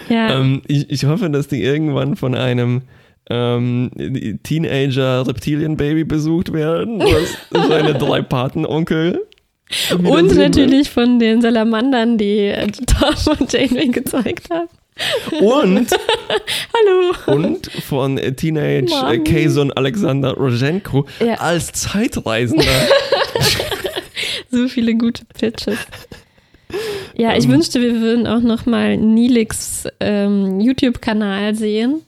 ja. 0.08 0.40
Ähm, 0.40 0.62
ich, 0.66 0.88
ich 0.90 1.04
hoffe, 1.04 1.28
dass 1.28 1.48
die 1.48 1.62
irgendwann 1.62 2.16
von 2.16 2.34
einem 2.34 2.82
ähm, 3.28 3.90
Teenager 4.42 5.26
Reptilienbaby 5.26 6.04
besucht 6.04 6.52
werden. 6.52 7.00
Was 7.00 7.36
seine 7.68 7.92
drei 7.94 8.22
Patenonkel. 8.22 9.26
Und 9.90 10.34
natürlich 10.36 10.88
von 10.90 11.18
den 11.18 11.42
Salamandern, 11.42 12.16
die 12.18 12.46
äh, 12.46 12.68
Tom 12.68 13.36
und 13.38 13.52
Janeway 13.52 13.88
gezeigt 13.88 14.48
haben. 14.50 14.68
Und, 15.40 15.88
Hallo. 16.72 17.36
und 17.38 17.70
von 17.82 18.16
Teenage 18.36 18.90
Mann. 18.90 19.24
Kazon 19.24 19.70
Alexander 19.72 20.32
Rojenko 20.34 21.06
Ja. 21.20 21.34
als 21.34 21.72
Zeitreisender. 21.72 22.64
So 24.50 24.68
viele 24.68 24.94
gute 24.94 25.24
Pitches. 25.38 25.76
Ja, 27.14 27.36
ich 27.36 27.44
Ähm. 27.44 27.50
wünschte, 27.52 27.80
wir 27.80 28.00
würden 28.00 28.26
auch 28.26 28.40
noch 28.40 28.64
mal 28.64 28.96
Nilix 28.96 29.84
ähm, 30.00 30.60
YouTube-Kanal 30.60 31.54
sehen. 31.54 32.00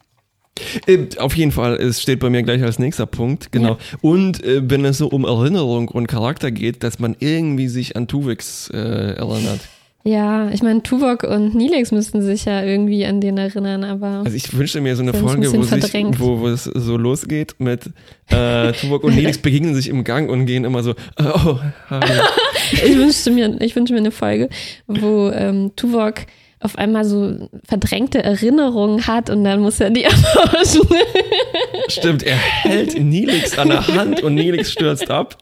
Äh, 0.87 1.07
Auf 1.19 1.37
jeden 1.37 1.53
Fall, 1.53 1.75
es 1.77 2.01
steht 2.01 2.21
bei 2.21 2.31
mir 2.31 2.43
gleich 2.43 2.63
als 2.63 2.79
nächster 2.79 3.07
Punkt, 3.07 3.53
genau. 3.53 3.77
Und 4.01 4.43
äh, 4.45 4.63
wenn 4.65 4.85
es 4.85 4.99
so 4.99 5.09
um 5.09 5.25
Erinnerung 5.25 5.89
und 5.89 6.07
Charakter 6.07 6.51
geht, 6.51 6.83
dass 6.83 6.99
man 6.99 7.17
irgendwie 7.19 7.69
sich 7.69 7.97
an 7.97 8.09
Tuvix 8.09 8.71
äh, 8.73 8.77
erinnert. 8.79 9.61
Ja, 10.09 10.49
ich 10.49 10.63
meine, 10.63 10.83
Tuvok 10.83 11.23
und 11.23 11.55
Nilix 11.55 11.93
müssten 11.93 12.23
sich 12.23 12.47
ja 12.47 12.63
irgendwie 12.63 13.05
an 13.05 13.21
den 13.21 13.37
erinnern, 13.37 13.85
aber 13.85 14.23
Also 14.25 14.35
ich 14.35 14.57
wünschte 14.57 14.81
mir 14.81 14.97
so 14.97 15.03
eine 15.03 15.13
ein 15.13 15.21
Folge, 15.21 15.53
wo, 15.53 15.63
sich, 15.63 16.19
wo, 16.19 16.41
wo 16.41 16.49
es 16.49 16.65
so 16.65 16.97
losgeht 16.97 17.57
mit 17.59 17.91
äh, 18.31 18.73
Tuvok 18.73 19.05
und 19.05 19.15
Nelix 19.17 19.37
begegnen 19.37 19.75
sich 19.75 19.89
im 19.89 20.05
Gang 20.05 20.31
und 20.31 20.47
gehen 20.47 20.65
immer 20.65 20.83
so, 20.83 20.93
äh, 20.93 21.25
oh, 21.25 21.59
hallo. 21.91 22.23
ich 22.73 22.97
wünschte 22.97 23.31
mir, 23.31 23.61
ich 23.61 23.77
wünsche 23.77 23.93
mir 23.93 23.99
eine 23.99 24.11
Folge, 24.11 24.49
wo 24.87 25.29
ähm, 25.29 25.73
Tuvok 25.77 26.15
auf 26.61 26.79
einmal 26.79 27.05
so 27.05 27.51
verdrängte 27.65 28.23
Erinnerungen 28.23 29.07
hat 29.07 29.29
und 29.29 29.45
dann 29.45 29.61
muss 29.61 29.79
er 29.79 29.91
die 29.91 30.05
erforschen. 30.05 30.89
Stimmt, 31.89 32.23
er 32.23 32.37
hält 32.37 32.99
Nelix 32.99 33.59
an 33.59 33.69
der 33.69 33.87
Hand 33.87 34.23
und 34.23 34.37
Nelix 34.37 34.73
stürzt 34.73 35.11
ab. 35.11 35.37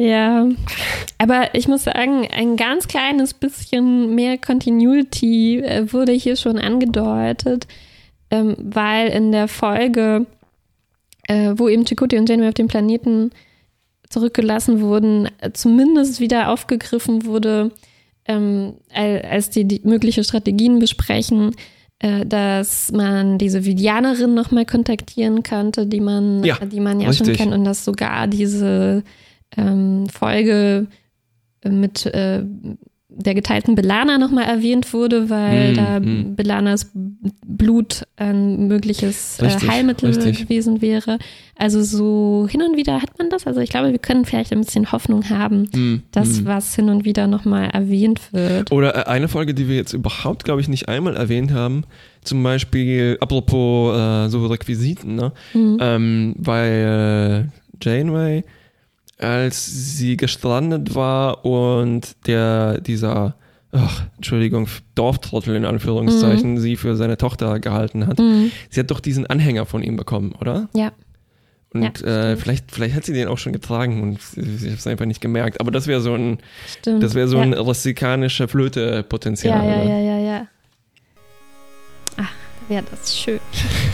Ja, 0.00 0.48
aber 1.18 1.54
ich 1.54 1.68
muss 1.68 1.84
sagen, 1.84 2.26
ein 2.32 2.56
ganz 2.56 2.88
kleines 2.88 3.34
bisschen 3.34 4.14
mehr 4.14 4.38
Continuity 4.38 5.58
äh, 5.58 5.92
wurde 5.92 6.12
hier 6.12 6.36
schon 6.36 6.58
angedeutet, 6.58 7.66
ähm, 8.30 8.54
weil 8.58 9.08
in 9.08 9.30
der 9.30 9.46
Folge, 9.48 10.24
äh, 11.28 11.52
wo 11.56 11.68
eben 11.68 11.84
Chakotay 11.84 12.18
und 12.18 12.28
Janeway 12.28 12.48
auf 12.48 12.54
dem 12.54 12.68
Planeten 12.68 13.30
zurückgelassen 14.08 14.80
wurden, 14.80 15.28
äh, 15.40 15.52
zumindest 15.52 16.18
wieder 16.20 16.48
aufgegriffen 16.50 17.26
wurde, 17.26 17.70
ähm, 18.26 18.74
al- 18.94 19.22
als 19.30 19.50
die, 19.50 19.66
die 19.66 19.80
mögliche 19.84 20.24
Strategien 20.24 20.78
besprechen, 20.78 21.54
äh, 21.98 22.24
dass 22.24 22.90
man 22.92 23.36
diese 23.38 23.64
Vidianerin 23.66 24.32
nochmal 24.34 24.64
kontaktieren 24.64 25.42
könnte, 25.42 25.86
die 25.86 26.00
man 26.00 26.42
Ja, 26.44 26.56
die 26.64 26.80
man 26.80 27.00
ja 27.00 27.12
schon 27.12 27.26
kennt 27.36 27.52
und 27.52 27.64
dass 27.64 27.84
sogar 27.84 28.26
diese 28.28 29.02
ähm, 29.56 30.08
Folge 30.08 30.86
mit 31.64 32.06
äh, 32.06 32.42
der 33.12 33.34
geteilten 33.34 33.74
Belana 33.74 34.18
nochmal 34.18 34.44
erwähnt 34.44 34.92
wurde, 34.94 35.28
weil 35.28 35.70
Hm, 35.70 35.74
da 35.74 35.96
hm. 35.96 36.36
Belanas 36.36 36.90
Blut 37.44 38.04
ein 38.16 38.68
mögliches 38.68 39.40
äh, 39.40 39.46
Richtig, 39.46 39.68
Heilmittel 39.68 40.10
richtig. 40.10 40.38
gewesen 40.38 40.80
wäre. 40.80 41.18
Also 41.56 41.82
so 41.82 42.46
hin 42.48 42.62
und 42.62 42.76
wieder 42.76 43.02
hat 43.02 43.18
man 43.18 43.28
das. 43.28 43.46
Also 43.48 43.60
ich 43.60 43.68
glaube, 43.70 43.90
wir 43.90 43.98
können 43.98 44.24
vielleicht 44.24 44.52
ein 44.52 44.60
bisschen 44.60 44.92
Hoffnung 44.92 45.28
haben, 45.28 45.68
Hm, 45.74 46.02
dass 46.12 46.44
was 46.44 46.74
hin 46.76 46.88
und 46.88 47.04
wieder 47.04 47.26
nochmal 47.26 47.68
erwähnt 47.70 48.32
wird. 48.32 48.70
Oder 48.70 48.94
äh, 48.96 49.10
eine 49.10 49.26
Folge, 49.28 49.54
die 49.54 49.68
wir 49.68 49.74
jetzt 49.76 49.92
überhaupt, 49.92 50.44
glaube 50.44 50.60
ich, 50.60 50.68
nicht 50.68 50.88
einmal 50.88 51.16
erwähnt 51.16 51.52
haben, 51.52 51.82
zum 52.22 52.42
Beispiel 52.44 53.18
apropos 53.20 53.96
äh, 53.98 54.28
so 54.28 54.46
Requisiten, 54.46 55.16
ne? 55.16 55.32
Ähm, 55.54 56.36
bei 56.38 56.68
äh, 56.68 57.44
Janeway, 57.82 58.44
als 59.20 59.66
sie 59.66 60.16
gestrandet 60.16 60.94
war 60.94 61.44
und 61.44 62.16
der 62.26 62.80
dieser, 62.80 63.36
ach, 63.72 64.04
Entschuldigung, 64.16 64.68
Dorftrottel 64.94 65.56
in 65.56 65.64
Anführungszeichen, 65.64 66.58
sie 66.58 66.76
für 66.76 66.96
seine 66.96 67.16
Tochter 67.18 67.60
gehalten 67.60 68.06
hat. 68.06 68.18
Mhm. 68.18 68.50
Sie 68.70 68.80
hat 68.80 68.90
doch 68.90 69.00
diesen 69.00 69.26
Anhänger 69.26 69.66
von 69.66 69.82
ihm 69.82 69.96
bekommen, 69.96 70.32
oder? 70.40 70.68
Ja. 70.74 70.92
Und 71.72 72.00
Ja, 72.00 72.30
äh, 72.32 72.36
vielleicht, 72.36 72.72
vielleicht 72.72 72.96
hat 72.96 73.04
sie 73.04 73.12
den 73.12 73.28
auch 73.28 73.38
schon 73.38 73.52
getragen 73.52 74.02
und 74.02 74.18
ich 74.36 74.64
habe 74.64 74.74
es 74.74 74.86
einfach 74.86 75.06
nicht 75.06 75.20
gemerkt. 75.20 75.60
Aber 75.60 75.70
das 75.70 75.86
wäre 75.86 76.00
so 76.00 76.14
ein, 76.14 76.38
Stimmt. 76.66 77.02
das 77.02 77.14
wäre 77.14 77.28
so 77.28 77.36
ja. 77.36 77.42
ein 77.42 77.52
russikanische 77.52 78.48
Flöte-Potenzial. 78.48 79.64
Ja, 79.64 79.76
ja, 79.76 79.84
ja, 79.84 79.98
ja, 79.98 80.18
ja. 80.18 80.46
Ach, 82.16 82.32
wäre 82.68 82.84
das 82.90 83.16
schön. 83.16 83.38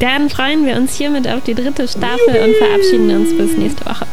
Dann 0.00 0.30
freuen 0.30 0.64
wir 0.64 0.76
uns 0.76 0.94
hiermit 0.94 1.28
auf 1.28 1.44
die 1.44 1.54
dritte 1.54 1.86
Staffel 1.86 2.42
und 2.42 2.56
verabschieden 2.56 3.10
uns 3.14 3.36
bis 3.36 3.56
nächste 3.56 3.84
Woche. 3.84 4.06